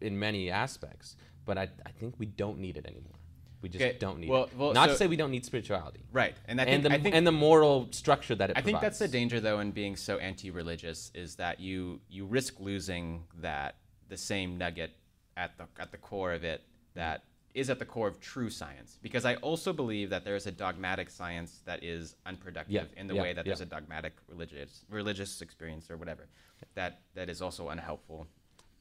[0.00, 1.16] in many aspects.
[1.44, 3.12] But I, I think we don't need it anymore.
[3.60, 4.56] We just Okay, don't need well- it.
[4.56, 6.00] well, not to say we don't need spirituality.
[6.12, 8.60] Right, and I think and the I think and the moral structure that it I
[8.60, 13.24] think that's the danger, though, in being so anti-religious, is that you you risk losing
[13.40, 13.76] that
[14.08, 14.92] the same nugget
[15.36, 16.62] at the at the core of it
[16.94, 17.24] that
[17.54, 18.98] is at the core of true science.
[19.00, 23.06] Because I also believe that there is a dogmatic science that is unproductive Yeah, in
[23.06, 23.50] the yeah, way that yeah.
[23.50, 26.26] there's a dogmatic religious religious experience or whatever
[26.74, 28.26] that that is also unhelpful.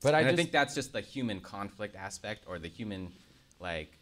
[0.01, 3.11] But I and I just- think that's just the human conflict aspect or the human
[3.59, 3.97] like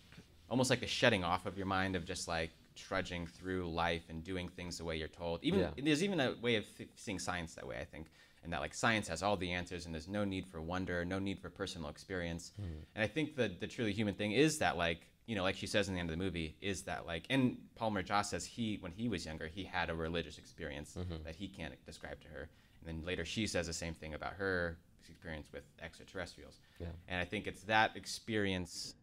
[0.49, 4.23] almost like the shutting off of your mind of just like trudging through life and
[4.23, 5.43] doing things the way you're told.
[5.43, 5.69] Even Yeah.
[5.83, 8.07] there's even a way of th- seeing science that way i think
[8.43, 11.19] and that like science has all the answers and there's no need for wonder no
[11.19, 12.53] need for personal experience.
[12.55, 12.63] Hmm.
[12.95, 15.67] And i think the the truly human thing is that like you know like she
[15.67, 18.77] says in the end of the movie is that like and palmer joss says he
[18.81, 21.23] when he was younger he had a religious experience mm-hmm.
[21.23, 22.49] that he can't describe to her
[22.81, 24.77] and then later she says the same thing about her
[25.09, 26.87] experience with extraterrestrials Yeah.
[27.07, 28.95] and i think it's that experience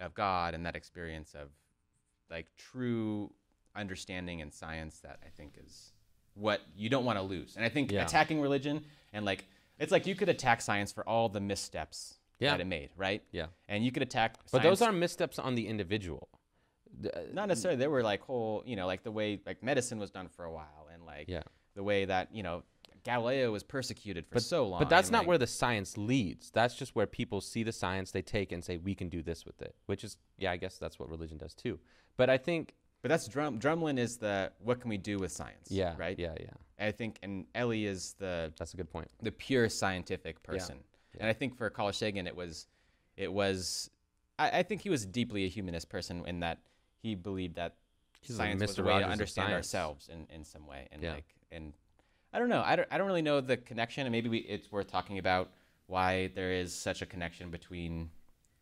[0.00, 1.48] of god and that experience of
[2.30, 3.32] like true
[3.74, 5.92] understanding and science that i think is
[6.34, 8.02] what you don't want to lose and i think Yeah.
[8.04, 9.44] attacking religion and like
[9.78, 12.50] it's like you could attack science for all the missteps Yeah.
[12.52, 13.46] that it made right Yeah.
[13.68, 16.28] and you could attack But those are missteps on the individual.
[17.04, 20.10] Uh, not necessarily there were like whole you know like the way like medicine was
[20.10, 21.42] done for a while and like Yeah.
[21.74, 22.62] the way that you know
[23.06, 26.50] galileo was persecuted for but so long But that's not like- where the science leads.
[26.50, 29.46] That's just where people see the science they take and say we can do this
[29.46, 29.74] with it.
[29.86, 31.78] Which is yeah, I guess that's what religion does too.
[32.16, 35.68] But I think but that's drum drumlin is the what can we do with science
[35.70, 36.86] yeah, right Yeah, yeah.
[36.88, 39.08] i think and ellie is the That's a good point.
[39.22, 40.78] the pure scientific person.
[41.20, 42.66] And I think for Carl Sagan, it was,
[43.16, 43.88] it was,
[44.38, 46.58] I, I think he was deeply a humanist person in that
[47.02, 47.76] he believed that
[48.20, 48.80] He's like science was Mr.
[48.80, 49.56] a way Rogers to understand science.
[49.74, 50.88] ourselves in, in some way.
[50.92, 51.14] And Yeah.
[51.14, 51.72] like, and
[52.36, 54.04] I don't know, I don't, I don't really know the connection.
[54.04, 55.48] And maybe we, it's worth talking about
[55.86, 58.10] why there is such a connection between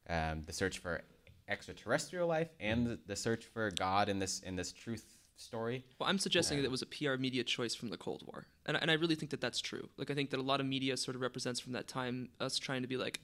[0.09, 1.03] um, the search for
[1.49, 5.85] extraterrestrial life and the, the search for God in this in this truth story.
[5.99, 8.77] Well, I'm suggesting that it was a PR media choice from the Cold War, and
[8.77, 9.89] and I really think that that's true.
[9.97, 12.61] Like I think that a lot of media sort of represents from that time us
[12.61, 13.19] trying to be like,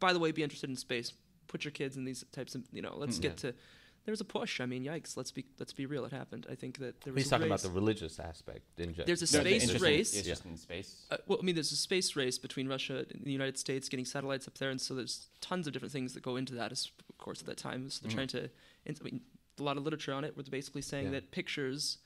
[0.00, 1.12] by the way, be interested in space,
[1.48, 3.54] put your kids in these types of you know, let's get to.
[4.04, 4.60] There was a push.
[4.60, 5.16] I mean, yikes.
[5.16, 6.04] Let's be let's be real.
[6.04, 6.46] It happened.
[6.50, 7.22] I think that there was.
[7.22, 8.62] He's a talking about the religious aspect.
[8.78, 10.16] In ge- There's a No, space interest race.
[10.16, 11.06] It's just in space.
[11.10, 14.04] Uh, well, I mean, there's a space race between Russia and the United States getting
[14.04, 16.72] satellites up there, and so there's tons of different things that go into that.
[16.72, 18.50] As, of course, at that time, so they're trying to.
[18.88, 19.20] I mean,
[19.60, 21.12] a lot of literature on it, where they're basically saying Yeah.
[21.12, 21.98] that pictures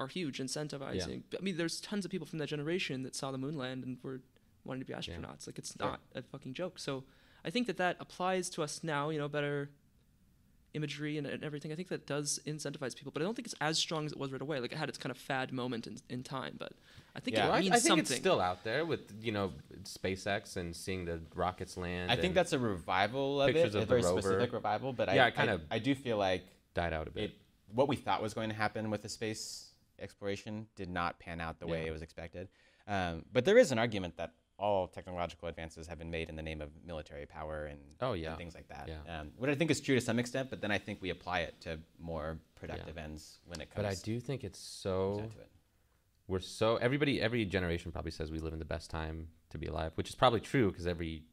[0.00, 1.22] are huge, incentivizing.
[1.32, 1.38] Yeah.
[1.38, 3.98] I mean, there's tons of people from that generation that saw the moon land and
[4.02, 4.22] were
[4.64, 5.46] wanting to be astronauts.
[5.46, 5.86] Like, it's Sure.
[5.90, 6.78] not a fucking joke.
[6.78, 7.04] So,
[7.44, 9.10] I think that that applies to us now.
[9.10, 9.68] You know, better
[10.74, 11.72] imagery and, and everything.
[11.72, 14.18] I think that does incentivize people, but I don't think it's as strong as it
[14.18, 14.58] was right away.
[14.60, 16.72] Like, it had its kind of fad moment in, in time, but
[17.14, 17.44] I think Yeah.
[17.44, 18.00] it Well, I, means I think something.
[18.00, 19.52] it's still out there with you know
[19.84, 22.10] SpaceX and seeing the rockets land.
[22.10, 24.20] I think that's a revival of pictures it, of a the very rover.
[24.22, 24.92] specific revival.
[24.92, 26.44] But Yeah, I, I kind I- of- I do feel like
[26.74, 27.24] died out a bit.
[27.24, 27.32] it
[27.74, 31.58] what we thought was going to happen with the space exploration did not pan out
[31.60, 32.48] the way it was expected.
[32.86, 36.42] Um, but there is an argument that all technological advances have been made in the
[36.42, 38.36] name of military power and, Oh, and yeah.
[38.36, 38.88] things like that.
[38.88, 39.20] Yeah.
[39.20, 41.40] Um, what I think is true to some extent, but then I think we apply
[41.40, 45.48] it to more productive ends when it comes but I do think it's so it.
[46.28, 49.66] we're so everybody every generation probably says we live in the best time to be
[49.66, 51.24] alive, which is probably true because every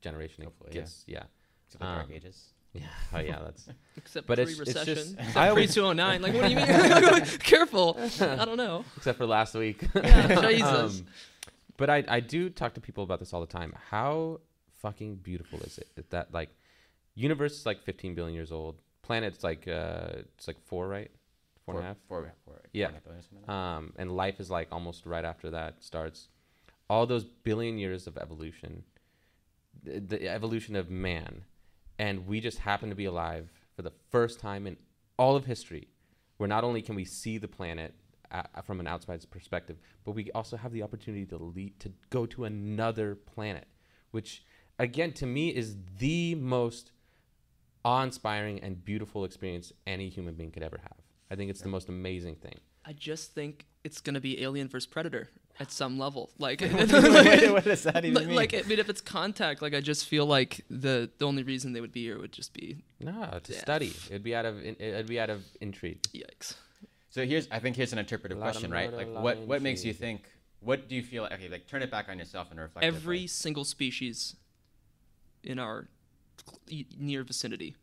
[0.00, 0.80] generation Hopefully, yeah.
[0.80, 1.22] gets yeah.
[1.66, 2.54] Except the dark Um, ages.
[2.72, 2.82] Yeah.
[3.12, 4.94] Oh yeah, that's Except But pre it's- it's recession.
[4.94, 6.22] just- Except I pre always- 209.
[6.22, 7.38] Like, what do you mean?
[7.40, 7.98] Careful.
[8.20, 8.84] I don't know.
[8.96, 9.82] except for last week.
[9.94, 11.00] Yeah, Jesus.
[11.00, 11.06] Um,
[11.78, 13.72] but I, I do talk to people about this all the time.
[13.90, 14.40] How
[14.82, 16.50] fucking beautiful is it that, that like
[17.14, 18.80] universe is like 15 billion years old.
[19.02, 21.10] Planet's like uh it's like four, right?
[21.64, 21.96] Four and a half.
[22.08, 22.88] Four, four, Yeah.
[22.88, 23.56] four and a half billion or something like.
[23.56, 26.28] Um, and life is like almost right after that starts.
[26.90, 28.84] All those billion years of evolution,
[29.82, 31.44] the, the evolution of man,
[31.98, 34.76] and we just happen to be alive for the first time in
[35.18, 35.88] all of history,
[36.38, 37.92] where not only can we see the planet
[38.32, 42.26] uh, from an outside perspective, but we also have the opportunity to lead, to go
[42.26, 43.66] to another planet,
[44.10, 44.44] which
[44.78, 46.92] again to me is the most
[47.84, 50.96] awe-inspiring and beautiful experience any human being could ever have.
[51.30, 52.54] I think it's the most amazing thing.
[52.84, 55.28] I just think it's going to be Alien versus Predator
[55.60, 56.30] at some level.
[56.38, 58.36] Like, Wait, what does that even like, mean?
[58.36, 61.72] like, I mean, if it's contact, like, I just feel like the the only reason
[61.72, 63.58] they would be here would just be No, to Yeah.
[63.60, 63.92] study.
[64.08, 66.02] It'd be out of it'd be out of intrigue.
[66.14, 66.54] yikes.
[67.10, 68.92] So here's, I think here's an interpretive Lot of question, right?
[68.92, 70.22] Like, what, what makes you think?
[70.60, 71.24] What do you feel?
[71.24, 72.84] Okay, like turn it back on yourself and reflect.
[72.84, 74.36] Every single species
[75.42, 75.88] in our
[76.98, 77.76] near vicinity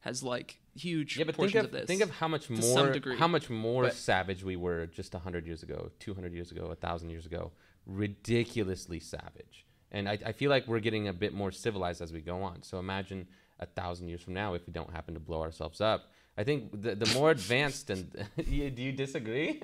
[0.00, 1.86] has like huge Yeah, but think portions of, of this.
[1.86, 5.62] think of how much more how much more But- savage we were just hundred years
[5.62, 7.52] ago, two hundred years ago, thousand years ago.
[7.86, 12.20] Ridiculously savage, and I, I feel like we're getting a bit more civilized as we
[12.20, 12.62] go on.
[12.64, 13.28] So imagine
[13.60, 16.10] a thousand years from now if we don't happen to blow ourselves up.
[16.38, 18.10] I think the the more advanced and
[18.46, 19.62] you, do you disagree?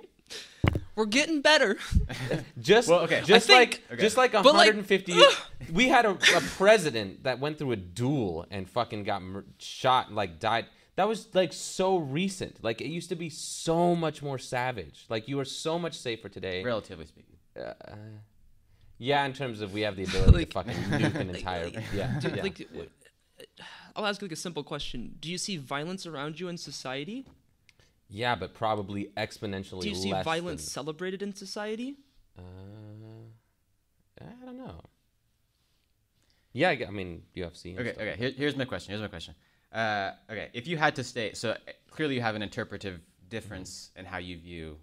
[0.95, 1.77] We're getting better.
[2.61, 3.23] Just Well, okay.
[3.25, 4.01] just I like Okay.
[4.03, 5.15] just like But, like, 150
[5.73, 10.07] we had a, a president that went through a duel and fucking got mur- shot
[10.09, 10.67] and like died.
[10.97, 12.63] That was like so recent.
[12.63, 15.07] Like it used to be so much more savage.
[15.09, 16.63] Like you are so much safer today.
[16.63, 17.37] relatively speaking.
[17.59, 17.73] Uh,
[18.99, 22.19] yeah, in terms of we have the ability Like- to fucking nuke an entire yeah.
[22.21, 22.43] Dude, yeah.
[22.43, 22.89] like, w-
[23.95, 27.27] I'll ask like a simple question: Do you see violence around you in society?
[28.09, 31.97] yeah, but probably exponentially Do you see less violence than- celebrated in society?
[32.39, 32.43] uh,
[34.21, 34.81] I don't know.
[36.53, 37.71] Yeah, I, I mean UFC.
[37.71, 38.03] and Okay, stuff.
[38.03, 38.17] okay.
[38.19, 38.91] Here, here's my question.
[38.93, 39.35] Here's my question.
[39.73, 41.57] Uh, okay, if you had to stay, so uh,
[41.91, 43.01] clearly you have an interpretive
[43.31, 44.77] difference in how you view,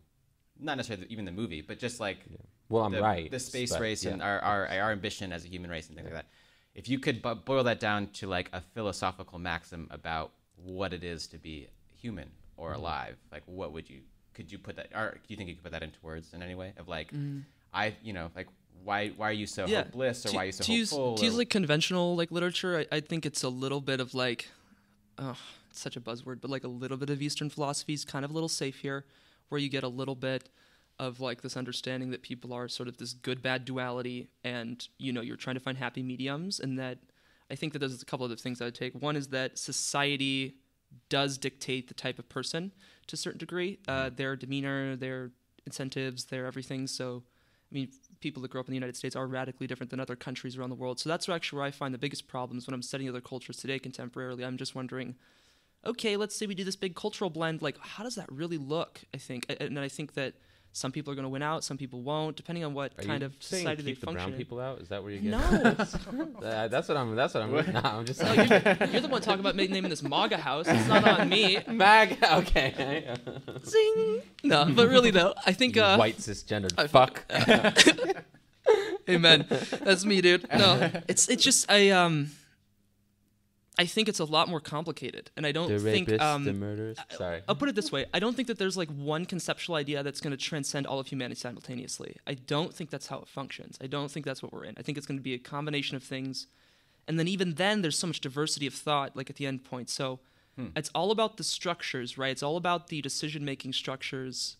[0.59, 2.25] not necessarily even the movie, but just like
[2.69, 3.29] Well, I'm the, right.
[3.29, 4.11] the space but, race yeah.
[4.13, 6.25] and our, our our ambition as a human race and things like that.
[6.79, 10.31] If you could bo- boil that down to like a philosophical maxim about
[10.63, 11.67] what it is to be
[12.01, 12.79] human or Mm-hmm.
[12.79, 13.99] alive, like what would you
[14.33, 14.87] could you put that?
[14.95, 16.71] Or do you think you could put that into words in any way?
[16.77, 17.43] Of like, Mm.
[17.73, 18.47] I you know like
[18.85, 19.83] why why are you so Yeah.
[19.83, 21.15] hopeless or to, why are you so to use, hopeful?
[21.17, 24.47] to use like conventional like literature, I, I think it's a little bit of like,
[25.17, 25.37] oh,
[25.69, 28.31] it's such a buzzword, but like a little bit of Eastern philosophy is kind of
[28.31, 29.03] a little safe here,
[29.49, 30.47] where you get a little bit
[30.99, 35.13] of like this understanding that people are sort of this good bad duality, and you
[35.13, 36.99] know you're trying to find happy mediums, and that
[37.49, 38.93] I think that there's a couple of things I would take.
[38.93, 40.55] One is that society
[41.07, 42.71] does dictate the type of person
[43.07, 45.31] to a certain degree, uh, their demeanor, their
[45.65, 46.87] incentives, their everything.
[46.87, 47.23] So,
[47.71, 47.89] I mean,
[48.19, 50.69] people that grow up in the United States are radically different than other countries around
[50.69, 50.99] the world.
[50.99, 53.79] So that's actually where I find the biggest problems when I'm studying other cultures today
[53.79, 54.45] contemporarily.
[54.45, 55.15] I'm just wondering,
[55.85, 57.61] okay, let's say we do this big cultural blend.
[57.61, 59.01] Like, how does that really look?
[59.13, 60.33] I think, and I think that
[60.71, 63.21] some people are going to win out, some people won't, depending on what Are kind
[63.21, 64.37] you of society they keep the function brown in.
[64.37, 64.79] people out?
[64.79, 65.39] Is that where you're getting?
[65.39, 67.15] No, Uh, that's what I'm.
[67.15, 67.49] That's what I'm.
[67.73, 70.67] Nah, I'm just no you're, you're the one talking about naming this MAGA house.
[70.67, 71.59] It's not on me.
[71.67, 72.17] Mag.
[72.23, 73.13] Okay.
[73.65, 74.21] Zing.
[74.43, 77.25] No, but really though, I think uh, white cisgendered fuck.
[79.09, 79.45] Amen.
[79.83, 80.47] That's me, dude.
[80.53, 82.31] No, it's it's just I um.
[83.79, 86.43] I think it's a lot more complicated, and I don't the think rapists, um.
[86.43, 86.97] the murderers.
[87.17, 87.41] Sorry.
[87.47, 90.19] I'll put it this way: I don't think that there's like one conceptual idea that's
[90.19, 92.17] going to transcend all of humanity simultaneously.
[92.27, 93.77] I don't think that's how it functions.
[93.81, 94.75] I don't think that's what we're in.
[94.77, 96.47] I think it's going to be a combination of things,
[97.07, 99.89] and then even then, there's so much diversity of thought, like at the end point.
[99.89, 100.19] So
[100.75, 102.31] it's all about the structures, right?
[102.31, 104.57] It's all about the decision-making structures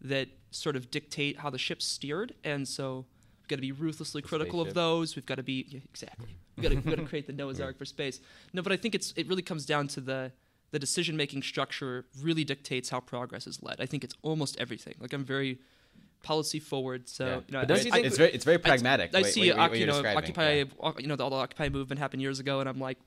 [0.00, 3.19] that sort of dictate how the ship's steered, and so we've
[3.50, 5.14] got to be ruthlessly critical of those.
[5.16, 6.28] We've got to be yeah, exactly.
[6.56, 8.20] We've got to, we've got to create the Noah's Ark for space.
[8.54, 10.32] No, but I think it's it really comes down to the
[10.70, 13.80] the decision making structure really dictates how progress is led.
[13.80, 14.94] I think it's almost everything.
[15.00, 15.58] Like I'm very
[16.22, 17.34] policy forward, so Yeah.
[17.36, 19.14] you know, I- you I- it's very it's very pragmatic.
[19.14, 20.92] I, what- see, what- what you know, Occupy, yeah.
[20.98, 22.98] you know, the, all the Occupy movement happened years ago, and I'm like,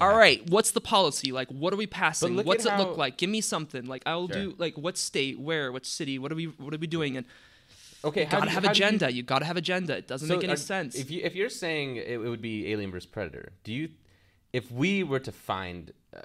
[0.00, 1.32] all right, what's the policy?
[1.32, 2.36] Like, what are we passing?
[2.44, 3.16] What's at it look like?
[3.16, 3.86] Give me something.
[3.86, 4.42] Like, I'll Sure.
[4.44, 6.18] do like what state, where, what city?
[6.20, 7.16] What are we, what are we doing?
[7.16, 7.26] And
[8.04, 8.22] Okay.
[8.22, 9.12] you how gotta you- have do you- agenda.
[9.12, 9.96] You, gotta have agenda.
[9.96, 10.94] It doesn't make any are- sense.
[10.94, 13.90] If you if you're saying it, it would be Alien versus Predator, do you?
[14.52, 16.20] If we were to find uh,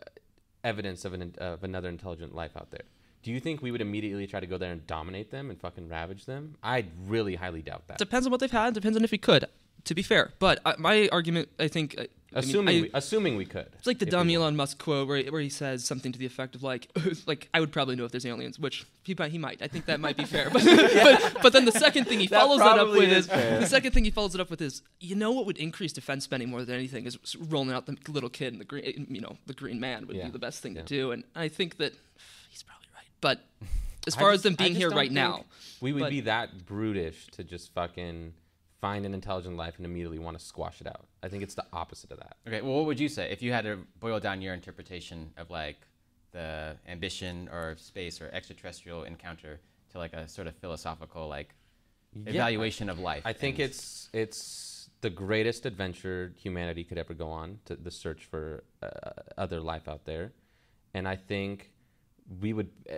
[0.64, 2.84] evidence of an of another intelligent life out there,
[3.24, 5.90] do you think we would immediately try to go there and dominate them and fucking
[5.90, 6.56] ravage them?
[6.64, 7.98] I really highly doubt that.
[7.98, 8.74] Depends on what they've had.
[8.74, 9.46] Depends on if we could.
[9.86, 12.06] To be fair, but uh, my argument, I think, uh,
[12.36, 13.68] I mean, assuming I- we, assuming we could.
[13.78, 14.30] It's like the dumb.
[14.30, 16.88] Elon Musk quote where, where he says something to the effect of like,
[17.26, 19.62] like I would probably know if there's aliens, which he might, he might.
[19.62, 20.50] I think that might be fair.
[20.54, 23.66] But, but, but then the second thing he That follows that up with is the
[23.66, 26.50] second thing he follows it up with is, you know what would increase defense spending
[26.50, 27.18] more than anything is
[27.50, 30.26] rolling out the little kid and the green, you know, the green man would Yeah.
[30.26, 30.82] be the best thing Yeah.
[30.82, 31.12] to do.
[31.12, 31.94] And I think that
[32.50, 33.06] he's probably right.
[33.22, 33.42] But
[34.08, 35.46] as far as them being here right now,
[35.82, 38.34] we would but- be that brutish to just fucking
[38.84, 41.06] find an intelligent life and immediately want to squash it out.
[41.26, 42.36] I think it's the opposite of that.
[42.46, 45.50] Okay, well, what would you say if you had to boil down your interpretation of
[45.50, 45.78] like
[46.32, 49.62] the ambition or space or extraterrestrial encounter
[49.92, 51.56] to like a sort of philosophical like
[52.26, 53.24] evaluation of life?
[53.24, 58.26] I think it's it's the greatest adventure humanity could ever go on to the search
[58.26, 58.88] for uh,
[59.38, 60.34] other life out there,
[60.94, 61.72] and I think
[62.42, 62.96] we would uh,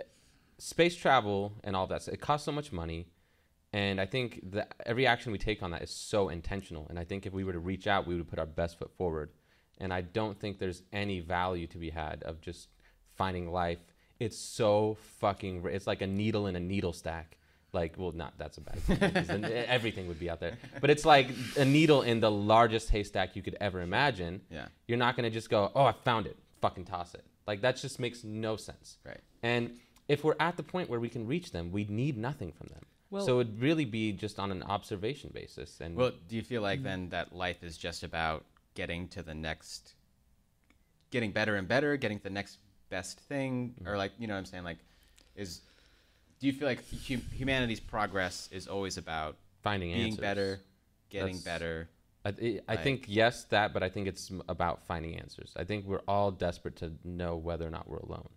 [0.58, 2.08] space travel and all that.
[2.08, 3.06] It costs so much money,
[3.72, 6.86] and I think that every action we take on that is so intentional.
[6.88, 8.90] And I think if we were to reach out, we would put our best foot
[8.96, 9.30] forward.
[9.78, 12.68] And I don't think there's any value to be had of just
[13.16, 13.78] finding life.
[14.18, 17.36] It's so fucking, it's like a needle in a needle stack.
[17.72, 19.44] Like, well, not that's a bad thing.
[19.68, 20.56] everything would be out there.
[20.80, 21.28] But it's like
[21.58, 24.40] a needle in the largest haystack you could ever imagine.
[24.48, 24.68] Yeah.
[24.86, 27.24] You're not gonna just go, oh, I found it, fucking toss it.
[27.46, 28.96] Like that just makes no sense.
[29.04, 29.20] Right.
[29.42, 29.78] And
[30.08, 32.84] if we're at the point where we can reach them, we need nothing from them.
[33.10, 35.80] Well- so it'd really be just on an observation basis.
[35.80, 39.34] And Well, do you feel like then that life is just about getting to the
[39.34, 39.94] next,
[41.10, 42.58] getting better and better, getting to the next
[42.90, 43.88] best thing, mm-hmm.
[43.88, 44.78] or like you know what I'm saying like,
[45.36, 45.60] is
[46.40, 50.02] do you feel like hu- humanity's progress is always about finding answers?
[50.02, 50.20] being answers.
[50.20, 50.60] better,
[51.10, 51.88] getting That's- better?
[52.24, 55.52] I, I- I Like- think yes, that, but I think it's about finding answers.
[55.56, 58.28] I think we're all desperate to know whether or not we're alone,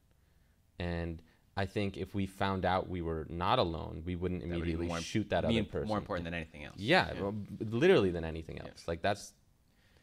[0.77, 1.21] and
[1.59, 4.87] I think if we found out we were not alone, we wouldn't That would immediately
[4.87, 5.87] more- shoot that other person.
[5.89, 6.77] More important than anything else.
[6.77, 8.87] Yeah, well, literally than anything else.
[8.87, 9.33] Like that's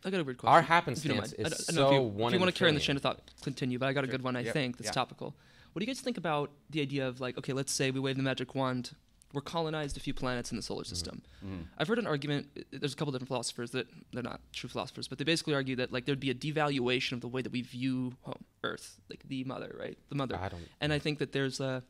[0.05, 0.53] I got a weird question.
[0.53, 1.35] our if you don't happenstance mind.
[1.39, 2.75] I is don't- I don't so if you, one if you want to carry on
[2.75, 3.79] the chain of thought, continue.
[3.79, 4.13] But I got a Sure.
[4.13, 4.37] good one.
[4.37, 4.53] I Yep.
[4.53, 4.93] think that's Yeah.
[4.93, 5.35] topical.
[5.73, 8.17] What do you guys think about the idea of like, okay, let's say we wave
[8.19, 8.95] the magic wand,
[9.37, 10.89] we're colonized a few planets in the solar mm-hmm.
[10.89, 11.23] system.
[11.45, 11.65] Mm-hmm.
[11.77, 12.49] I've heard an argument.
[12.59, 15.77] uh, There's a couple different philosophers that they're not true philosophers, but they basically argue
[15.77, 19.21] that like there'd be a devaluation of the way that we view home, Earth, like
[19.29, 19.99] the mother, right?
[20.09, 20.39] The mother.
[20.41, 20.67] I don't.
[20.81, 21.83] And I think that there's a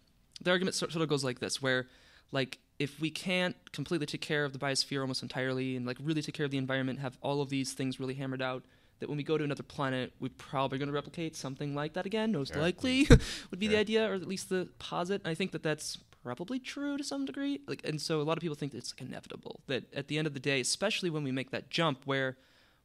[0.43, 1.87] the argument sort of goes like this, where
[2.33, 6.23] like if we can't completely take care of the biosphere almost entirely and like really
[6.23, 8.65] take care of the environment, have all of these things really hammered out,
[8.99, 12.07] that when we go to another planet, we're probably going to replicate something like that
[12.07, 12.33] again.
[12.33, 12.61] Most Sure.
[12.61, 13.23] likely mm-hmm.
[13.51, 15.23] would be the idea, or at least the posit.
[15.25, 17.61] I think that that's probably true to some degree.
[17.69, 20.27] Like, and so a lot of people think it's like inevitable that at the end
[20.27, 22.37] of the day, especially when we make that jump where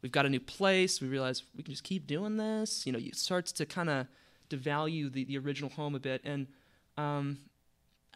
[0.04, 2.86] we've got a new place, we realize we can just keep doing this.
[2.86, 4.06] You know, it starts to kind of
[4.50, 6.22] devalue the, the original home a bit.
[6.24, 6.48] And
[6.98, 7.40] um,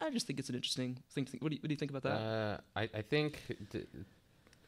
[0.00, 1.42] I just think it's an interesting thing to think.
[1.42, 2.16] What do you, what do you think about that?
[2.16, 3.40] Uh, I, I think
[3.72, 3.88] th-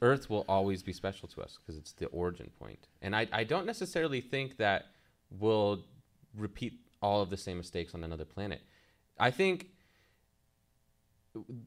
[0.03, 2.89] Earth will always be special to us because it's the origin point.
[3.01, 4.87] And I, I don't necessarily think that
[5.31, 5.85] we'll
[6.37, 8.61] repeat all of the same mistakes on another planet.
[9.21, 9.69] I think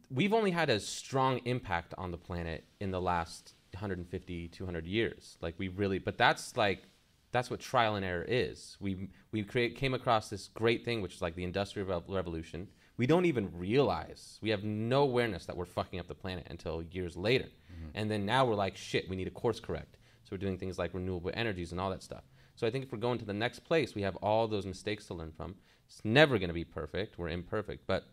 [0.09, 5.38] we've only had a strong impact on the planet in the last 150 200 years.
[5.41, 6.83] Like we really but that's like
[7.31, 8.77] that's what trial and error is.
[8.79, 12.67] We we create came across this great thing which is like the industrial revolution.
[12.97, 16.83] We don't even realize we have no awareness that we're fucking up the planet until
[16.83, 17.45] years later.
[17.45, 17.89] Mm-hmm.
[17.95, 19.97] And then now we're like shit we need a course correct.
[20.23, 22.23] So we're doing things like renewable energies and all that stuff.
[22.55, 25.05] So i think if we're going to the next place we have all those mistakes
[25.07, 25.55] to learn from.
[25.88, 27.17] It's never going to be perfect.
[27.17, 27.85] We're imperfect.
[27.85, 28.05] But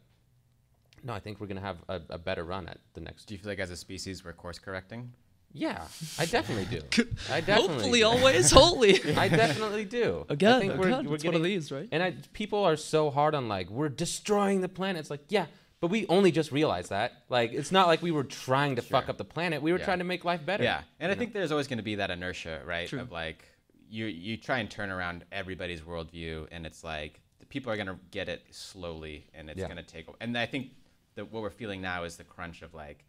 [1.05, 3.35] no i think we're going to have a, a better run at the next Do
[3.35, 5.13] you feel like as a species we're course correcting?
[5.53, 5.87] yeah
[6.19, 6.83] i definitely do
[7.31, 8.07] i definitely Hopefully, do.
[8.07, 9.15] always holy.
[9.17, 11.89] i definitely do I think Again, think again, it's one of these, right?
[11.91, 15.01] and I, people are so hard on like we're destroying the planet.
[15.01, 15.47] It's like yeah,
[15.81, 17.13] but we only just realized that.
[17.31, 19.63] Like it's not like we were trying to fuck up the planet.
[19.63, 19.85] We were Yeah.
[19.87, 20.65] trying to make life better.
[20.65, 22.87] Yeah, and I you think there's always going to be that inertia, right?
[22.89, 23.01] True.
[23.01, 23.45] Of like
[23.89, 27.87] you you try and turn around everybody's worldview, and it's like the people are going
[27.87, 29.65] to get it slowly, and it's Yeah.
[29.73, 30.07] going to take.
[30.21, 30.73] And I think
[31.19, 33.05] that what we're feeling now is the crunch of like,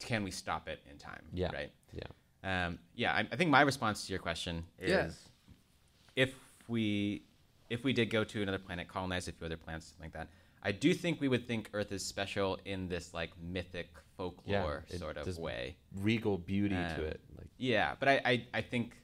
[0.00, 1.22] can we stop it in time?
[1.32, 1.52] Yeah.
[1.52, 1.70] Right.
[1.92, 2.66] Yeah.
[2.66, 5.10] Um, yeah, I, I think my response to your question is Yeah.
[6.16, 6.34] if
[6.68, 7.22] we
[7.70, 10.28] if we did go to another planet, colonize a few other planets, something like that,
[10.62, 14.98] I do think we would think Earth is special in this like mythic folklore it
[14.98, 15.76] sort of way.
[16.00, 17.20] Regal beauty Um, to it.
[17.36, 18.96] Like Yeah, but I, I, I think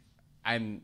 [0.45, 0.81] I'm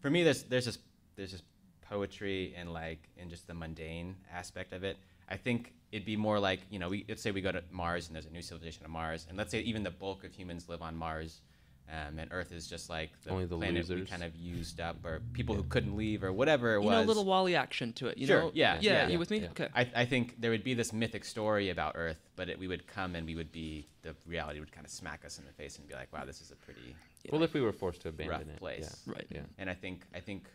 [0.00, 0.80] for me there's there's just
[1.16, 1.44] there's just
[1.88, 4.96] poetry and like in just the mundane aspect of it.
[5.28, 8.06] I think it'd be more like, you know, we let's say we go to Mars
[8.06, 10.68] and there's a new civilization on Mars and let's say even the bulk of humans
[10.68, 11.40] live on Mars.
[11.88, 14.96] Um, and Earth is just like the Only the planet we kind of used up,
[15.04, 16.92] or people who couldn't leave, or whatever it You was.
[16.96, 18.18] know, a little WALL-E action to it.
[18.18, 18.50] You Sure, know?
[18.54, 19.02] yeah, yeah.
[19.02, 19.38] yeah, you with me?
[19.38, 19.50] yeah.
[19.50, 19.68] Okay.
[19.72, 22.88] I, I think there would be this mythic story about Earth, but it, we would
[22.88, 25.78] come and we would be the reality would kind of smack us in the face
[25.78, 26.96] and be like, "Wow, this is a pretty
[27.30, 29.12] well, if we were forced to abandon rough it, place." Yeah.
[29.14, 29.26] Right.
[29.30, 29.40] Yeah.
[29.58, 30.48] And I think I think,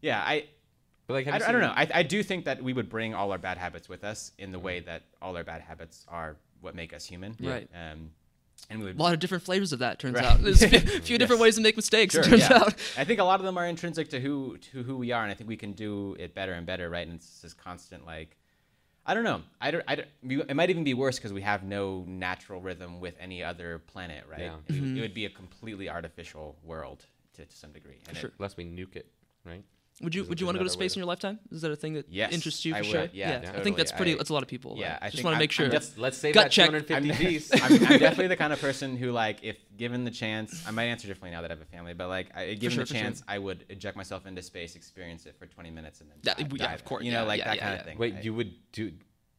[0.00, 0.44] yeah, I
[1.06, 1.72] But like, have I, you I don't know.
[1.74, 4.50] I, I do think that we would bring all our bad habits with us in
[4.52, 7.36] the way that all our bad habits are what make us human.
[7.38, 7.50] Yeah.
[7.52, 7.68] Right.
[7.74, 8.10] Um,
[8.70, 10.24] and we would a lot of different flavors of that turns Right.
[10.24, 10.42] out.
[10.42, 12.14] There's a few, few different ways to make mistakes.
[12.14, 12.56] Sure, it turns yeah.
[12.56, 12.74] out.
[12.98, 15.30] I think a lot of them are intrinsic to who to who we are, and
[15.30, 17.06] I think we can do it better and better, right?
[17.06, 18.36] And it's this constant like,
[19.04, 19.42] I don't know.
[19.60, 19.84] I don't.
[19.86, 20.08] I don't
[20.48, 24.24] it might even be worse because we have no natural rhythm with any other planet,
[24.28, 24.40] right?
[24.40, 24.54] Yeah.
[24.68, 24.96] It, would- Mm-hmm.
[24.96, 27.04] it would be a completely artificial world
[27.34, 27.98] to, to some degree.
[28.08, 28.30] And it- Sure.
[28.38, 29.06] Unless we nuke it,
[29.44, 29.62] right?
[30.02, 31.38] Would you Would you want to go to that a space in your lifetime?
[31.50, 32.92] Is that a thing that Yes, interests you I for would.
[32.92, 33.08] sure?
[33.14, 34.12] Yeah, I think that's pretty.
[34.12, 34.74] I- that's a lot of people.
[34.76, 34.98] yeah, right?
[35.04, 35.68] I just want to I'm- make I'm sure.
[35.70, 36.66] just- Let's save Gut that check.
[36.68, 37.50] 250 I'm, Gs.
[37.54, 40.84] I'm, I'm definitely the kind of person who, like, if given the chance, I might
[40.84, 42.94] answer differently now that I have a family, but like, I, given sure, the for
[42.94, 43.02] sure.
[43.04, 46.34] chance, I would eject myself into space, experience it for 20 minutes, and then Yeah,
[46.34, 47.80] die, yeah, die of course, you know, yeah, like yeah, that yeah, kind yeah.
[47.80, 47.98] of thing.
[47.98, 48.92] Wait, you would do?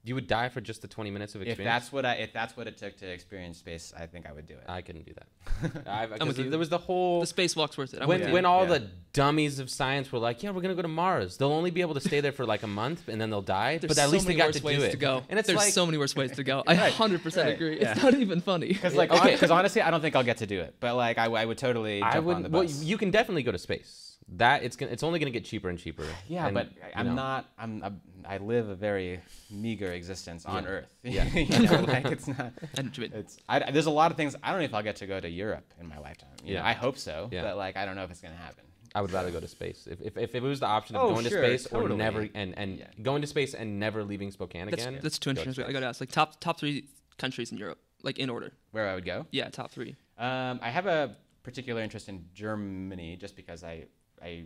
[0.07, 1.73] You would die for just the 20 minutes of if experience?
[1.75, 4.45] that's what I, if that's what it took to experience space, I think I would
[4.47, 4.63] do it.
[4.67, 5.87] I couldn't do that.
[5.87, 6.49] I've, with 'cause you.
[6.49, 8.01] There was the whole the spacewalk's worth it.
[8.01, 8.33] I'm when with you.
[8.33, 8.77] when all Yeah.
[8.79, 11.81] the dummies of science were like, "Yeah, we're gonna go to Mars," they'll only be
[11.81, 13.77] able to stay there for like a month and then they'll die.
[13.79, 14.91] There's but at so least they got worse to ways do it.
[14.91, 15.23] to go.
[15.29, 16.63] And it's There's like, so many worse ways to go.
[16.67, 17.79] I 100% right, agree.
[17.81, 17.91] yeah.
[17.91, 18.67] It's not even funny.
[18.69, 19.33] Because like, Okay.
[19.33, 20.75] because honestly, I don't think I'll get to do it.
[20.79, 22.43] But like, I, I would totally jump I on would.
[22.45, 22.81] the Well, bus.
[22.83, 24.06] you can definitely go to space.
[24.33, 26.03] That it's gonna, it's only gonna get cheaper and cheaper.
[26.27, 27.49] yeah, And, but you I'm know, not.
[27.57, 28.01] I'm, I'm.
[28.45, 30.69] Live a very meager existence on Yeah.
[30.69, 30.93] Earth.
[31.01, 31.23] Yeah.
[31.33, 32.51] you know, like it's not.
[32.77, 33.37] And to it- It's.
[33.47, 34.35] I, there's a lot of things.
[34.43, 36.29] I don't know if I'll get to go to Europe in my lifetime.
[36.43, 36.67] You know, Yeah.
[36.67, 37.29] I hope so.
[37.31, 37.43] Yeah.
[37.43, 38.65] But like, I don't know if it's gonna happen.
[38.93, 39.87] I would rather go to space.
[39.89, 42.27] If, if, if it was the option of Oh, going sure, to space or never
[42.33, 42.87] and, and Yeah.
[43.01, 44.99] going to space and never leaving Spokane that's again.
[45.01, 45.65] that's too go to interesting.
[45.65, 48.51] I got to ask, like top top three countries in Europe, like in order.
[48.71, 49.25] Where I would go.
[49.31, 49.95] Yeah, top three.
[50.17, 53.85] Um, I have a particular interest in Germany just because I
[54.21, 54.45] I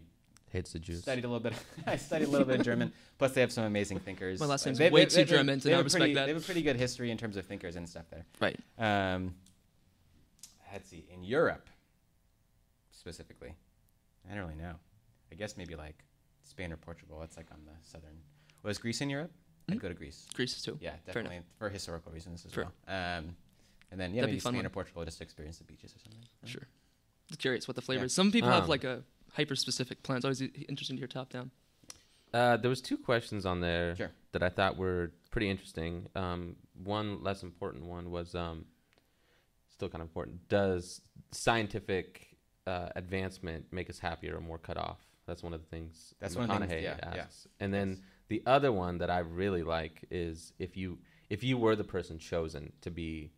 [0.51, 1.01] Hits the juice.
[1.01, 1.53] studied a little bit.
[1.87, 2.91] I studied a little bit of German.
[3.17, 4.39] Plus, they have some amazing thinkers.
[4.39, 6.13] My last name's they- way they- too they- German to not have a respect pretty-
[6.15, 6.25] that.
[6.25, 8.25] They have a pretty good history in terms of thinkers and stuff there.
[8.41, 8.59] Right.
[8.77, 9.33] Um,
[10.73, 11.05] let's see.
[11.13, 11.69] In Europe,
[12.91, 13.53] specifically,
[14.29, 14.73] I don't really know.
[15.31, 16.03] I guess maybe like
[16.43, 17.17] Spain or Portugal.
[17.19, 18.17] That's like on the southern.
[18.63, 19.31] Was Greece in Europe?
[19.69, 20.27] I'd go to Greece.
[20.33, 20.77] Greece too.
[20.81, 22.65] Yeah, Fair definitely for historical reasons as Sure.
[22.87, 23.19] well.
[23.19, 23.35] Um,
[23.91, 24.65] and then yeah, That'd be maybe a fun Spain one.
[24.65, 26.19] or Portugal just to experience the beaches or something.
[26.45, 26.67] Sure.
[27.29, 28.05] Just curious what the flavor Yeah.
[28.07, 28.13] is.
[28.13, 29.03] Some people have Um, like a
[29.33, 30.25] hyper specific plans.
[30.25, 31.51] Always interesting to hear top down.
[32.33, 34.11] Uh, there was two questions on there Sure.
[34.31, 36.07] that I thought were pretty interesting.
[36.15, 38.65] Um, one less important one was um,
[39.69, 40.47] still kind of important.
[40.47, 41.01] Does
[41.31, 42.27] scientific
[42.67, 44.99] uh, advancement make us happier or more cut off?
[45.27, 47.25] That's one of the things That's one of the McConaughey things- yeah, yeah.
[47.59, 47.99] And then Yes.
[48.29, 50.99] the other one that I really like is if you
[51.29, 53.31] if you were the person chosen to be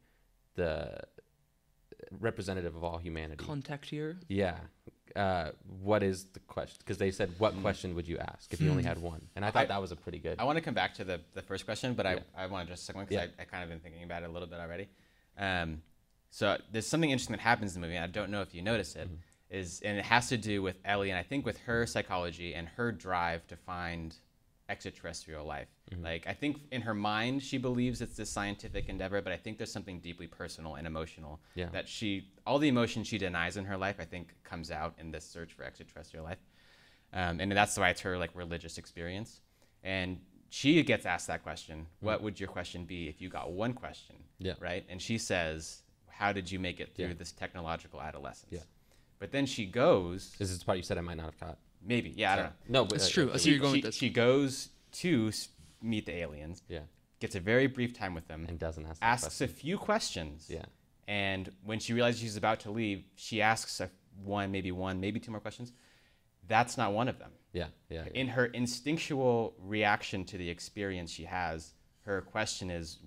[0.56, 0.98] the
[2.12, 3.44] representative of all humanity.
[3.44, 4.18] Contact here.
[4.28, 4.58] Yeah.
[5.16, 6.78] Uh, what is the question?
[6.80, 8.90] Because they said, what question would you ask if you only Hmm.
[8.90, 9.22] had one?
[9.36, 10.40] And I thought I- that was a pretty good.
[10.40, 12.20] I want to come back to the, the first question, but Yeah.
[12.36, 13.32] I, I want to address the second one because Yeah.
[13.38, 14.88] I, I kind of been thinking about it a little bit already.
[15.38, 15.82] Um,
[16.32, 17.96] so there's something interesting that happens in the movie.
[17.98, 19.08] And I don't know if you notice it,
[19.52, 19.88] is Mm-hmm.
[19.88, 22.92] and it has to do with Ellie, and I think with her psychology and her
[22.92, 24.16] drive to find
[24.68, 25.68] extraterrestrial life.
[25.94, 26.04] Mm-hmm.
[26.06, 29.58] Like I think in her mind she believes it's this scientific endeavor, but I think
[29.58, 31.70] there's something deeply personal and emotional Yeah.
[31.74, 35.12] that she all the emotion she denies in her life I think comes out in
[35.12, 36.40] this search for extraterrestrial life,
[37.14, 39.42] um, and that's why it's her like religious experience.
[39.84, 41.88] And she gets asked that question.
[42.00, 44.16] What would your question be if you got one question?
[44.40, 44.54] Yeah.
[44.60, 44.86] Right.
[44.90, 47.14] And she says, "How did you make it through Yeah.
[47.14, 48.60] this technological adolescence?" Yeah.
[49.20, 51.58] But then she goes, This is the part you said I might not have caught.
[51.82, 52.52] maybe, yeah, I don't know.
[52.68, 53.32] No, but That's uh, true.
[53.34, 53.96] I see you're going she, with this.
[53.96, 55.48] she goes to s-
[55.84, 56.80] meet the aliens, Yeah,
[57.20, 59.00] gets a very brief time with them, and doesn't ask.
[59.02, 59.46] asks question.
[59.46, 60.48] a few questions.
[60.50, 60.66] Yeah,
[61.08, 63.90] And when she realizes she's about to leave, she asks a,
[64.24, 65.74] one, maybe one, maybe two more questions.
[66.48, 67.32] That's not one of them.
[67.54, 68.04] yeah, yeah.
[68.06, 68.12] yeah.
[68.22, 73.00] In her instinctual reaction to the experience she has, her question is,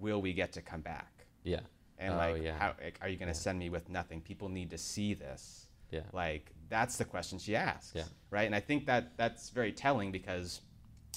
[0.00, 1.60] "Will we get to come back?" yeah.
[1.98, 2.58] And Oh, like, yeah.
[2.58, 4.22] how like, are you going to send me with nothing?
[4.22, 5.66] People need to see this.
[5.90, 6.00] Yeah.
[6.14, 7.92] Like that's the question she asks.
[7.94, 8.04] Yeah.
[8.30, 8.46] Right.
[8.46, 10.62] And I think that that's very telling because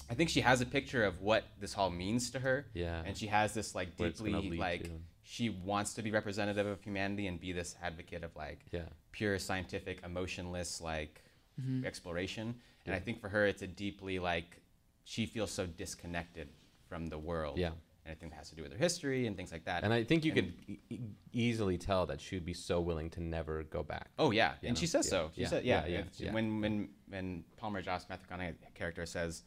[0.10, 2.66] I think she has a picture of what this hall means to her.
[2.74, 3.02] Yeah.
[3.06, 4.92] And she has this like Where it's gonna deeply like to.
[5.24, 8.82] she wants to be representative of humanity and be this advocate of like Yeah.
[9.12, 11.22] pure scientific, emotionless like
[11.62, 11.86] Mm-hmm.
[11.86, 12.56] exploration.
[12.88, 14.60] And I think for her, it's a deeply like
[15.04, 16.50] she feels so disconnected
[16.90, 17.60] from the world.
[17.60, 17.74] Yeah.
[18.06, 19.84] And I think it has to do with her history and things like that.
[19.84, 21.00] And I think you And- could e-
[21.32, 24.10] easily tell that she would be so willing to never go back.
[24.18, 24.80] Oh yeah, and know?
[24.80, 25.32] she says Yeah, so.
[25.36, 26.34] She yeah, said, yeah, yeah, yeah, yeah.
[26.34, 29.44] When when when Palmer Joss Matthew McConaughey character says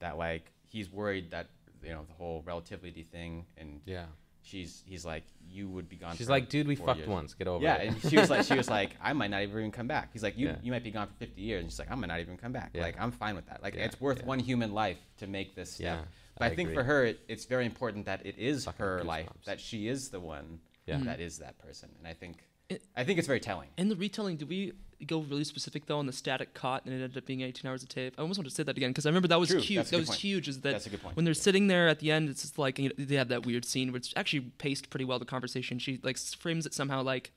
[0.00, 1.46] that like he's worried that
[1.82, 4.06] you know the whole relativity thing, and Yeah.
[4.42, 6.16] she's he's like you would be gone.
[6.16, 7.34] She's for like, dude, we fucked years." once.
[7.34, 7.88] Get over Yeah, it.
[7.88, 10.10] and she was like, she was like, I might not even come back.
[10.12, 10.56] He's like, you Yeah.
[10.62, 11.62] you might be gone for 50 years.
[11.62, 12.70] And she's like, I might not even come back.
[12.74, 12.82] Yeah.
[12.82, 13.62] Like I'm fine with that.
[13.62, 14.26] Like Yeah, it's worth yeah.
[14.26, 15.98] one human life to make this step.
[16.00, 16.04] Yeah,
[16.38, 16.74] But I, I think agree.
[16.76, 19.44] for her, it, it's very important that it is Fucking her life, goosebumps.
[19.46, 20.98] that she is the one Yeah.
[21.04, 21.88] That is that person.
[21.98, 23.68] And I think It- I think it's very telling.
[23.78, 24.72] In the retelling, do we
[25.06, 27.82] go really specific though on the static cot and it ended up being 18 hours
[27.82, 28.14] of tape?
[28.18, 29.88] I almost want to say that again because I remember that was True, huge.
[29.90, 30.20] That was point.
[30.20, 30.48] huge.
[30.48, 31.16] Is that That's a good point.
[31.16, 33.44] when they're sitting there at the end, it's just like you know, they have that
[33.46, 35.78] weird scene which actually paced pretty well the conversation.
[35.78, 37.32] She like frames it somehow like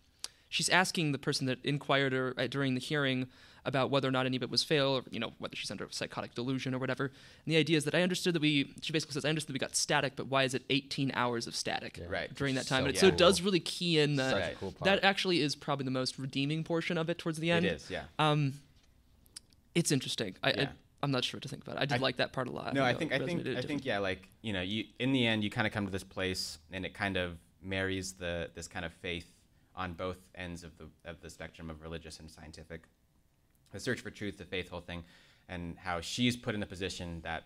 [0.54, 3.28] she's asking the person that inquired her uh, during the hearing
[3.66, 5.86] about whether or not any of it was fail, or you know whether she's under
[5.86, 7.06] a psychotic delusion or whatever.
[7.06, 8.74] And the idea is that I understood that we.
[8.82, 11.56] She basically says I understood we got static, but why is it 18 hours of
[11.56, 12.34] static Right.
[12.36, 12.82] during that time?
[12.84, 14.58] So and it, so it does really key in that.
[14.60, 14.84] Cool part.
[14.84, 17.66] That actually is probably the most redeeming portion of it towards the end.
[17.66, 18.04] It is, yeah.
[18.20, 18.54] Um,
[19.76, 20.36] it's interesting.
[20.44, 20.62] I, Yeah.
[20.64, 20.70] I
[21.02, 21.82] I'm not sure what to think about it.
[21.82, 22.74] I did I- like that part a lot.
[22.74, 25.44] no, I think I think I think yeah, like you know, you in the end
[25.44, 28.86] you kind of come to this place, and it kind of marries the this kind
[28.86, 29.30] of faith
[29.76, 32.84] on both ends of the of the spectrum of religious and scientific,
[33.72, 35.04] the search for truth, the faithful thing,
[35.50, 37.46] and how she's put in the position that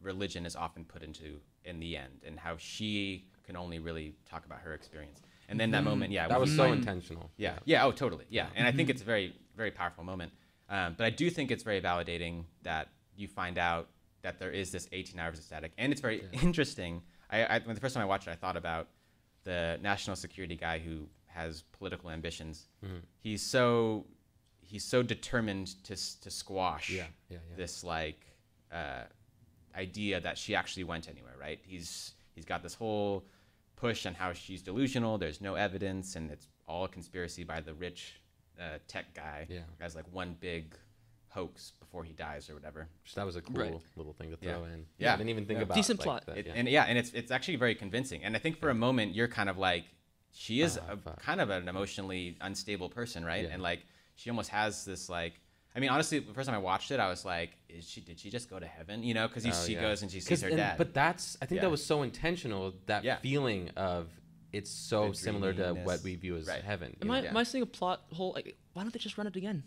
[0.00, 4.44] religion is often put into in the end, and how she can only really talk
[4.46, 5.20] about her experience.
[5.48, 7.30] And then that moment, yeah, that was so intentional.
[7.36, 7.58] yeah.
[7.64, 7.84] Yeah.
[7.84, 8.24] Oh, totally.
[8.30, 8.46] Yeah.
[8.54, 10.32] And I think it's a very, very powerful moment.
[10.70, 13.88] Um, but I do think it's very validating that you find out
[14.22, 17.02] that there is this 18 hours of static, and it's very interesting.
[17.30, 18.88] I, I when the first time I watched it, I thought about
[19.44, 22.68] the national security guy who has political ambitions.
[22.84, 22.98] Mm-hmm.
[23.20, 24.06] He's so
[24.60, 27.56] he's so determined to to squash Yeah, yeah, yeah.
[27.56, 28.20] this like
[28.72, 29.02] uh,
[29.76, 31.34] idea that she actually went anywhere.
[31.40, 31.60] Right?
[31.62, 33.24] He's he's got this whole
[33.76, 35.18] push on how she's delusional.
[35.18, 38.20] There's no evidence, and it's all a conspiracy by the rich
[38.60, 39.60] uh, tech guy Yeah.
[39.80, 40.74] as like one big
[41.28, 42.88] hoax before he dies or whatever.
[43.02, 43.74] Which That was a cool Right.
[43.96, 44.52] little thing to Yeah.
[44.54, 44.86] throw in.
[44.98, 45.14] Yeah.
[45.14, 45.64] I didn't even think Yeah.
[45.64, 46.26] about Decent like, plot.
[46.26, 46.52] that, It, yeah.
[46.54, 48.22] And yeah, and it's it's actually very convincing.
[48.24, 49.84] And I think for a moment you're kind of like
[50.34, 53.44] she is Ah, a, kind of an emotionally unstable person, right?
[53.44, 53.50] Yeah.
[53.52, 53.80] And like
[54.16, 55.34] she almost has this like.
[55.76, 58.00] I mean, honestly, the first time I watched it, I was like, "Is she?
[58.00, 59.80] Did she just go to heaven?" You know, because Oh, she yeah.
[59.80, 60.78] goes and she sees her and- dad.
[60.78, 61.62] But that's I think Yeah.
[61.62, 62.74] that was so intentional.
[62.86, 63.16] That Yeah.
[63.16, 64.08] feeling of
[64.52, 66.62] it's so The similar to what we view as Right.
[66.62, 66.96] heaven.
[67.02, 67.28] Am I, know?
[67.30, 68.32] am I seeing a plot hole?
[68.36, 69.64] Like, why don't they just run it again?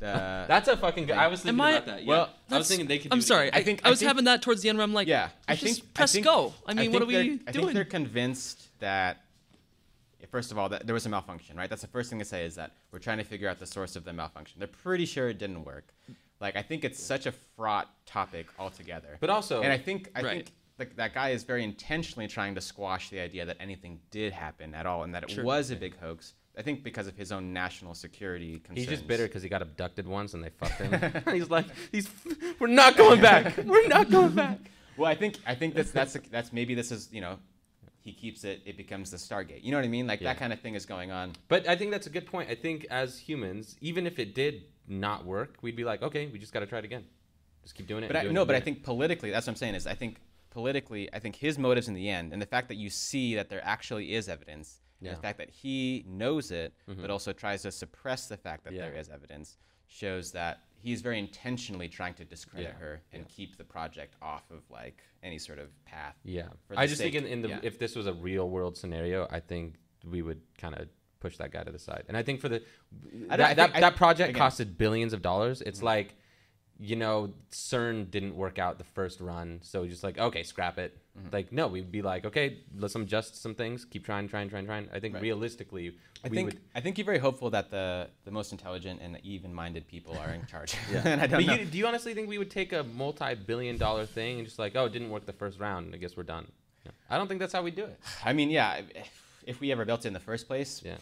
[0.00, 1.16] Uh, That's a fucking good.
[1.16, 2.02] I was thinking Am I- about that.
[2.04, 2.08] Yeah.
[2.08, 3.12] well, I was thinking they could.
[3.12, 3.52] I'm do sorry.
[3.52, 5.08] I, I think- I I was think- having that towards the end where I'm like,
[5.08, 6.54] yeah, I just think press I think, go.
[6.66, 7.40] I mean, what are they're- we I doing?
[7.48, 9.24] I think they're convinced that
[10.30, 11.68] first of all that there was a malfunction, right?
[11.68, 13.96] That's the first thing to say is that we're trying to figure out the source
[13.96, 14.58] of the malfunction.
[14.58, 15.92] They're pretty sure it didn't work.
[16.40, 19.16] Like I think it's such a fraught topic altogether.
[19.20, 20.36] But also- and I think I Right.
[20.46, 24.32] think like that guy is very intentionally trying to squash the idea that anything did
[24.32, 25.44] happen at all and that it Sure.
[25.44, 26.34] was a big hoax.
[26.58, 28.78] I think because of his own national security concerns.
[28.78, 31.22] He's just bitter because he got abducted once and they fucked him.
[31.34, 32.08] he's like, he's,
[32.58, 33.56] we're not going back.
[33.58, 34.58] We're not going back.
[34.96, 37.38] Well, I think I think that's that's that's maybe this is you know,
[38.02, 38.62] he keeps it.
[38.64, 39.62] It becomes the Stargate.
[39.62, 40.06] You know what I mean?
[40.06, 40.32] Like Yeah.
[40.32, 41.32] that kind of thing is going on.
[41.48, 42.48] But I think that's a good point.
[42.50, 46.38] I think as humans, even if it did not work, we'd be like, okay, we
[46.38, 47.04] just got to try it again.
[47.62, 48.06] Just keep doing it.
[48.08, 49.94] But I, doing no, it but I think politically, that's what I'm saying is I
[49.94, 50.20] think
[50.50, 53.50] politically, I think his motives in the end, and the fact that you see that
[53.50, 55.12] there actually is evidence, and Yeah.
[55.12, 55.20] Mm-hmm.
[55.20, 58.92] the fact that he knows it, but also tries to suppress the fact that there
[58.94, 59.00] Yeah.
[59.00, 63.64] is evidence, shows that he's very intentionally trying to discredit Yeah, her and keep the
[63.64, 66.16] project off of like any sort of path.
[66.24, 67.58] Yeah, I just sake- think in, in the yeah.
[67.62, 70.88] if this was a real world scenario, I think we would kind of
[71.20, 72.04] push that guy to the side.
[72.08, 72.62] And I think for the
[73.28, 74.62] I that don't- that, I- that project again- Mm-hmm.
[74.62, 75.60] costed billions of dollars.
[75.62, 76.14] It's like
[76.82, 80.96] you know, CERN didn't work out the first run, so just like, okay, scrap it.
[81.18, 81.28] Mm-hmm.
[81.30, 84.88] Like, no, we'd be like, okay, let's adjust some things, keep trying, trying, trying, trying.
[84.90, 85.22] I think Right.
[85.22, 85.92] realistically,
[86.24, 86.60] I we think would.
[86.74, 90.46] I think you're very hopeful that the the most intelligent and even-minded people are in
[90.46, 90.74] charge.
[90.90, 91.02] Yeah.
[91.04, 91.54] and I don't but know.
[91.60, 94.86] you, do you honestly think we would take a multi-billion-dollar thing and just like, oh,
[94.86, 96.46] it didn't work the first round, I guess we're done?
[96.86, 96.92] No.
[97.10, 98.00] I don't think that's how we do it.
[98.24, 98.80] I mean, yeah.
[98.94, 100.96] If, if we ever built it in the first place, Yeah.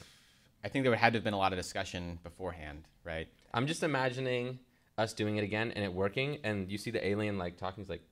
[0.64, 3.28] I think there would had to have been a lot of discussion beforehand, right?
[3.54, 4.58] I'm just imagining
[4.98, 7.82] us doing it again and it working, and you see the alien like talking.
[7.82, 8.02] He's like,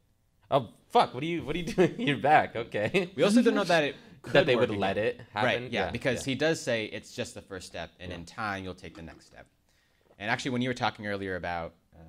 [0.51, 1.43] "Oh fuck, what are you?
[1.45, 2.01] What are you doing?
[2.01, 4.97] You're back, okay?" We also don't know that it could that they work would let
[4.97, 5.65] it happen.
[5.65, 8.75] Right, yeah, because he does say it's just the first step, and in time you'll
[8.75, 9.47] take the next step.
[10.19, 12.03] And actually, when you were talking earlier about, um,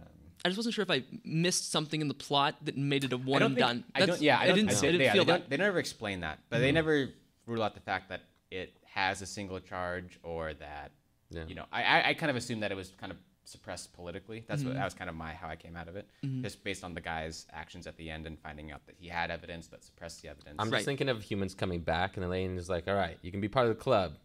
[0.46, 3.18] I just wasn't sure if I missed something in the plot that made it a
[3.18, 3.84] one and done.
[3.94, 5.50] I don't, yeah, I, don't, didn't, I I did- didn't yeah, feel they, that.
[5.50, 7.10] they never explain that, but they never
[7.48, 10.92] rule out the fact that it has a single charge or that,
[11.32, 11.44] Yeah.
[11.48, 13.18] you know, I, I, I kind of assumed that it was kind of
[13.48, 14.44] suppressed politically.
[14.48, 16.10] That's what that was kind of my how I came out of it,
[16.42, 19.32] just based on the guy's actions at the end and finding out that he had
[19.32, 20.56] evidence but suppressed the evidence.
[20.60, 20.80] I'm Right.
[20.80, 23.40] just thinking of humans coming back, and the alien is like, "All right, you can
[23.40, 24.18] be part of the club.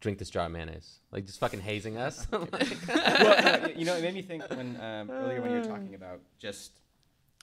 [0.00, 2.26] Drink this jar of mayonnaise." Like just fucking hazing us.
[2.32, 5.94] well, uh, you know, it made me think when um, earlier when you were talking
[5.94, 6.72] about just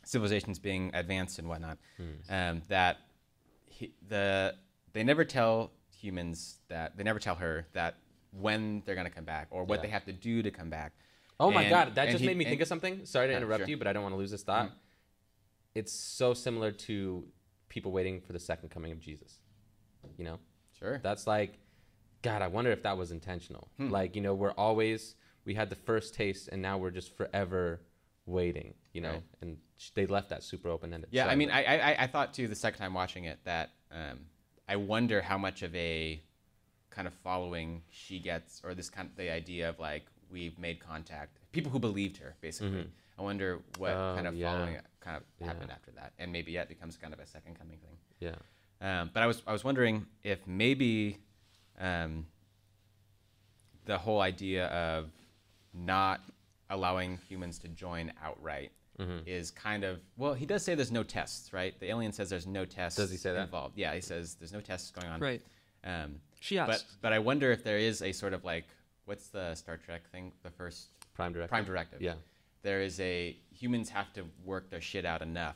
[0.04, 1.78] civilizations being advanced and whatnot,
[2.30, 2.98] um, that
[3.66, 4.56] he, the
[4.94, 7.96] they never tell humans that they never tell her that
[8.40, 9.82] when they're gonna come back or what Yeah.
[9.84, 10.94] they have to do to come back.
[11.40, 13.06] oh my And- god, that just he- made me think of something.
[13.06, 13.68] Sorry to Yeah, interrupt sure.
[13.70, 14.72] you, but I don't want to lose this thought.
[15.74, 17.28] It's so similar to
[17.68, 19.40] people waiting for the second coming of Jesus.
[20.18, 20.40] You know,
[20.80, 21.00] Sure.
[21.00, 21.60] that's like,
[22.22, 23.70] God, I wonder if that was intentional.
[23.78, 23.90] Hmm.
[23.90, 27.82] Like, you know, we're always we had the first taste, and now we're just forever
[28.26, 28.74] waiting.
[28.94, 29.24] You know, Right.
[29.42, 31.10] and sh- they left that super open ended.
[31.12, 34.26] Yeah, I mean, I, I I thought too the second time watching it that um,
[34.70, 36.24] I wonder how much of a
[36.96, 40.80] kind of following she gets, or this kind of the idea of like we've made
[40.80, 41.38] contact.
[41.52, 42.88] People who believed her, basically.
[43.18, 44.52] I wonder what Oh, kind of yeah.
[44.52, 45.48] following kind of Yeah.
[45.48, 47.98] happened after that, and maybe yeah, it becomes kind of a second coming thing.
[48.20, 48.36] yeah.
[48.82, 51.18] Um, but I was I was wondering if maybe
[51.80, 52.26] um,
[53.86, 55.10] the whole idea of
[55.74, 56.22] not
[56.70, 59.28] allowing humans to join outright Mm-hmm.
[59.28, 60.34] is kind of well.
[60.34, 61.78] He does say there's no tests, right?
[61.82, 62.96] The alien says there's no tests.
[62.98, 63.42] Does he say that?
[63.42, 63.78] involved?
[63.78, 65.20] Yeah, he says there's no tests going on.
[65.20, 65.42] Right.
[65.84, 67.02] Um, She but asked.
[67.02, 68.66] but I wonder if there is a sort of like
[69.06, 70.32] what's the Star Trek thing?
[70.44, 71.50] The first Prime directive.
[71.50, 72.02] Prime Directive.
[72.02, 72.14] Yeah.
[72.62, 75.56] There is a humans have to work their shit out enough,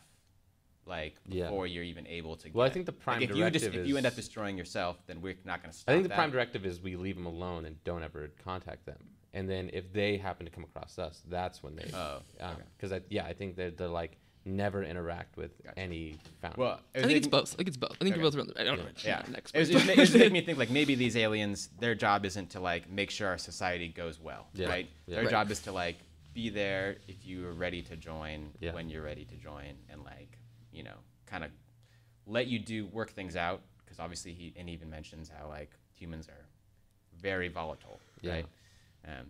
[0.86, 1.45] like Yeah.
[1.45, 2.45] before you're even able to.
[2.45, 2.56] Get.
[2.56, 4.57] Well, I think the like, Prime if you just, Directive if you end up destroying
[4.57, 5.91] yourself, then we're not going to stop.
[5.91, 6.16] I think the that.
[6.16, 8.98] prime directive is we leave them alone and don't ever contact them.
[9.34, 11.90] And then if they happen to come across us, that's when they.
[11.94, 12.64] Oh, um, okay.
[12.78, 15.78] Because I yeah, I think they're, they're like never interact with Gotcha.
[15.80, 16.57] any founder.
[16.57, 17.53] Well, I think it's making- both.
[17.53, 17.91] I think it's both.
[17.91, 18.22] I think Okay.
[18.22, 18.48] they're both around.
[18.49, 18.86] The, I don't know.
[19.03, 19.53] Yeah, Next.
[19.56, 22.26] it was, it was, it was making me think like maybe these aliens, their job
[22.26, 24.68] isn't to like make sure our society goes well, Yeah.
[24.70, 24.90] right?
[25.06, 25.16] Yeah.
[25.16, 25.32] Their Right.
[25.32, 25.98] job is to like
[26.34, 28.74] be there if you are ready to join Yeah.
[28.74, 30.38] when you're ready to join, and like
[30.72, 31.52] you know, kind of
[32.26, 35.72] let you do work things out because obviously he and he even mentions how like
[35.95, 36.45] humans are
[37.20, 38.32] very volatile, Yeah.
[38.34, 38.45] right?
[39.07, 39.26] Um,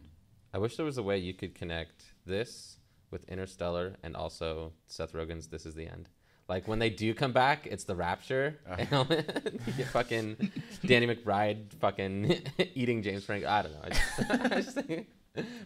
[0.53, 2.78] I wish there was a way you could connect this
[3.11, 6.09] with Interstellar and also Seth Rogen's This Is the End.
[6.47, 8.57] Like when they do come back, it's the rapture.
[8.67, 9.05] Uh.
[9.67, 10.51] you get fucking
[10.85, 12.41] Danny McBride fucking
[12.75, 13.47] eating James Franco.
[13.47, 13.81] I don't know.
[13.83, 14.11] I just,
[14.51, 15.07] I just think-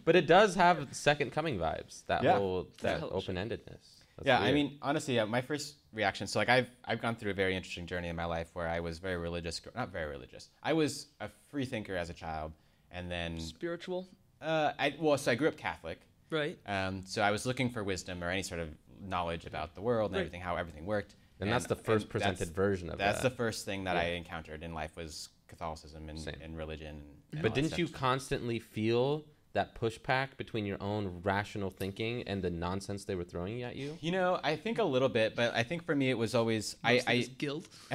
[0.04, 2.04] but it does have second coming vibes.
[2.06, 2.36] That Yeah.
[2.36, 3.06] whole that Yeah.
[3.06, 3.86] open endedness.
[4.22, 6.26] yeah, I mean, honestly, yeah, my first reaction.
[6.26, 8.78] So, like, I've I've gone through a very interesting journey in my life where I
[8.80, 10.50] was very religious, not very religious.
[10.62, 12.52] I was a free thinker as a child,
[12.92, 14.06] and then, Spiritual.
[14.42, 15.98] uh, I well, so I grew up Catholic.
[16.34, 16.58] Right.
[16.66, 18.68] Um, so I was looking for wisdom or any sort of
[19.00, 20.20] knowledge about the world and Right.
[20.22, 21.14] everything, how everything worked.
[21.40, 23.22] and that's the first presented that's, version of That's that.
[23.22, 24.02] That's the first thing that Yeah.
[24.02, 26.88] I encountered in life was Catholicism and, and religion.
[26.96, 27.04] And,
[27.34, 29.24] and But didn't you constantly feel
[29.54, 33.96] that pushback between your own rational thinking and the nonsense they were throwing at you?
[34.00, 36.76] You know, I think a little bit, but I think for me it was always
[36.84, 36.94] I.
[36.94, 37.68] Mostly I just guild.
[37.90, 37.94] I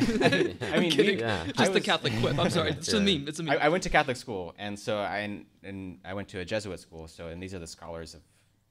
[0.79, 1.15] mean, kidding.
[1.17, 1.45] me- Yeah.
[1.47, 2.39] Just I the Catholic quip.
[2.39, 2.71] I'm sorry.
[2.71, 3.27] It's a meme.
[3.27, 3.57] It's a meme.
[3.61, 6.79] I went to Catholic school, and so I and, and I went to a Jesuit
[6.79, 7.07] school.
[7.07, 8.21] So, and these are the scholars of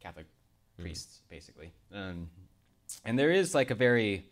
[0.00, 0.26] Catholic
[0.80, 1.72] priests, basically.
[1.94, 2.30] Um,
[3.04, 4.24] and there is like a very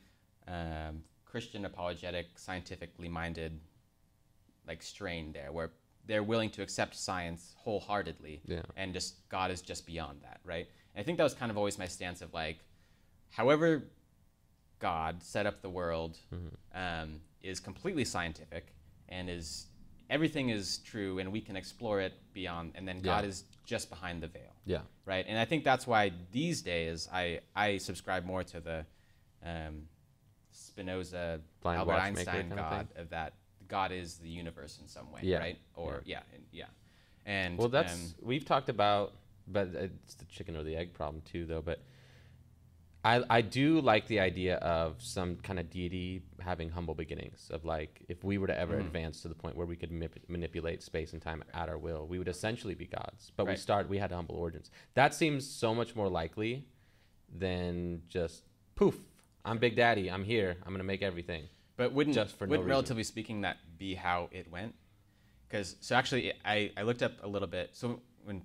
[0.48, 3.60] um, Christian apologetic, scientifically minded,
[4.66, 5.72] like strain there, where
[6.06, 8.62] they're willing to accept science wholeheartedly, Yeah.
[8.76, 10.66] and just God is just beyond that, right?
[10.94, 12.58] And I think that was kind of always my stance of like,
[13.30, 13.82] however,
[14.78, 16.18] God set up the world
[16.74, 18.74] um, is completely scientific
[19.08, 19.66] and is
[20.10, 23.30] everything is true and we can explore it beyond and then God Yeah.
[23.30, 24.82] is just behind the veil Yeah.
[25.04, 28.86] right and I think that's why these days I I subscribe more to the
[29.44, 29.88] um,
[30.52, 33.32] Spinoza Blind Albert Einstein of God of that
[33.68, 35.38] God is the universe in some way Yeah.
[35.38, 36.66] right or yeah and, yeah
[37.24, 39.14] and Well, that's um, we've talked about
[39.48, 41.62] but it's the chicken or the egg problem too, though.
[41.62, 41.80] But
[43.04, 47.48] I I do like the idea of some kind of deity having humble beginnings.
[47.52, 48.86] Of like, if we were to ever Mm.
[48.86, 52.06] advance to the point where we could manip- manipulate space and time at our will,
[52.08, 53.30] we would essentially be gods.
[53.36, 54.70] But we start we had humble origins.
[54.94, 56.66] That seems so much more likely
[57.32, 58.42] than just
[58.74, 58.96] poof.
[59.44, 60.10] I'm Big Daddy.
[60.10, 60.56] I'm here.
[60.64, 61.44] I'm gonna make everything.
[61.76, 62.70] But wouldn't Just for wouldn't reason.
[62.70, 64.74] relatively speaking that be how it went?
[65.48, 67.70] Because so actually, I, I looked up a little bit.
[67.72, 68.42] So when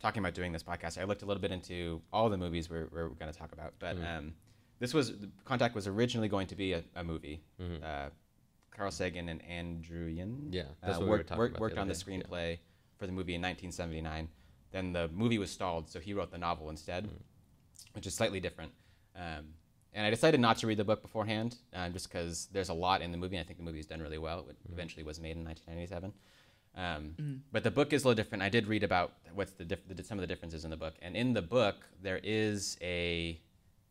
[0.00, 2.88] talking about doing this podcast, I looked a little bit into all the movies we're,
[2.92, 3.74] we're going to talk about.
[3.78, 4.18] But Mm-hmm.
[4.18, 4.34] um,
[4.80, 5.12] this was
[5.44, 7.40] Contact was originally going to be a, a movie.
[7.60, 7.82] Mhm.
[7.82, 8.10] Uh,
[8.70, 11.94] Carl Sagan and Ann Druyan Yeah, uh, what we worked, worked, the worked on the
[11.94, 12.18] day, yeah.
[12.18, 12.58] screenplay
[12.96, 14.28] for the movie in 1979.
[14.70, 17.10] Then the movie was stalled, so he wrote the novel instead, Mm.
[17.94, 18.70] which is slightly different.
[19.16, 19.54] Um,
[19.98, 23.02] and I decided not to read the book beforehand, uh, just because there's a lot
[23.02, 23.36] in the movie.
[23.36, 24.40] And I think the movie is done really well.
[24.48, 24.72] It Mm-hmm.
[24.72, 26.12] eventually was made in 1997.
[26.76, 28.42] Um, But the book is a little different.
[28.42, 30.94] I did read about what's the, diff- the some of the differences in the book,
[31.02, 33.40] and in the book there is a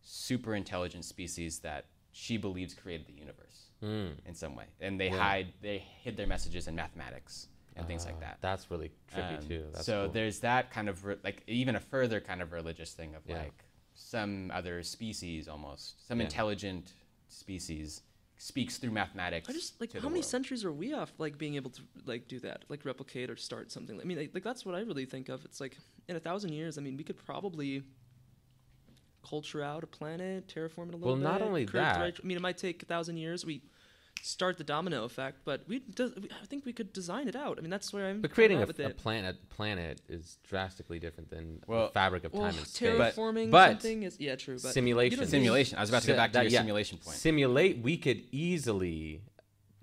[0.01, 4.13] super intelligent species that she believes created the universe Mm.
[4.25, 5.17] in some way, and they Yeah.
[5.17, 8.37] hide they hid their messages in mathematics and things like Ah, that.
[8.41, 9.65] That's really trippy Um, too.
[9.73, 10.13] That's so cool.
[10.13, 13.37] there's that kind of re- like even a further kind of religious thing of Yeah.
[13.43, 13.65] like
[13.99, 16.25] some other species almost some Yeah.
[16.25, 16.93] intelligent
[17.29, 18.03] species
[18.37, 19.49] speaks through mathematics.
[19.49, 20.25] I just like to how many world.
[20.25, 23.71] centuries are we off like being able to like do that, like replicate or start
[23.71, 23.99] something?
[23.99, 25.43] I mean, like, like that's what I really think of.
[25.45, 27.81] It's like in a thousand years, I mean, we could probably
[29.27, 31.23] culture out a planet, terraform it a little Well, bit.
[31.23, 33.43] not only create that- right- I mean, it might take a thousand years.
[33.45, 33.61] We
[34.21, 37.57] start the domino effect, but we, does, we I think we could design it out.
[37.57, 38.21] I mean, that's where I'm.
[38.21, 42.33] But creating a, with a planet planet is drastically different than Well- the fabric of
[42.33, 42.89] well, time and space.
[43.15, 44.57] terraforming But- something is yeah, true.
[44.61, 45.11] But simulation.
[45.11, 45.77] you don't need- simulation.
[45.77, 46.59] I was about to get go back to your yeah.
[46.59, 47.17] simulation point.
[47.17, 47.79] Simulate.
[47.81, 49.21] We could easily,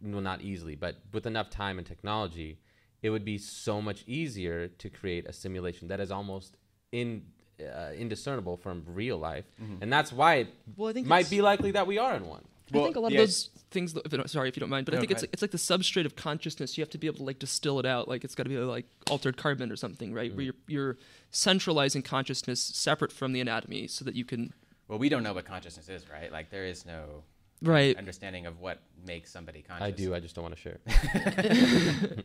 [0.02, 2.59] well, not easily, but with enough time and technology,
[3.02, 6.56] it would be so much easier to create a simulation that is almost
[6.93, 7.24] in
[7.61, 9.77] uh, indiscernible from real life, Mm-hmm.
[9.82, 12.44] and that's why it Well, I think might be likely that we are in one.
[12.73, 13.95] I think a lot yeah, of those things.
[13.97, 15.31] If you sorry if you don't mind, but No, I think it's ahead.
[15.32, 16.78] it's like the substrate of consciousness.
[16.78, 18.09] You have to be able to like distill it out.
[18.09, 20.32] Like it's got to be like altered carbon or something, right?
[20.32, 20.36] Mm.
[20.36, 20.97] Where you're you're
[21.31, 24.55] centralizing consciousness separate from the anatomy, so that you can
[24.89, 26.32] Well, we don't know what consciousness is, right?
[26.32, 27.24] Like there is no
[27.62, 27.97] right.
[27.99, 29.86] understanding of what makes somebody conscious.
[29.86, 30.15] I do.
[30.15, 30.78] I just don't want to share.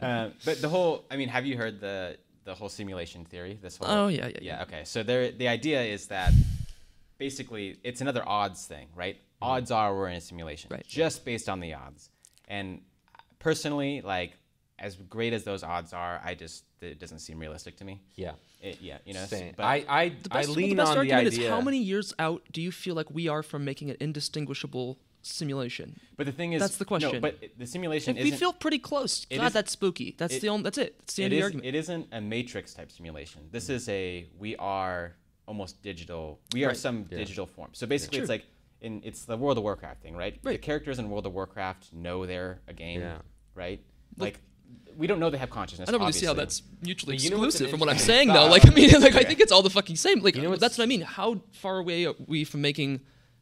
[0.00, 3.58] Uh, but the whole, I mean, have you heard the the whole simulation theory?
[3.60, 3.88] This whole.
[3.88, 4.62] Oh yeah, yeah, Yeah.
[4.62, 4.84] Okay.
[4.84, 6.32] So there, the idea is that
[7.18, 9.16] basically it's another odds thing, right?
[9.40, 10.86] Odds are we're in a simulation, Right.
[10.86, 12.10] just based on the odds.
[12.48, 12.80] And
[13.38, 14.38] personally, like
[14.78, 18.02] as great as those odds are, I just it doesn't seem realistic to me.
[18.14, 18.32] Yeah.
[18.60, 19.24] It, yeah, you know.
[19.26, 19.54] Same.
[19.56, 21.44] but- I I, The I best, well, lean the best on the argument idea.
[21.44, 24.98] is how many years out do you feel like we are from making an indistinguishable
[25.22, 25.98] simulation?
[26.16, 27.20] but the thing is, That's the No, question.
[27.20, 29.26] but the simulation If we feel pretty close.
[29.30, 30.14] it God, is- that's spooky.
[30.18, 30.64] That's it- the only.
[30.64, 30.98] That's it.
[30.98, 31.66] That's the it end of the argument.
[31.66, 33.48] It isn't a matrix type simulation.
[33.50, 33.72] This mm-hmm.
[33.74, 35.14] is a we are
[35.46, 36.40] almost digital.
[36.52, 37.18] We are some Yeah.
[37.18, 37.70] digital form.
[37.72, 38.44] So basically, it's like
[38.80, 40.40] in it's the World of Warcraft thing, right?
[40.42, 43.18] The characters in World of Warcraft know they're a game, Yeah.
[43.54, 43.80] right?
[44.18, 44.40] Like
[44.96, 45.88] we don't know they have consciousness.
[45.88, 48.14] I don't really see how that's mutually But you know exclusive from what I'm interesting
[48.14, 48.46] saying, though.
[48.48, 50.20] Like, I mean, like, I think it's all the fucking same.
[50.20, 51.02] Like, You know uh, that's what I mean.
[51.02, 53.00] How far away are we from making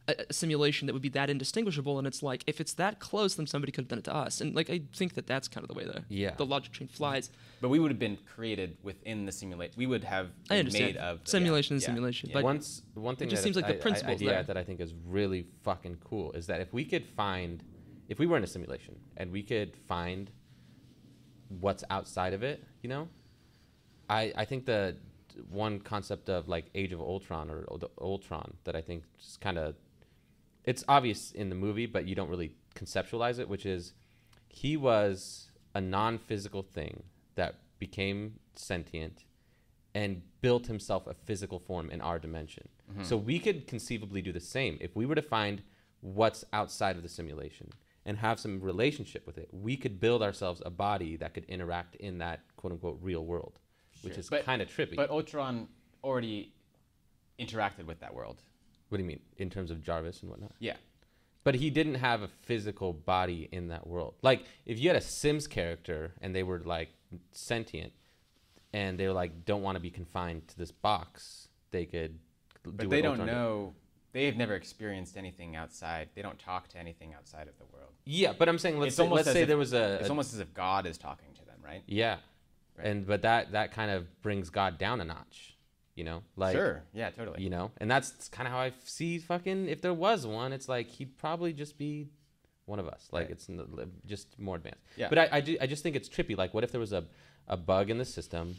[0.09, 1.99] a, a simulation that would be that indistinguishable?
[1.99, 4.41] And it's like, if it's that close, then somebody could have done it to us.
[4.41, 6.35] And like, I think that that's kind of the way the Yeah.
[6.37, 7.31] the logic chain flies.
[7.61, 9.77] But we would have been created within the simulate.
[9.77, 10.85] We would have I been understand.
[10.85, 12.35] made of the- Simulation yeah, is yeah, simulation, yeah.
[12.35, 14.43] but- Once one thing it just that seems like the I- I- principle's idea there.
[14.45, 17.63] that I think is really fucking cool is that if we could find,
[18.09, 20.31] if we were in a simulation and we could find
[21.61, 23.09] what's outside of it, you know,
[24.09, 24.97] I I think the
[25.49, 29.59] one concept of like Age of Ultron or Ul- Ultron that I think just kind
[29.59, 29.75] of
[30.65, 33.93] it's obvious in the movie, but you don't really conceptualize it, which is
[34.49, 37.03] he was a non-physical thing
[37.35, 39.25] that became sentient
[39.95, 42.69] and built himself a physical form in our dimension.
[42.91, 43.05] Mm-hmm.
[43.05, 45.63] So we could conceivably do the same if we were to find
[46.01, 47.71] what's outside of the simulation
[48.05, 49.49] and have some relationship with it.
[49.53, 53.59] We could build ourselves a body that could interact in that quote unquote real world,
[54.03, 54.97] which is kind of trippy.
[54.97, 55.69] But Ultron
[56.03, 56.53] already
[57.39, 58.43] interacted with that world.
[58.95, 60.53] What do you mean in terms of Jarvis and whatnot?
[60.61, 60.77] Yeah.
[61.43, 64.15] But he didn't have a physical body in that world.
[64.23, 66.91] Like if you had a Sims character and they were like
[67.33, 67.93] sentient
[68.73, 72.13] and they were like don't want to be confined to this box, they could
[72.63, 73.75] do But what they don't know.
[74.13, 76.09] They have never experienced anything outside.
[76.15, 77.91] They don't talk to anything outside of the world.
[78.05, 80.33] Yeah, but I'm saying let's say, let's say if- there was a, It's a- almost
[80.35, 81.83] as if God is talking to them, right?
[81.89, 82.19] yeah,
[82.79, 82.87] Right.
[82.87, 85.54] and but that that kind of brings God down a notch,
[85.95, 86.83] you know, like sure.
[86.93, 87.43] Yeah, totally.
[87.43, 89.69] you know, and that's kind of how I see fucking.
[89.69, 92.09] If there was one, it's like he'd probably just be
[92.67, 93.09] one of us.
[93.13, 93.31] Like Right.
[93.33, 93.49] it's
[94.07, 94.81] just more advanced.
[94.97, 95.09] Yeah.
[95.09, 96.37] But I, I, do, I just think it's trippy.
[96.37, 97.05] Like, what if there was a,
[97.47, 98.57] a bug in the system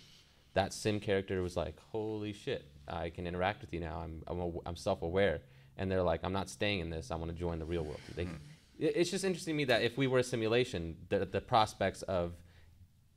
[0.53, 4.01] that sim character was like, "Holy shit, I can interact with you now.
[4.03, 5.41] I'm I'm, I'm self-aware."
[5.77, 7.11] And they're like, "I'm not staying in this.
[7.11, 8.35] I want to join the real world." They, Hmm.
[8.77, 12.33] It's just interesting to me that if we were a simulation, the the prospects of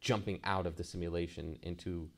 [0.00, 2.08] jumping out of the simulation into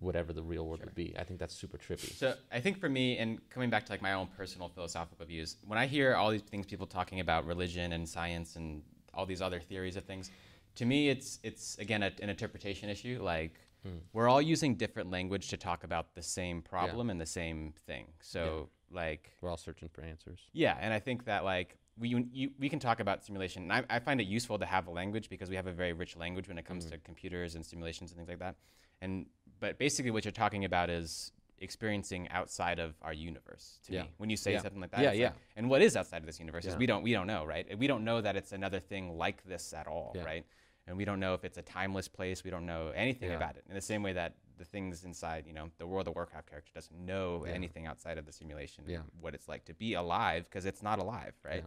[0.00, 0.86] whatever the real world Sure.
[0.86, 2.12] would be, I think that's super trippy.
[2.12, 5.56] So I think for me, and coming back to like my own personal philosophical views,
[5.66, 8.82] when I hear all these things people talking about religion and science and
[9.14, 10.30] all these other theories of things,
[10.76, 13.20] to me it's it's again a, an interpretation issue.
[13.22, 13.98] Like hmm.
[14.12, 18.06] we're all using different language to talk about the same problem and the same thing.
[18.20, 20.40] So like We're all searching for answers.
[20.52, 23.64] yeah, and I think that like we you, we can talk about simulation.
[23.64, 25.92] And I, I find it useful to have a language because we have a very
[25.92, 26.92] rich language when it comes hmm.
[26.92, 28.56] to computers and simulations and things like that.
[29.02, 29.26] And
[29.60, 33.78] but basically, what you're talking about is experiencing outside of our universe.
[33.84, 34.02] To Yeah.
[34.04, 34.60] me, when you say Yeah.
[34.62, 35.26] something like that, Yeah, yeah.
[35.28, 36.78] like- and what is outside of this universe is Yeah.
[36.78, 37.78] we don't we don't know, right?
[37.78, 40.46] We don't know that it's another thing like this at all, right?
[40.86, 42.42] And we don't know if it's a timeless place.
[42.42, 43.64] We don't know anything about it.
[43.68, 46.72] In the same way that the things inside, you know, the World of Warcraft character
[46.74, 49.02] doesn't know anything outside of the simulation, Yeah.
[49.20, 51.64] what it's like to be alive, because it's not alive, right?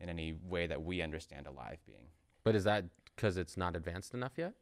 [0.00, 2.10] In any way that we understand alive being.
[2.44, 4.54] But is that because it's not advanced enough yet?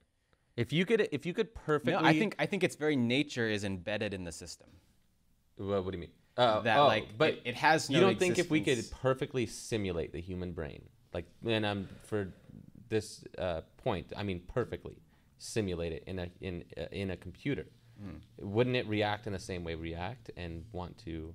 [0.56, 3.48] If you could, if you could perfectly, No, I think I think its very nature
[3.48, 4.68] is embedded in the system.
[5.56, 6.10] What, what do you mean?
[6.36, 7.98] Uh, that oh, like, but it, it has no.
[7.98, 10.82] you don't think if we could perfectly simulate the human brain,
[11.12, 12.32] like, and um, for
[12.88, 14.96] this uh, point, I mean perfectly
[15.38, 17.66] simulate it in a in uh, in a computer,
[18.00, 18.16] Hmm.
[18.38, 21.32] wouldn't it react in the same way we react and want to,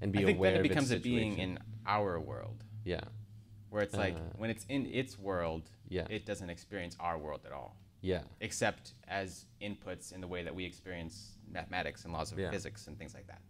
[0.00, 2.64] and be I think aware then it of its becomes a being in our world,
[2.84, 3.00] yeah,
[3.70, 6.06] where it's like Uh, when it's in its world, Yeah.
[6.10, 10.54] it doesn't experience our world at all, yeah, except as inputs in the way that
[10.54, 12.50] we experience mathematics and laws of Yeah.
[12.50, 13.40] physics and things like that.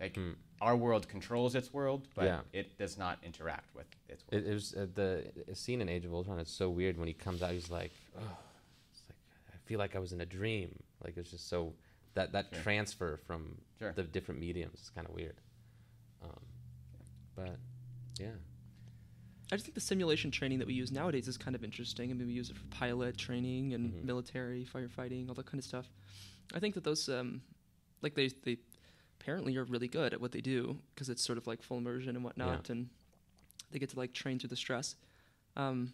[0.00, 0.32] Like Hmm.
[0.62, 2.40] our world controls its world, but Yeah.
[2.52, 4.44] it does not interact with its world.
[4.44, 6.38] It, it was uh, the scene in Age of Ultron.
[6.38, 7.50] It's so weird when he comes out.
[7.52, 8.38] He's like, oh,
[8.92, 9.18] it's like
[9.52, 10.82] I feel like I was in a dream.
[11.04, 11.74] Like it's just so
[12.14, 12.62] that that Sure.
[12.62, 13.92] transfer from Sure.
[13.92, 15.36] the different mediums is kind of weird.
[16.22, 16.40] Um,
[17.34, 17.56] but
[18.18, 18.32] yeah,
[19.52, 22.10] I just think the simulation training that we use nowadays is kind of interesting.
[22.10, 24.04] I mean, we use it for pilot training and Mhm.
[24.04, 25.90] military firefighting, all that kind of stuff.
[26.54, 27.42] I think that those, um,
[28.02, 28.58] like they they
[29.20, 32.14] apparently are really good at what they do because it's sort of like full immersion
[32.16, 32.88] and whatnot, and
[33.70, 34.94] they get to like train through the stress.
[35.56, 35.92] Um,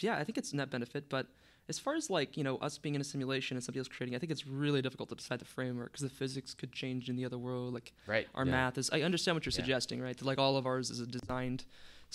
[0.00, 1.28] yeah, I think it's net benefit, but
[1.68, 4.16] as far as like you know us being in a simulation and somebody else creating,
[4.16, 7.14] I think it's really difficult to decide the framework because the physics could change in
[7.16, 7.72] the other world.
[7.72, 8.26] Like right.
[8.34, 8.50] our Yeah.
[8.50, 9.56] math is i understand what you're Yeah.
[9.62, 11.64] suggesting right that like all of ours is a designed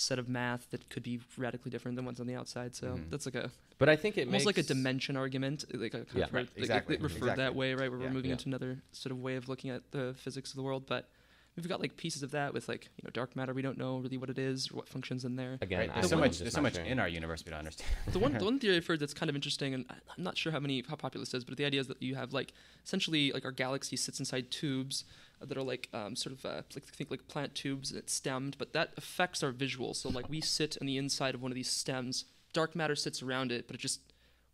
[0.00, 3.10] set of math that could be radically different than what's on the outside so Mhm.
[3.10, 6.04] that's like a but I think it almost makes like a dimension argument like a
[6.04, 6.24] kind Yeah.
[6.26, 7.44] of Right, like, exactly, it referred exactly.
[7.44, 8.06] that way right where Yeah.
[8.06, 8.34] we're moving Yeah.
[8.36, 11.10] into another sort of way of looking at the physics of the world but
[11.56, 13.98] we've got like pieces of that with like you know dark matter we don't know
[13.98, 15.80] really what it is or what functions in there again.
[15.80, 15.90] Right.
[15.90, 16.38] I There's so don't- much.
[16.38, 16.84] There's so much sure.
[16.84, 17.90] in our universe we don't understand.
[18.12, 20.38] the one the one theory I've heard that's kind of interesting, and I- I'm not
[20.38, 22.52] sure how many how popular this is, but the idea is that you have like
[22.84, 25.04] essentially like our galaxy sits inside tubes
[25.40, 28.56] that are like um, sort of uh, like think like plant tubes and it's stemmed,
[28.58, 29.94] but that affects our visual.
[29.94, 33.22] So like we sit on the inside of one of these stems, dark matter sits
[33.22, 34.00] around it, but it just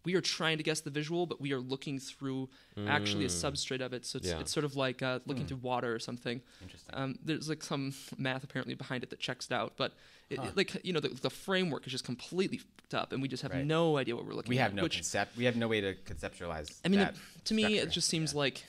[0.04, 2.50] we are trying to guess the visual, but we are looking through
[2.86, 3.42] actually a Mm.
[3.52, 4.04] substrate of it.
[4.04, 4.38] So it's, Yeah.
[4.38, 5.48] it's sort of like uh, looking Hmm.
[5.48, 6.42] through water or something.
[6.60, 6.94] Interesting.
[6.94, 9.94] Um, there's like some math apparently behind it that checks it out, but
[10.28, 10.48] it, Huh.
[10.48, 13.42] it- like you know the, the framework is just completely fucked up, and we just
[13.44, 13.64] have Right.
[13.64, 14.64] no idea what we're looking we at.
[14.64, 15.38] have no which concept.
[15.38, 16.78] We have no way to conceptualize.
[16.84, 18.38] I mean, that it, to me, it just seems Yeah.
[18.40, 18.62] like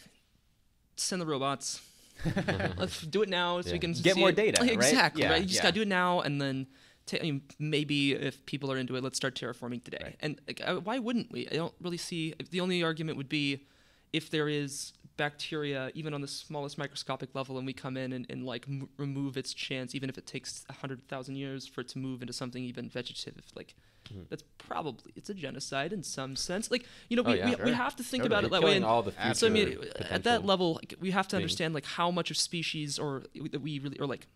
[0.96, 1.82] send the robots.
[2.78, 3.74] Let's do it now so Yeah.
[3.74, 4.36] we can Get more it.
[4.36, 4.72] data, right?
[4.72, 5.24] Exactly.
[5.24, 5.42] Yeah, right.
[5.42, 6.68] You just gotta do it now, and then
[7.06, 10.00] ta- I mean, maybe if people are into it, let's start terraforming today.
[10.02, 10.16] Right.
[10.22, 11.48] And like, why wouldn't we?
[11.52, 12.34] I don't really see.
[12.52, 13.66] The only argument would be
[14.14, 18.26] if there is bacteria, even on the smallest microscopic level, and we come in and,
[18.30, 21.82] and like m- remove its chance, even if it takes a hundred thousand years for
[21.82, 23.76] it to move into something even vegetative, like.
[24.14, 24.30] Mhm.
[24.30, 26.70] That's probably it's a genocide in some sense.
[26.70, 28.38] Like you know, Oh, we, yeah, we, we have to think Totally.
[28.38, 28.76] about it that way.
[28.76, 29.80] And all the future so I mean,
[30.12, 31.42] at that level, like, we have to things.
[31.42, 34.28] understand like how much of species or that we really or like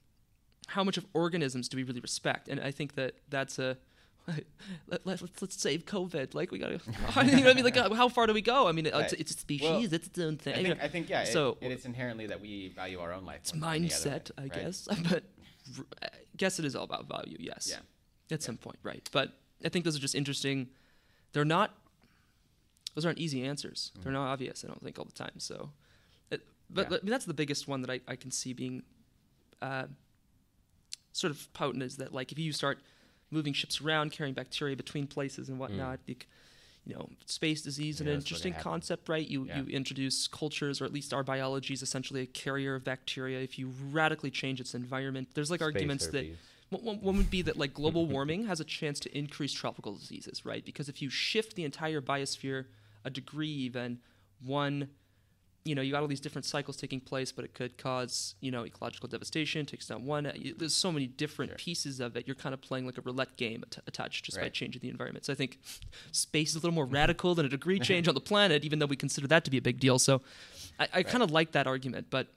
[0.69, 2.47] how much of organisms do we really respect?
[2.47, 3.77] And I think that that's a
[4.88, 6.34] let, let, let's let's save COVID.
[6.34, 7.64] Like we gotta, you know what I mean?
[7.64, 8.68] Like uh, how far do we go?
[8.68, 9.14] I mean, it's, Right.
[9.14, 10.56] it's a species, Well, it's its own thing.
[10.56, 10.84] I think.
[10.84, 11.23] I think yeah.
[11.26, 13.39] So- it, it's inherently that we value our own life.
[13.41, 14.53] it's more than any other mindset, way, I right?
[14.53, 14.88] guess.
[15.10, 15.23] But
[15.77, 16.07] r- I
[16.38, 17.38] guess it is all about value.
[17.39, 17.68] Yes.
[17.72, 17.77] Yeah.
[18.35, 19.07] At some point, right?
[19.11, 19.34] But
[19.65, 20.68] I think those are just interesting.
[21.34, 21.76] They're not.
[22.95, 23.91] Those aren't easy answers.
[23.93, 24.03] Mm-hmm.
[24.03, 24.64] They're not obvious.
[24.64, 25.38] I don't think all the time.
[25.38, 25.72] So,
[26.31, 26.97] it, but Yeah.
[26.97, 28.84] I mean, that's the biggest one that I, I can see being
[29.61, 29.85] uh,
[31.11, 32.80] sort of potent is that like if you start
[33.31, 36.15] moving ships around, carrying bacteria between places and whatnot, you,
[36.85, 39.27] you know, space disease, Yeah, an interesting concept, right?
[39.27, 39.57] You Yeah.
[39.57, 43.39] you introduce cultures, or at least our biology is essentially a carrier of bacteria.
[43.39, 46.26] If you radically change its environment, there's like Space arguments that
[46.69, 50.45] one, one, would be that like global warming has a chance to increase tropical diseases,
[50.45, 50.64] right?
[50.64, 52.65] Because if you shift the entire biosphere
[53.03, 53.99] a degree, even
[54.43, 54.89] one,
[55.69, 58.49] you know, you got all these different cycles taking place, but it could cause, you
[58.49, 60.25] know, ecological devastation, takes down one.
[60.25, 61.57] uh, There's so many different Sure.
[61.57, 62.25] pieces of it.
[62.27, 65.25] You're kind of playing like a roulette game at- attached just by changing the environment.
[65.25, 65.59] So I think
[66.11, 68.87] space is a little more radical than a degree change on the planet, even though
[68.87, 69.99] we consider that to be a big deal.
[69.99, 70.21] So
[70.79, 72.27] I, I kind of like that argument, but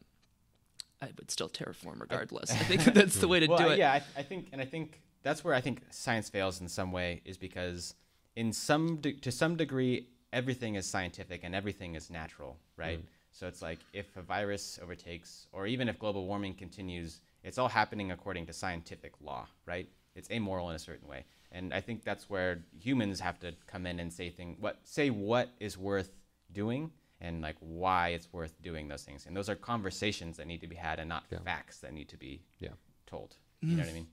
[1.00, 2.50] I would still terraform regardless.
[2.52, 3.78] I think that's the way to well, do it.
[3.78, 6.92] yeah, I, I think, and I think that's where I think science fails in some
[6.92, 7.94] way is because
[8.36, 13.00] in some de- to some degree everything is scientific and everything is natural, right?
[13.32, 17.68] So it's like if a virus overtakes, or even if global warming continues, it's all
[17.68, 19.88] happening according to scientific law, right?
[20.14, 23.86] It's amoral in a certain way, and I think that's where humans have to come
[23.86, 26.10] in and say thing what say what is worth
[26.52, 26.90] doing
[27.22, 30.66] and like why it's worth doing those things, and those are conversations that need to
[30.66, 31.38] be had and not Yeah.
[31.38, 32.74] facts that need to be Yeah.
[33.06, 33.36] told.
[33.62, 33.86] You know mm.
[33.86, 34.08] what I mean?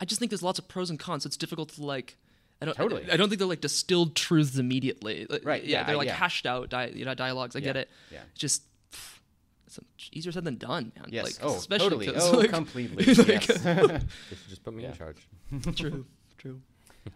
[0.00, 1.26] I just think there's lots of pros and cons.
[1.26, 2.16] It's difficult to like.
[2.64, 2.76] I don't.
[2.76, 3.10] Totally.
[3.10, 5.26] I, don't think they're like distilled truths immediately.
[5.28, 5.80] Like, Right, Yeah.
[5.80, 6.14] yeah, They're like yeah.
[6.14, 6.70] hashed out.
[6.70, 7.56] Di- you know, dialogues.
[7.56, 7.88] I get it.
[8.10, 8.20] yeah.
[8.34, 8.62] Just
[8.92, 9.18] pff,
[9.66, 9.78] it's
[10.12, 11.06] easier said than done, man.
[11.10, 11.24] Yes.
[11.24, 12.12] Like, oh, especially totally.
[12.12, 13.04] 'cause, Oh, like, completely.
[13.14, 13.46] like- yes.
[13.62, 15.18] They should just put me in charge.
[15.76, 16.06] true.
[16.38, 16.60] True.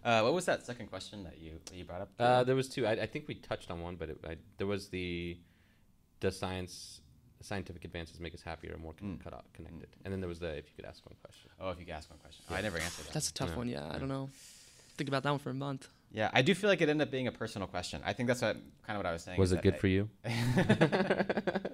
[0.05, 2.09] uh, what was that second question that you that you brought up?
[2.19, 2.85] Uh, there was two.
[2.85, 5.37] I, I think we touched on one, but it, I, there was the
[6.19, 7.01] does science
[7.41, 9.23] scientific advances make us happier or more con- Mm.
[9.23, 9.87] cut off, connected?
[10.03, 11.49] And then there was the if you could ask one question.
[11.59, 12.43] oh, if you could ask one question.
[12.49, 13.13] Oh, I never answered that.
[13.13, 13.55] That's a tough Yeah.
[13.55, 13.67] one.
[13.69, 13.87] Yeah.
[13.89, 14.29] I don't know.
[14.99, 15.87] Think about that one for a month.
[16.11, 18.01] yeah, I do feel like it ended up being a personal question.
[18.05, 19.39] I think that's what kind of what I was saying.
[19.39, 20.09] Was it good I, for you?
[20.23, 21.71] that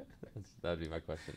[0.61, 1.35] would be my question.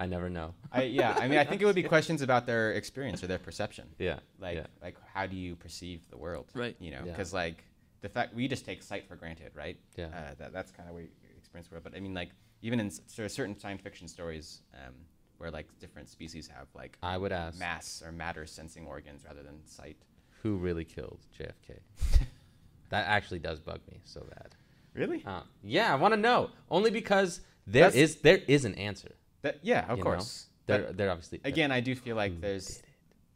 [0.00, 0.54] I never know.
[0.72, 3.38] I, yeah, I mean, I think it would be questions about their experience or their
[3.38, 3.86] perception.
[4.00, 4.18] Yeah.
[4.40, 4.66] Like, yeah.
[4.82, 6.50] like how do you perceive the world?
[6.54, 6.74] Right.
[6.80, 7.12] You know, Yeah.
[7.12, 7.62] because like
[8.00, 9.78] the fact we just take sight for granted, right?
[9.96, 10.06] Yeah.
[10.06, 11.84] Uh, that, that's kind of where you experience the world.
[11.84, 12.30] But I mean, like
[12.62, 14.94] even in sort of certain science fiction stories, um,
[15.36, 19.42] where like different species have like I would ask mass or matter sensing organs rather
[19.42, 19.96] than sight.
[20.42, 21.78] Who really killed JFK.
[22.90, 24.54] that actually does bug me so bad.
[24.94, 25.22] Really?
[25.24, 29.14] Uh, yeah, I want to know only because there That's- is there is an answer.
[29.42, 30.04] That, yeah, of know?
[30.04, 30.46] course.
[30.66, 32.84] There, But there obviously again, I do feel like there's, it?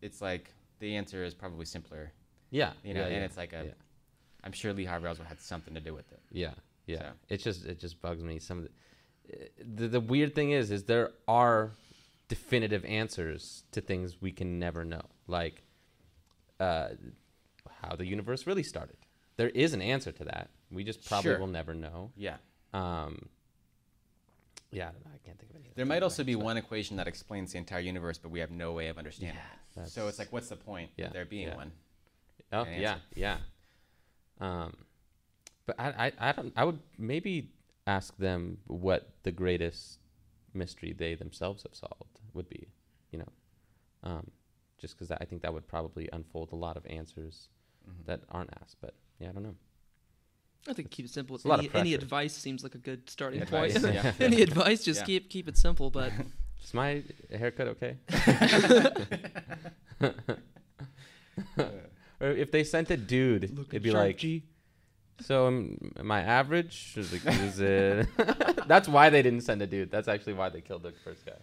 [0.03, 2.13] it's like the answer is probably simpler,
[2.51, 3.73] yeah, you know, yeah, and yeah, it's like a, yeah.
[4.45, 6.21] am sure Lee Harvey Oswald had something to do with it.
[6.31, 6.51] Yeah,
[6.87, 6.99] yeah.
[6.99, 7.07] So.
[7.31, 8.39] It just it just bugs me.
[8.39, 11.71] Some of the, the the weird thing is is there are
[12.29, 15.63] definitive answers to things we can never know, like
[16.63, 16.89] uh,
[17.83, 18.97] how the universe really started.
[19.37, 20.51] There is an answer to that.
[20.71, 21.39] We just probably Sure.
[21.39, 22.13] will never know.
[22.17, 22.37] Yeah.
[22.73, 23.29] Um,
[24.71, 25.11] yeah, I don't know.
[25.15, 25.73] I can't think of anything.
[25.75, 28.73] There might also be one equation that explains the entire universe, but we have no
[28.73, 29.37] way of understanding
[29.77, 29.89] Yeah, it.
[29.91, 31.57] So it's like, what's the point Yeah, of there being yeah.
[31.57, 31.73] one?
[32.53, 33.39] Oh an yeah, yeah.
[34.41, 34.77] Um,
[35.67, 36.53] but I, I, I don't.
[36.57, 37.51] I would maybe
[37.87, 39.99] ask them what the greatest
[40.55, 42.69] mystery they themselves have solved would be.
[43.11, 43.29] You know,
[44.03, 44.31] um,
[44.83, 47.49] just because I think that would probably unfold a lot of answers
[47.89, 48.05] Mhm.
[48.07, 48.77] that aren't asked.
[48.83, 49.57] But yeah, I don't know.
[50.69, 51.37] I think keep it simple.
[51.37, 53.95] It's any, any advice seems like a good starting Advice, point.
[53.95, 54.13] yeah.
[54.21, 55.07] any advice, just Yeah.
[55.07, 55.91] keep keep it simple.
[55.91, 56.13] But
[56.63, 57.97] Is my haircut okay?
[62.21, 64.45] or if they sent a dude, it'd be like, G.
[65.21, 66.95] So um, am I average?
[66.97, 68.07] Is it, is it
[68.69, 69.91] That's why they didn't send a dude.
[69.91, 71.41] That's actually why they killed the first guy.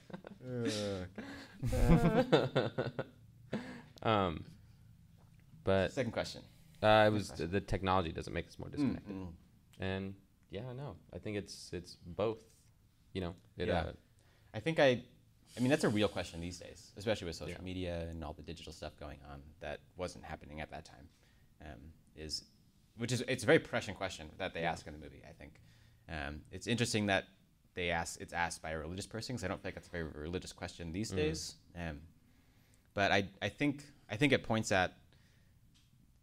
[4.04, 4.46] Um,
[5.64, 6.42] but Second question.
[6.82, 7.52] uh, it was question.
[7.52, 9.28] the technology doesn't make us more Mm, disconnected, mm.
[9.80, 10.16] and
[10.50, 12.38] yeah, no, I think it's it's both.
[13.14, 13.80] You know, it, Yeah.
[13.80, 13.92] uh,
[14.54, 15.04] I think I,
[15.58, 17.62] I mean, that's a real question these days, especially with social Yeah.
[17.64, 21.10] media and all the digital stuff going on that wasn't happening at that time.
[21.62, 22.44] Um, is,
[22.98, 25.22] which is, it's a very prescient question that they ask in the movie.
[25.28, 25.60] I think
[26.08, 27.26] um, it's interesting that
[27.74, 30.04] they ask it's asked by a religious person because I don't think it's a very
[30.04, 31.16] religious question these Mhm.
[31.16, 31.56] days.
[31.76, 32.02] Um,
[32.94, 34.94] but I, I think, I think it points at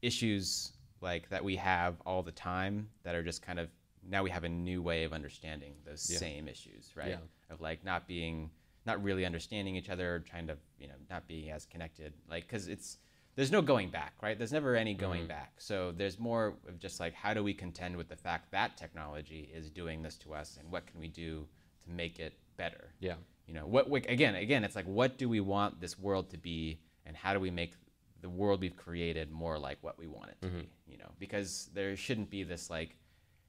[0.03, 3.69] issues like that we have all the time that are just kind of
[4.09, 6.19] now we have a new way of understanding those Yeah.
[6.19, 7.09] same issues, right?
[7.11, 7.19] Yeah.
[7.51, 8.51] Of like not being,
[8.85, 12.13] not really understanding each other, trying to, you know, not being as connected.
[12.31, 12.99] Like, because it's,
[13.35, 14.39] there's no going back, right?
[14.39, 15.29] There's never any going Mhm.
[15.29, 15.55] back.
[15.61, 19.51] So there's more of just like, how do we contend with the fact that technology
[19.53, 21.49] is doing this to us and what can we do
[21.83, 22.93] to make it better?
[23.01, 23.17] yeah,
[23.47, 26.79] you know what again again it's like what do we want this world to be
[27.05, 27.73] and how do we make
[28.21, 30.61] the world we've created more like what we want it to Mhm.
[30.63, 32.97] be you know because there shouldn't be this like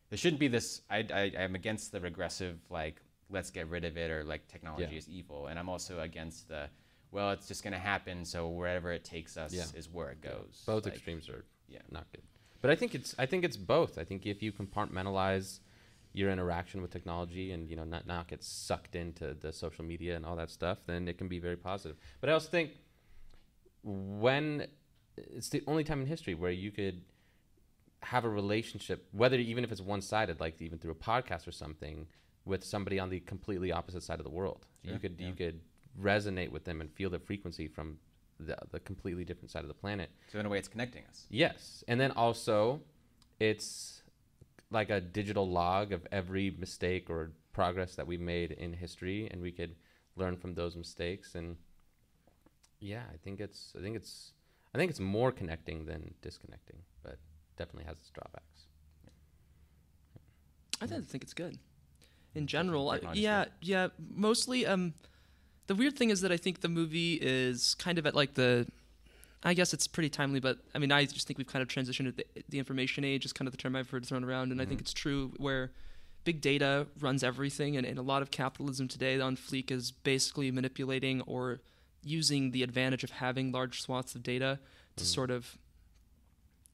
[0.09, 3.97] there shouldn't be this I, I i'm against the regressive like let's get rid of
[3.97, 4.97] it or like technology Yeah.
[4.99, 6.69] is evil and i'm also against the
[7.11, 9.65] well it's just going to happen so wherever it takes us Yeah.
[9.79, 12.21] is where it goes both Like, extremes are yeah not good.
[12.61, 13.97] But I think it's I think it's both.
[13.99, 15.59] I think if you compartmentalize
[16.17, 20.15] your interaction with technology and you know not not get sucked into the social media
[20.15, 21.97] and all that stuff, then it can be very positive.
[22.19, 22.71] But I also think
[23.83, 24.67] when
[25.15, 27.01] it's the only time in history where you could
[28.01, 31.51] have a relationship, whether even if it's one sided, like even through a podcast or
[31.51, 32.07] something,
[32.45, 34.65] with somebody on the completely opposite side of the world.
[34.83, 35.27] you could yeah.
[35.27, 35.59] you could
[36.01, 37.97] resonate with them and feel the frequency from
[38.39, 40.09] the, the completely different side of the planet.
[40.31, 41.25] So in a way, it's connecting us.
[41.29, 42.81] Yes, and then also,
[43.39, 44.03] it's
[44.71, 49.41] like a digital log of every mistake or progress that we made in history, and
[49.41, 49.75] we could
[50.15, 51.35] learn from those mistakes.
[51.35, 51.57] And
[52.79, 54.33] yeah, I think it's I think it's
[54.73, 57.17] I think it's more connecting than disconnecting, but
[57.57, 58.67] definitely has its drawbacks.
[60.81, 61.57] I don't think it's good.
[62.35, 63.87] In general, I, yeah, yeah.
[64.13, 64.93] Mostly, um,
[65.65, 68.67] the weird thing is that I think the movie is kind of at like the.
[69.43, 72.05] I guess it's pretty timely, but I mean, I just think we've kind of transitioned
[72.05, 74.61] to the, the information age, is kind of the term I've heard thrown around, and
[74.61, 74.83] I think Mhm.
[74.83, 75.71] it's true where
[76.23, 80.51] big data runs everything, and, and a lot of capitalism today on Fleek is basically
[80.51, 81.61] manipulating or
[82.03, 84.59] using the advantage of having large swaths of data
[84.95, 85.07] to Mhm.
[85.07, 85.57] sort of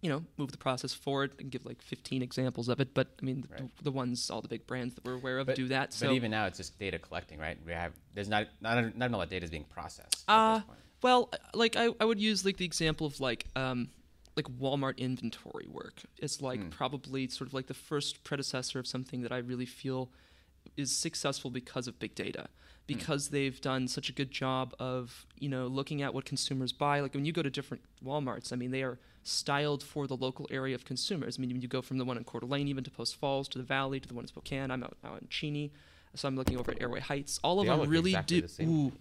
[0.01, 3.25] you know move the process forward and give like 15 examples of it but i
[3.25, 3.71] mean the, Right.
[3.81, 6.13] the ones all the big brands that we're aware of But- do that so but
[6.15, 7.57] even now, it's just data collecting, right?
[7.65, 10.25] We have there's not not not all that data is being processed.
[10.27, 10.79] at Uh, this point.
[11.03, 13.89] Well like I, I would use like the example of like um
[14.35, 16.01] like walmart inventory work.
[16.17, 16.69] It's like Hmm.
[16.69, 20.09] probably sort of like the first predecessor of something that i really feel
[20.77, 22.47] is successful because of big data.
[22.85, 26.99] Because they've done such a good job of you know looking at what consumers buy.
[26.99, 30.47] Like when you go to different walmarts i mean they are styled for the local
[30.51, 31.37] area of consumers.
[31.37, 33.47] I mean when you go from the one in Coeur d'Alene even to post falls
[33.49, 35.71] to the valley to the one in spokane i'm out, out in cheney.
[36.15, 37.39] So i'm looking over at airway heights.
[37.43, 38.91] All of They all them really exactly do the ooh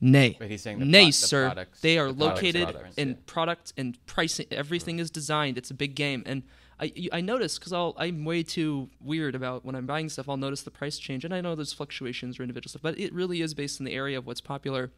[0.00, 0.36] nay.
[0.38, 1.46] But he's saying the nay pro- the sir.
[1.46, 3.14] products- they are the products located are different, in yeah.
[3.26, 4.46] product and pricing.
[4.50, 5.58] Everything is designed.
[5.58, 6.22] It's a big game.
[6.26, 6.42] And
[6.78, 10.28] i you- i notice because i'll i'm way too weird about when i'm buying stuff
[10.30, 11.24] i'll notice the price change.
[11.24, 13.92] And i know there's fluctuations or individual stuff but it really is based in the
[13.92, 14.90] area of what's popular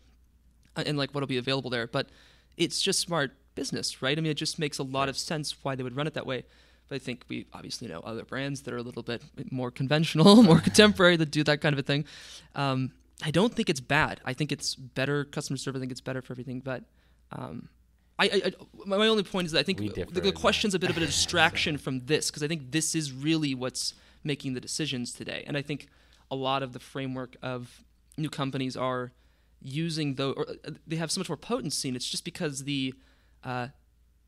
[0.77, 1.87] uh, and like what'll be available there.
[1.87, 2.09] But
[2.57, 4.17] it's just smart business right?
[4.17, 6.27] I mean it just makes a lot of sense why they would run it that
[6.27, 6.45] way.
[6.89, 10.43] But i think we obviously know other brands that are a little bit more conventional
[10.53, 12.05] more contemporary that do that kind of a thing.
[12.55, 12.93] Um,
[13.23, 14.21] i don't think it's bad.
[14.25, 16.85] I think it's better customer service i think it's better for everything but
[17.31, 17.69] um,
[18.19, 18.53] I, I,
[18.87, 20.35] my only point is that I think the, the that.
[20.35, 23.95] question's a bit of a distraction from this because I think this is really what's
[24.23, 25.89] making the decisions today, and I think
[26.31, 27.83] a lot of the framework of
[28.17, 29.13] new companies are
[29.61, 30.45] using though
[30.87, 32.95] they have so much more potency, and it's just because the
[33.43, 33.69] uh,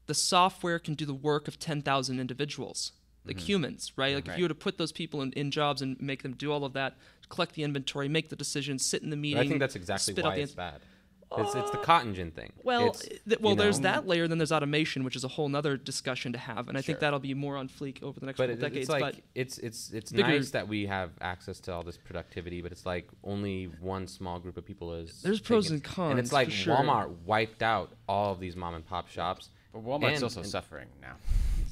[0.07, 2.93] the software can do the work of ten thousand individuals,
[3.27, 3.41] like mm.
[3.41, 4.15] humans, right?
[4.15, 6.53] Like if you were to put those people in, in jobs and make them do
[6.53, 6.97] all of that,
[7.29, 9.39] collect the inventory, make the decisions, sit in the But meeting.
[9.39, 10.81] I think that's exactly spit why the it's ans- bad.
[11.37, 12.53] It's, it's the uh, cotton gin thing.
[12.63, 14.29] well, th- well, you there's know, that layer.
[14.29, 17.19] Then there's automation, which is a whole other discussion to have, and I think that'll
[17.19, 18.83] be more on fleek over the next but couple it, decades.
[18.83, 21.97] it's like but it's it's it's bigger- nice that we have access to all this
[21.97, 25.23] productivity, but it's like only one small group of people is.
[25.23, 26.77] There's pros and cons, and it's like for sure.
[26.77, 30.49] Walmart wiped out all of these mom and pop shops But Walmart's and- also and-
[30.49, 31.17] suffering now.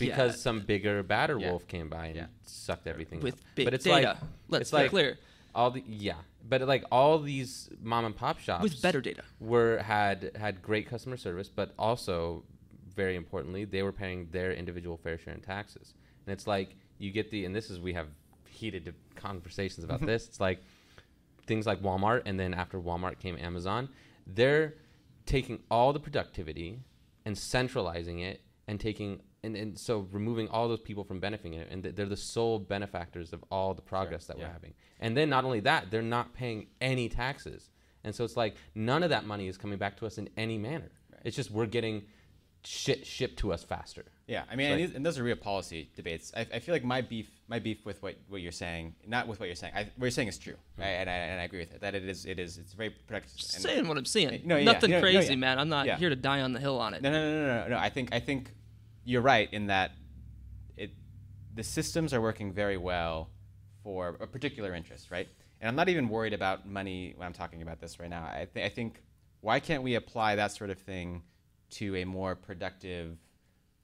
[0.07, 0.43] Because Yeah.
[0.43, 1.51] some bigger, badder Yeah.
[1.51, 3.41] wolf came by and sucked everything with up.
[3.55, 4.19] big but it's data, like
[4.49, 5.19] let's it's be like clear,
[5.55, 6.15] all the yeah,
[6.49, 9.23] but like all these mom and pop shops with better data.
[9.41, 12.45] were had had great customer service, but also
[12.95, 15.95] very importantly, they were paying their individual fair share in taxes.
[16.27, 18.09] And it's like you get the and this is we have
[18.49, 20.29] heated conversations about this.
[20.29, 20.62] It's like
[21.47, 23.89] things like Walmart, and then after Walmart came Amazon.
[24.27, 24.74] They're
[25.27, 26.79] taking all the productivity
[27.24, 31.69] and centralizing it, and taking and, and so removing all those people from benefiting it,
[31.70, 34.47] and they're the sole benefactors of all the progress that yeah.
[34.47, 34.74] we're having.
[35.01, 37.70] And then not only that, they're not paying any taxes,
[38.05, 40.59] and so it's like none of that money is coming back to us in any
[40.59, 40.90] manner.
[41.12, 41.23] Right.
[41.24, 42.05] It's just we're getting
[42.64, 44.05] shit shipped to us faster.
[44.28, 46.32] Yeah, I mean, It's and, like- these, and those are real policy debates.
[46.36, 49.40] I, I feel like my beef, my beef with what, what you're saying, not with
[49.40, 49.73] what you're saying.
[49.74, 50.82] I, what you're saying is true, hmm.
[50.82, 50.89] right?
[50.89, 51.81] and, I, and I agree with it.
[51.81, 53.36] That it is, it is, it's very productive.
[53.36, 54.43] Just saying what I'm saying.
[54.44, 55.39] No, yeah, Nothing no, no, crazy, yeah.
[55.39, 55.59] man.
[55.59, 55.97] I'm not Yeah.
[55.97, 57.02] here to die on the hill on it.
[57.02, 57.78] No, no, no, no, no, no.
[57.78, 58.52] I think I think
[59.05, 59.93] you're right in that
[60.77, 60.91] it
[61.55, 63.31] the systems are working very well
[63.83, 65.29] for a particular interest, right?
[65.61, 68.24] And I'm not even worried about money when I'm talking about this right now.
[68.24, 69.03] I, th- I think
[69.41, 71.23] why can't we apply that sort of thing
[71.70, 73.16] to a more productive,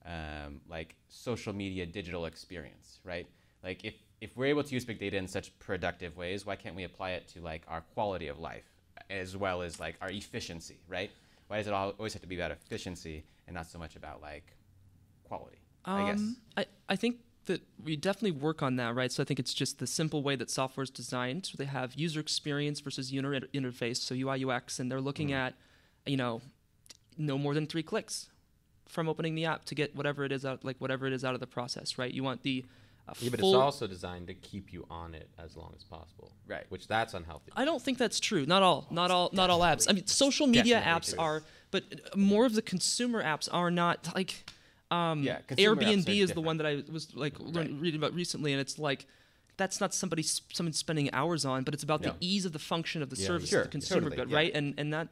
[0.04, 3.26] um, like social media digital experience, right?
[3.62, 6.74] Like if if we're able to use big data in such productive ways, why can't
[6.74, 8.64] we apply it to like our quality of life
[9.10, 11.10] as well as like our efficiency, right?
[11.46, 14.20] Why does it al- always have to be about efficiency and not so much about
[14.20, 14.52] like
[15.28, 15.58] quality?
[15.84, 16.18] I guess.
[16.18, 19.10] Um, I, I think that we definitely work on that, right?
[19.10, 21.46] So I think it's just the simple way that software is designed.
[21.46, 25.28] So they have user experience versus user inter- interface, so UI UX, and they're looking
[25.28, 25.36] Mm-hmm.
[25.36, 25.54] at,
[26.06, 26.42] you know,
[27.16, 28.28] no more than three clicks
[28.86, 31.34] from opening the app to get whatever it is out, like whatever it is out
[31.34, 32.12] of the process, right?
[32.12, 32.64] You want the
[33.08, 33.54] uh, Yeah, but full.
[33.54, 36.32] it's also designed to keep you on it as long as possible.
[36.46, 36.64] Right.
[36.68, 37.50] Which that's unhealthy.
[37.56, 38.44] I don't think that's true.
[38.46, 39.86] Not all, not all, not all apps.
[39.88, 41.18] I mean, social media apps true.
[41.18, 41.84] are, but
[42.16, 44.50] more of the consumer apps are not like.
[44.90, 47.70] Um, Yeah, Airbnb are is the one that I was like Right.
[47.72, 49.06] reading about recently, and it's like
[49.56, 52.10] that's not somebody someone spending hours on, but it's about No.
[52.10, 54.36] the ease of the function of the Yeah, service, Sure, the consumer totally, good, yeah.
[54.36, 54.52] right?
[54.54, 55.08] And and that.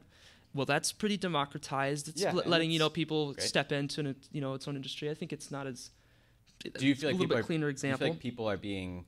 [0.53, 2.07] Well, that's pretty democratized.
[2.07, 3.41] It's Yeah, letting you know people great.
[3.41, 5.09] step into an, you know its own industry.
[5.09, 5.91] I think it's not as.
[6.63, 8.09] Do you feel like a little people bit are, cleaner you example?
[8.09, 9.05] like people are being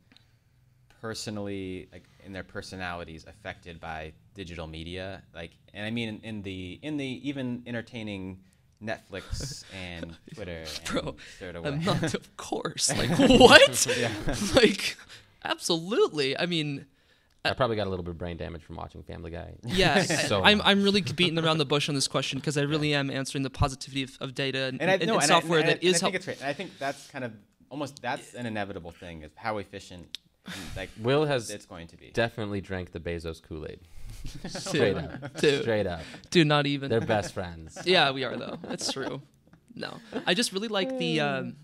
[1.02, 5.24] personally like in their personalities affected by digital media?
[5.34, 8.40] Like, and I mean in, in the in the even entertaining
[8.84, 11.72] Netflix and Twitter and Bro, third A away.
[11.72, 12.90] month, of course.
[12.98, 13.86] Like what?
[13.98, 14.12] Yeah.
[14.56, 14.96] like,
[15.44, 16.38] absolutely.
[16.38, 16.86] I mean,
[17.46, 19.54] I probably got a little bit of brain damage from watching Family Guy.
[19.66, 20.02] yeah.
[20.04, 20.62] So I, I'm.
[20.64, 23.50] I'm really beating around the bush on this question because I really am answering the
[23.50, 25.74] positivity of, of data and, and I and, no, and and I- software and I,
[25.74, 26.38] that I is think it's right.
[26.40, 27.32] And I think that's kind of
[27.70, 30.18] almost that's an inevitable thing is how efficient
[30.76, 32.10] like Will has it's going to be.
[32.12, 33.80] definitely drank the Bezos Kool Aid.
[34.48, 35.38] Straight up.
[35.40, 36.02] dude, Straight up.
[36.30, 36.90] dude, not even.
[36.90, 37.78] They're best friends.
[37.86, 38.58] yeah, we are though.
[38.70, 39.22] It's true.
[39.76, 41.20] No, I just really like the.
[41.22, 41.56] Um,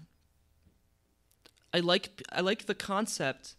[1.73, 3.55] I like I like the concept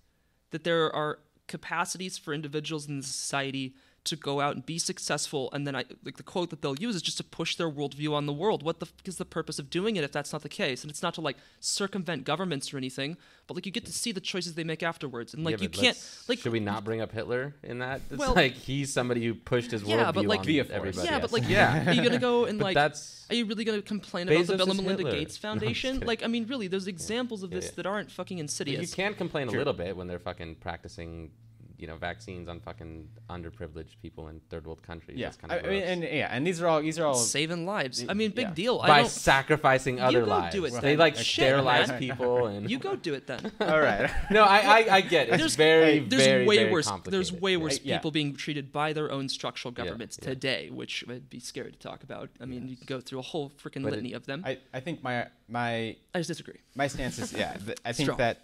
[0.51, 3.75] that there are capacities for individuals in the society
[4.07, 6.97] to go out and be successful, and then I like the quote that they'll use
[6.97, 8.63] is just to push their worldview on the world.
[8.63, 10.83] What the f- is the purpose of doing it if that's not the case?
[10.83, 13.17] And it's not to like circumvent governments or anything,
[13.47, 15.69] but like you get to see the choices they make afterwards, and like Yeah, you
[15.69, 18.01] can't like Should we not bring up Hitler in that?
[18.11, 20.77] It's Well- like he's somebody who pushed his Yeah, worldview but, like- on Via force.
[20.77, 21.07] everybody.
[21.09, 21.23] yeah, else.
[21.23, 21.89] but like yeah.
[21.91, 24.55] are you gonna go and like that's Are you really going to complain about the
[24.55, 25.11] Bezos Bill and Melinda Hitler.
[25.19, 25.93] Gates No, I'm just Foundation?
[25.95, 26.07] kidding.
[26.07, 27.71] like, I mean, really, there's examples of this yeah.
[27.77, 28.75] that aren't fucking insidious.
[28.77, 28.95] you insidious.
[28.95, 29.57] can complain True.
[29.57, 31.31] a little bit when they're fucking practicing,
[31.79, 35.19] you know, vaccines on fucking underprivileged people in third world countries.
[35.19, 37.07] yeah, That's kind I, of I mean, and yeah, and these are all these are
[37.07, 38.05] all Saving lives.
[38.09, 38.55] I mean, big Yeah.
[38.55, 38.81] deal.
[38.83, 39.11] I by don't.
[39.11, 40.55] sacrificing other go lives.
[40.55, 40.99] do it they then.
[40.99, 41.99] like Shit, sterilize man.
[42.01, 43.53] people and You go do it then.
[43.61, 44.11] all right.
[44.31, 45.35] No, I, I I get it.
[45.35, 46.91] It's There's- very There's very way very worse.
[47.05, 47.97] There's way worse Yeah.
[47.99, 50.29] people being treated by their own structural governments yeah.
[50.31, 52.31] today, which would be scary to talk about.
[52.41, 54.43] I mean, you can go through a whole freaking But it- litany of them.
[54.45, 56.61] I, I, I think my my I just disagree.
[56.75, 57.55] my stance is yeah.
[57.57, 58.19] th- I think Strong.
[58.19, 58.43] that s-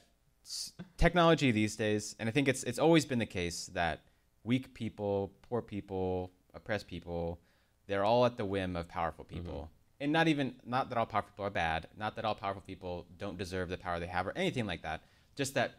[0.97, 4.01] technology these days, and I think it's it's always been the case that
[4.45, 7.41] weak people, poor people, oppressed people,
[7.87, 9.37] they're all at the whim of powerful mm-hmm.
[9.37, 9.71] people.
[10.01, 13.07] And not even not that all powerful people are bad, not that all powerful people
[13.19, 15.05] don't deserve the power they have or anything like that.
[15.37, 15.75] Just that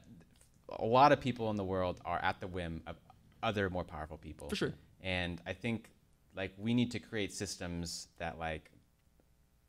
[0.70, 2.96] a lot of people in the world are at the whim of
[3.42, 4.50] other more powerful people.
[4.50, 4.74] For sure.
[5.02, 5.90] And I think
[6.36, 8.72] like we need to create systems that like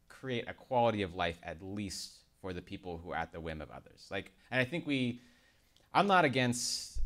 [0.09, 3.63] create a quality of life at least for the people who are at the whim
[3.63, 4.07] of others.
[4.11, 5.19] Like, and I think we,
[5.95, 7.01] I'm not against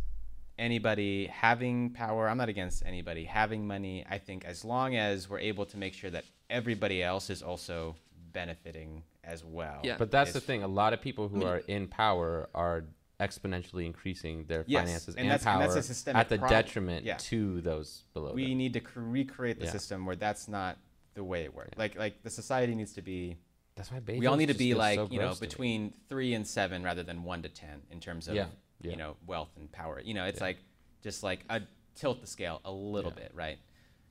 [0.58, 2.28] anybody having power.
[2.28, 4.04] I'm not against anybody having money.
[4.10, 7.94] I think as long as we're able to make sure that everybody else is also
[8.32, 9.78] benefiting as well.
[9.84, 9.94] Yeah.
[9.96, 10.64] But that's the thing.
[10.64, 12.82] A lot of people who I mean- are in power are
[13.20, 16.38] exponentially increasing their Yes, finances and and, that's- and power that's a systemic at the
[16.38, 16.62] problem.
[16.62, 17.16] detriment Yeah.
[17.18, 18.32] to those below.
[18.32, 18.58] We them.
[18.58, 19.70] need to cr- recreate the Yeah.
[19.70, 20.78] system where that's not
[21.14, 21.78] the way it works.
[21.78, 23.36] Like, like the society needs to be.
[23.78, 25.48] That's why we all need to be like so you know gross to me.
[25.48, 28.46] between three and seven rather than one to ten in terms of Yeah,
[28.82, 28.90] yeah.
[28.90, 30.00] you know wealth and power.
[30.04, 30.44] You know, it's Yeah.
[30.46, 30.58] like
[31.02, 31.62] just like a
[31.94, 33.22] tilt the scale a little Yeah.
[33.22, 33.58] bit, right?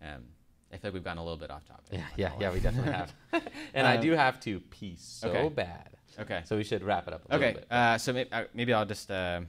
[0.01, 0.23] Um,
[0.71, 1.85] I feel like we've gone a little bit off topic.
[1.91, 2.51] Yeah, yeah, yeah.
[2.51, 3.13] We definitely have.
[3.73, 5.49] and I Um, do have to pee so okay.
[5.49, 5.97] bad.
[6.19, 6.41] Okay.
[6.45, 7.63] So we should wrap it up a little Okay.
[7.69, 9.41] Uh, so maybe, uh, maybe I'll just uh,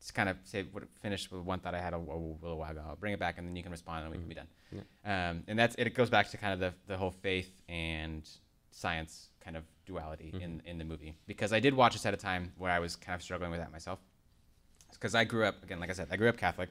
[0.00, 2.70] just kind of say what finish with one thought I had a, a little while
[2.72, 2.82] ago.
[2.88, 4.48] I'll bring it back and then you can respond and we can be done.
[5.04, 5.88] Um, and that's it.
[5.94, 8.28] Goes back to kind of the the whole faith and
[8.70, 12.16] science kind of duality in in the movie because I did watch this at a
[12.16, 13.98] time where I was kind of struggling with that myself.
[14.92, 16.70] Because I grew up again, like I said, I grew up Catholic,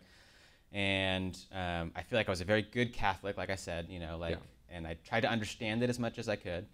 [0.71, 3.99] and um, I feel like I was a very good Catholic, like I said, you
[3.99, 4.75] know, like, Yeah.
[4.77, 6.65] and I tried to understand it as much as I could.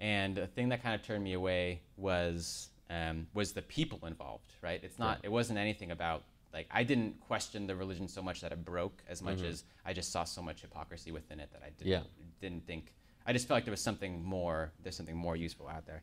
[0.00, 4.52] And the thing that kind of turned me away was um, was the people involved,
[4.62, 4.80] right?
[4.82, 6.22] It's not, it wasn't anything about
[6.52, 9.92] like I didn't question the religion so much that it broke as much as I
[9.92, 12.02] just saw so much hypocrisy within it that I didn't Yeah.
[12.40, 12.92] didn't think.
[13.26, 14.72] I just felt like there was something more.
[14.82, 16.02] There's something more useful out there.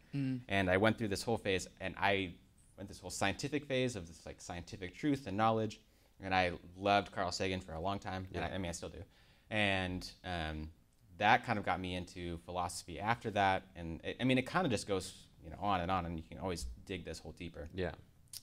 [0.50, 2.34] And I went through this whole phase, and I
[2.78, 5.80] went this whole scientific phase of this like scientific truth and knowledge.
[6.22, 8.90] And I loved Carl Sagan for a long time, and I, I mean I still
[8.90, 9.04] do.
[9.50, 10.70] And um,
[11.18, 13.64] that kind of got me into philosophy after that.
[13.76, 15.14] And it, I mean it kind of just goes
[15.44, 17.70] you know on and on, and you can always dig this hole deeper.
[17.74, 17.92] yeah.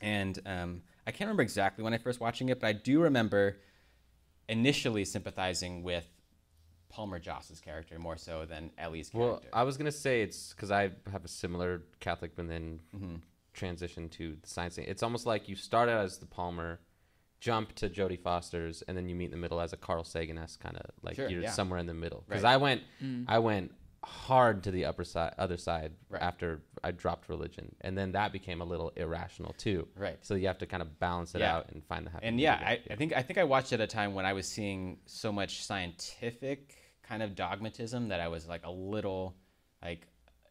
[0.01, 3.59] And um, I can't remember exactly when I first watching it, but I do remember
[4.49, 6.07] initially sympathizing with
[6.91, 9.49] Palmer Joss's character more so than Ellie's character.
[9.53, 9.61] Well.
[9.61, 13.17] I was gonna say it's because I have a similar Catholic, but then Mm-hmm.
[13.55, 14.85] transition to the science thing.
[14.87, 16.81] It's almost like you start out as the Palmer,
[17.41, 20.37] jump to Jodie Foster's, and then you meet in the middle as a Carl Sagan
[20.39, 21.51] esque kind of like Sure, you're yeah.
[21.51, 22.25] somewhere in the middle.
[22.29, 22.53] Because Right.
[22.55, 22.83] I went,
[23.27, 23.73] I went
[24.05, 26.23] hard to the upper side, other side Right.
[26.23, 29.89] after I dropped religion, and then that became a little irrational too.
[29.97, 30.19] Right.
[30.23, 31.57] So you have to kind of balance it Yeah.
[31.57, 32.27] out and find the happy.
[32.27, 34.47] and yeah, I, I think I think I watched at a time when I was
[34.49, 39.37] seeing so much scientific kind of dogmatism that I was like a little
[39.83, 40.07] like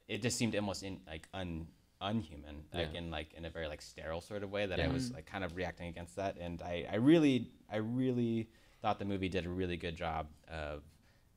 [0.07, 1.67] it just seemed almost in like un
[2.01, 2.99] unhuman, like Yeah.
[2.99, 5.43] in like in a very like sterile sort of way that I was like kind
[5.43, 8.49] of reacting against that, and I I really I really
[8.81, 10.83] thought the movie did a really good job of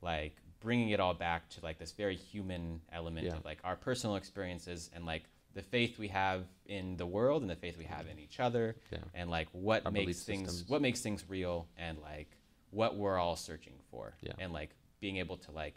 [0.01, 3.35] like bringing it all back to like this very human element Yeah.
[3.35, 5.23] of like our personal experiences and like
[5.53, 8.75] the faith we have in the world and the faith we have in each other
[8.91, 8.99] Yeah.
[9.13, 10.69] and like what Our makes things systems.
[10.69, 12.29] what makes things real and like
[12.71, 14.31] what we're all searching for Yeah.
[14.39, 15.75] and like being able to like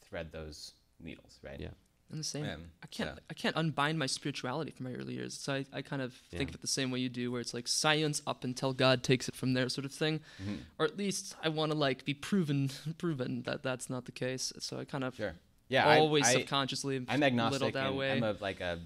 [0.00, 1.68] thread those needles right Yeah.
[2.10, 2.44] I'm the same.
[2.44, 5.34] Yeah, I can't so- I can't unbind my spirituality from my early years.
[5.34, 7.54] So I, I kind of think of it the same way you do, where it's
[7.54, 10.20] like science up until God takes it from there, sort of thing.
[10.42, 10.54] Mm-hmm.
[10.78, 14.52] Or at least I want to like be proven proven that that's not the case.
[14.60, 15.34] So I kind of sure
[15.68, 18.12] yeah I- always I, subconsciously i'm little agnostic that and way.
[18.12, 18.78] i'm a like a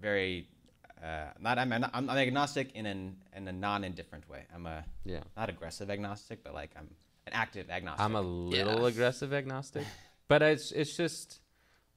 [0.00, 0.46] very
[1.02, 4.44] uh, not I'm, I'm I'm agnostic in an in a non-indifferent way.
[4.54, 5.20] I'm a Yeah.
[5.36, 6.88] not aggressive agnostic, but like I'm
[7.26, 8.04] an active agnostic.
[8.04, 8.86] I'm a little Yeah.
[8.88, 9.84] aggressive agnostic,
[10.28, 11.40] but it's it's just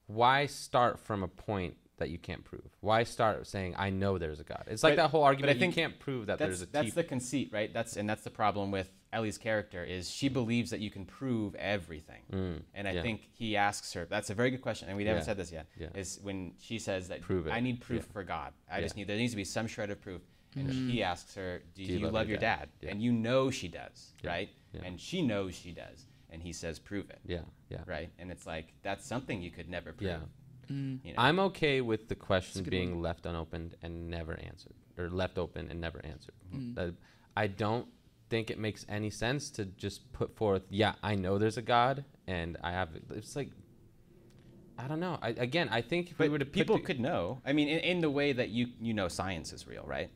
[0.06, 2.76] why start from a point that you can't prove?
[2.80, 4.64] Why start saying I know there's a God?
[4.66, 5.50] It's like But- that whole argument.
[5.52, 6.94] but I think you can't prove that there's a that's teeth.
[6.94, 7.72] the conceit, right?
[7.72, 11.54] That's and that's the problem with Ellie's character is she believes that you can prove
[11.54, 12.22] everything,
[12.74, 13.02] and I Mm, yeah.
[13.02, 14.04] think he asks her.
[14.04, 15.24] That's a very good question, and we haven't Yeah.
[15.26, 15.68] said this yet.
[15.78, 15.88] Yeah.
[15.94, 17.50] Is when she says that Prove it.
[17.50, 18.12] I need proof Yeah.
[18.12, 18.52] for God.
[18.70, 18.82] I Yeah.
[18.82, 20.22] just need there needs to be some shred of proof.
[20.54, 22.90] And he asks her, "Do, you, love, your dad?" Yeah.
[22.90, 24.30] And you know she does, Yeah.
[24.30, 24.48] right?
[24.72, 24.82] Yeah.
[24.84, 27.40] And she knows she does, and he says, "Prove it." yeah,
[27.70, 28.10] yeah, Right?
[28.18, 30.10] And it's like that's something you could never prove.
[30.10, 30.18] yeah.
[30.72, 30.98] Mm.
[31.04, 31.18] You know?
[31.22, 35.68] I'm okay with the question good being left unopened and never answered, or left open
[35.70, 36.34] and never answered.
[36.54, 36.74] Mm.
[36.74, 36.94] That-
[37.36, 37.86] I don't
[38.30, 42.04] think it makes any sense to just put forth, yeah, I know there's a God,
[42.26, 42.88] and I have.
[43.10, 43.50] It's like,
[44.78, 45.18] I don't know.
[45.22, 47.40] I, again, I think if we were to put people the- could know.
[47.46, 50.10] I mean, in, in the way that you you know science is real, right?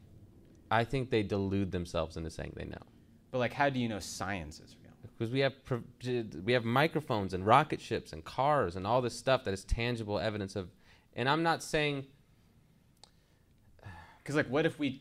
[0.70, 2.82] I think they delude themselves into saying they know.
[3.30, 4.79] But like, how do you know science is real?
[5.20, 5.82] Because we have pro-
[6.46, 10.18] we have microphones and rocket ships and cars and all this stuff that is tangible
[10.18, 10.70] evidence of
[11.14, 12.06] and i'm not saying
[14.22, 15.00] Because like, what if we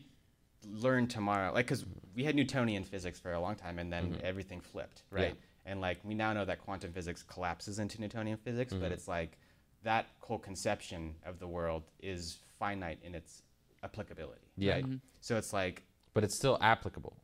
[0.66, 1.52] learn tomorrow?
[1.52, 1.84] Like, because
[2.16, 5.18] we had Newtonian physics for a long time, and then everything flipped, Mm-hmm.
[5.18, 5.24] Yeah.
[5.24, 5.36] right?
[5.66, 8.82] And like, we now know that quantum physics collapses into Newtonian physics, Mm-hmm.
[8.82, 9.38] but it's like
[9.84, 13.42] that whole conception of the world is finite in its
[13.84, 14.48] applicability.
[14.56, 14.74] Yeah.
[14.74, 14.84] Right?
[15.20, 15.82] So it's like,
[16.14, 17.14] but it's still applicable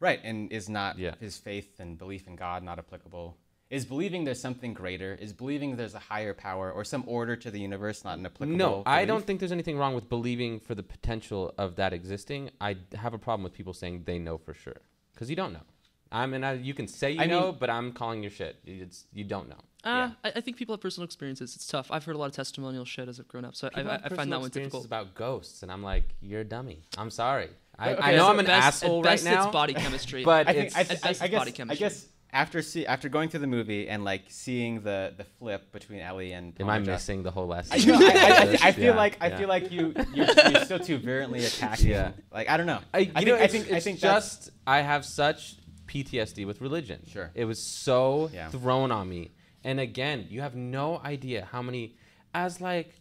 [0.00, 1.14] right, and is not Yeah.
[1.20, 3.36] his faith and belief in God not applicable?
[3.70, 5.14] Is believing there's something greater?
[5.20, 8.56] Is believing there's a higher power or some order to the universe not an applicable?
[8.56, 12.50] no i don't think there's anything wrong with believing for the potential of that existing
[12.62, 14.80] i have a problem with people saying they know for sure
[15.12, 15.66] because you don't know
[16.10, 18.56] i mean I, you can say you I mean- know but i'm calling your shit
[18.64, 21.54] it's you don't know Uh, I, I think people have personal experiences.
[21.54, 21.86] It's tough.
[21.94, 23.92] I've heard a lot of testimonial shit as I've grown up, so I, People I,
[23.92, 24.86] have I find personal that one experiences difficult.
[24.86, 28.30] about ghosts and i'm like you're a dummy i'm sorry i, Okay, I know so
[28.30, 30.24] i'm an Best- asshole at right now It's body chemistry.
[30.24, 32.60] but I think it's I, At I, best I it's guess body I guess after
[32.60, 36.54] see after going through the movie and like seeing the the flip between Ellie and
[36.60, 38.84] am i and Joss- missing the whole last I, know, I, I, I, I feel
[38.84, 39.38] Yeah, like I yeah.
[39.38, 41.88] feel like you you're, you're still too virulently attacking.
[41.88, 42.12] Yeah.
[42.32, 42.80] Like I don't know.
[42.92, 45.56] I, you I think know, I it's, think I think just I have such
[45.86, 47.00] PTSD with religion.
[47.10, 47.30] Sure.
[47.34, 48.50] it was so Yeah.
[48.50, 49.30] thrown on me,
[49.64, 51.96] and again, you have no idea how many,
[52.34, 53.00] as like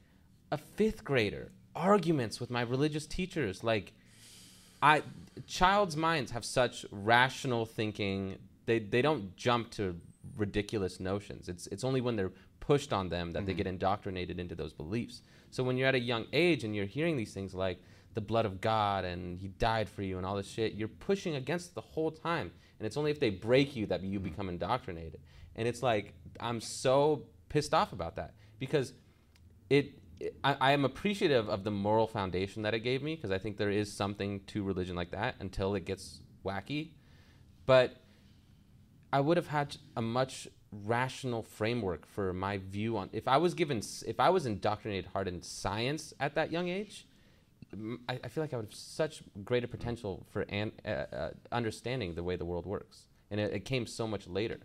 [0.54, 3.62] a fifth grader, arguments with my religious teachers.
[3.62, 3.91] Like,
[4.82, 5.04] I
[5.45, 8.38] child's minds have such rational thinking.
[8.66, 9.99] They they don't jump to
[10.36, 11.49] ridiculous notions.
[11.49, 13.58] It's it's only when they're pushed on them that they Mm-hmm.
[13.58, 15.22] get indoctrinated into those beliefs.
[15.52, 17.80] So when you're at a young age and you're hearing these things like
[18.14, 21.36] the blood of God and He died for you and all this shit, you're pushing
[21.36, 22.52] against the whole time.
[22.80, 25.22] And it's only if they break you that you become indoctrinated.
[25.56, 28.94] And it's like I'm so pissed off about that because
[29.70, 29.94] it.
[30.44, 33.57] I, I am appreciative of the moral foundation that it gave me because I think
[33.57, 36.91] there is something to religion like that until it gets wacky.
[37.65, 37.98] But
[39.11, 43.53] I would have had a much rational framework for my view on if I was
[43.53, 47.07] given if I was indoctrinated hard in science at that young age,
[48.07, 52.23] I feel like I would have such greater potential for an, uh, uh, understanding the
[52.23, 54.60] way the world works, and it, it came so much later.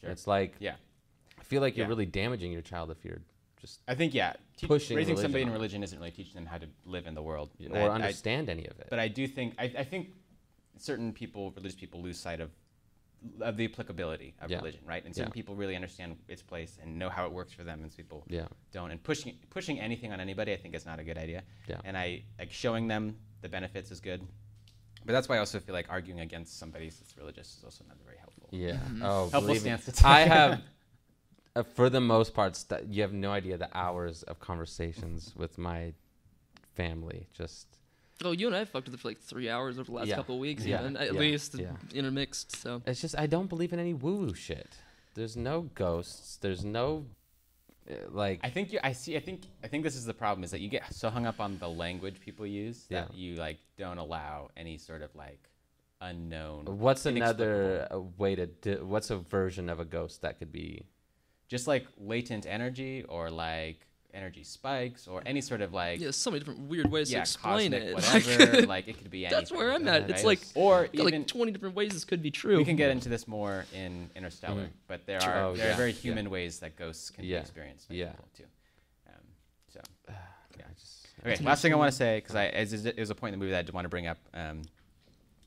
[0.00, 0.10] Sure.
[0.10, 0.76] It's like Yeah.
[1.38, 3.20] I feel like you're really damaging your child if you're
[3.66, 4.34] just I think yeah.
[4.56, 7.22] Te- Pushing raising somebody in religion isn't really teaching them how to live in the
[7.22, 7.50] world.
[7.70, 8.86] Or I- I- understand any of it.
[8.90, 10.08] but I do think I, I think
[10.78, 12.50] certain people, religious people, lose sight of
[13.40, 14.58] of the applicability of Yeah.
[14.58, 15.04] religion, right?
[15.04, 15.40] And certain Yeah.
[15.40, 18.24] people really understand its place and know how it works for them, and some people
[18.28, 18.90] yeah, don't.
[18.92, 21.42] And pushing pushing anything on anybody, I think, is not a good idea.
[21.68, 21.80] Yeah.
[21.84, 24.20] And I like showing them the benefits is good,
[25.04, 27.96] but that's why I also feel like arguing against somebody that's religious is also not
[28.04, 28.48] very helpful.
[28.52, 28.72] yeah.
[28.74, 29.02] Mm-hmm.
[29.02, 29.70] Oh, Helpful believe me.
[29.70, 30.04] stance to take.
[30.04, 30.62] I have,
[31.56, 35.58] uh, for the most part, st- you have no idea the hours of conversations with
[35.58, 35.92] my
[36.74, 37.26] family.
[37.32, 37.66] Just
[38.24, 40.16] oh, you and I fucked with it for like three hours over the last Yeah.
[40.16, 40.80] couple of weeks, Yeah.
[40.80, 41.18] even at Yeah.
[41.20, 41.72] least Yeah.
[41.94, 42.56] intermixed.
[42.56, 44.70] So it's just I don't believe in any woo woo shit.
[45.14, 46.36] There's no ghosts.
[46.36, 47.06] There's no
[47.88, 49.16] Uh, like I think you, I see.
[49.16, 51.38] I think I think this is the problem is that you get so hung up
[51.40, 53.16] on the language people use that Yeah.
[53.22, 55.42] you like don't allow any sort of like
[56.00, 56.64] unknown.
[56.78, 60.84] what's another uh, way to di- what's a version of a ghost that could be
[61.48, 63.80] just like latent energy or like
[64.14, 67.22] energy spikes or any sort of like Yeah, so many different weird ways yeah, to
[67.22, 67.94] explain cosmic it.
[68.38, 68.66] whatever.
[68.66, 69.38] like it could be anything.
[69.38, 70.02] That's where I'm at.
[70.02, 70.10] right?
[70.10, 72.56] It's like or even like 20 different ways this could be true.
[72.56, 74.70] we can get into this more in Interstellar, Mhm.
[74.88, 75.96] but there are Oh, there yeah, are very yeah.
[75.98, 78.10] human ways that ghosts can Yeah, be experienced by yeah.
[78.10, 78.44] people too.
[79.08, 79.14] Um,
[79.68, 79.80] so
[80.58, 80.64] Yeah.
[80.78, 83.14] just- Okay, last thing I want to say, because I as is- it was a
[83.14, 84.62] point in the movie that I did want to bring up, um,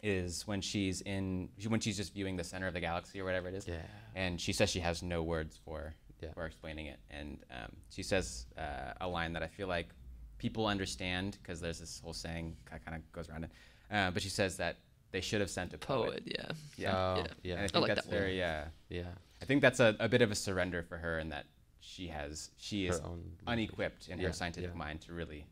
[0.02, 3.48] is when she's in when she's just viewing the center of the galaxy or whatever
[3.50, 3.76] it is, yeah
[4.16, 6.34] and she says she has no words for Yeah.
[6.34, 9.90] for explaining it, and um, she says uh, a line that I feel like
[10.38, 13.52] people understand because there's this whole saying that kind of goes around it,
[13.92, 14.78] uh, but she says that
[15.12, 16.10] they should have sent a poet.
[16.12, 16.24] poet.
[16.26, 16.52] Yeah.
[16.78, 17.28] Yeah, Oh, Yeah.
[17.44, 19.04] yeah and I I think like that's that very uh, yeah
[19.42, 21.46] I think that's a, a bit of a surrender for her, in that
[21.82, 23.02] she has she Her is
[23.48, 24.78] unequipped in Yeah, her scientific yeah.
[24.78, 25.46] mind to really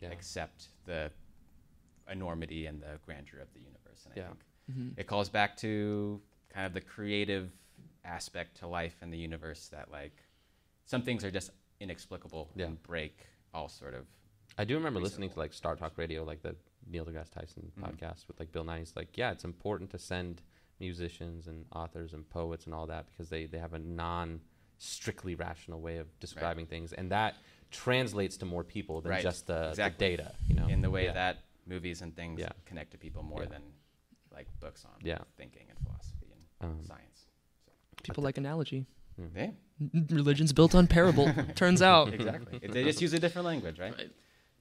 [0.00, 1.10] yeah accept the
[2.10, 3.76] enormity and the grandeur of the universe.
[4.14, 4.28] And I Yeah.
[4.28, 4.44] think
[4.78, 4.98] Mhm.
[4.98, 7.52] it calls back to kind of the creative
[8.04, 10.24] aspect to life and the universe that like
[10.84, 11.50] some things are just
[11.80, 12.66] inexplicable Yeah.
[12.66, 14.06] and break all sort of
[14.58, 16.56] I do remember listening to like StarTalk Radio, like the
[16.86, 17.82] Neil deGrasse Tyson Mhm.
[17.84, 18.80] podcast with like Bill Nye.
[18.80, 20.42] He's like, yeah, it's important to send
[20.80, 24.40] musicians and authors and poets and all that because they they have a non
[24.78, 27.36] strictly rational way of describing things, and that
[27.70, 30.16] translates to more people than Right, just the, exactly.
[30.16, 30.36] the data.
[30.48, 31.12] You know, in the way Yeah.
[31.12, 32.52] that movies and things Yeah.
[32.64, 33.50] connect to people more Yeah.
[33.50, 33.62] than
[34.40, 35.18] like books on Yeah.
[35.36, 37.26] thinking and philosophy and Um, science.
[38.02, 38.86] People like analogy.
[39.34, 39.50] Yeah,
[40.10, 41.26] Religion's built on parable.
[41.62, 42.14] Turns out.
[42.14, 42.58] exactly.
[42.74, 43.94] They just use a different language, right?
[43.96, 44.10] Right.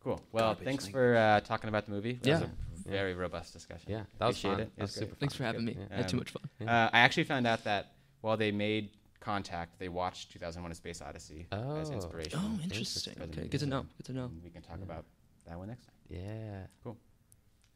[0.04, 0.20] Cool.
[0.34, 1.02] Well, Garbage thanks language.
[1.02, 2.14] for uh, talking about the movie.
[2.24, 2.48] That was Yeah.
[2.86, 3.88] a very robust discussion.
[3.90, 4.60] Yeah, that was Appreciate fun.
[4.62, 4.76] it.
[4.76, 5.10] That was It's great.
[5.10, 5.76] super Thanks for having me.
[5.80, 5.86] Yeah.
[5.92, 6.44] I had too Um, much fun.
[6.60, 6.86] Yeah.
[6.86, 7.84] Uh, I actually found out that
[8.22, 8.90] while they made
[9.22, 11.94] Contact, they watched 2001: A Space Odyssey as Oh.
[11.94, 12.40] inspiration.
[12.42, 13.14] Oh, Interesting.
[13.14, 13.14] interesting.
[13.22, 13.86] Okay, movie, good to know.
[13.98, 14.32] Good to know.
[14.44, 14.84] We can talk Yeah.
[14.90, 15.06] about
[15.46, 15.96] that one next time.
[16.10, 16.68] Yeah,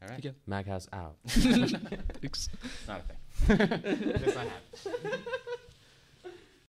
[0.04, 0.24] All right.
[0.24, 0.32] Yeah.
[0.48, 1.16] Mag House out.
[1.28, 2.50] Thanks.
[2.64, 3.18] It's not a thing.
[4.20, 5.20] it's not happening.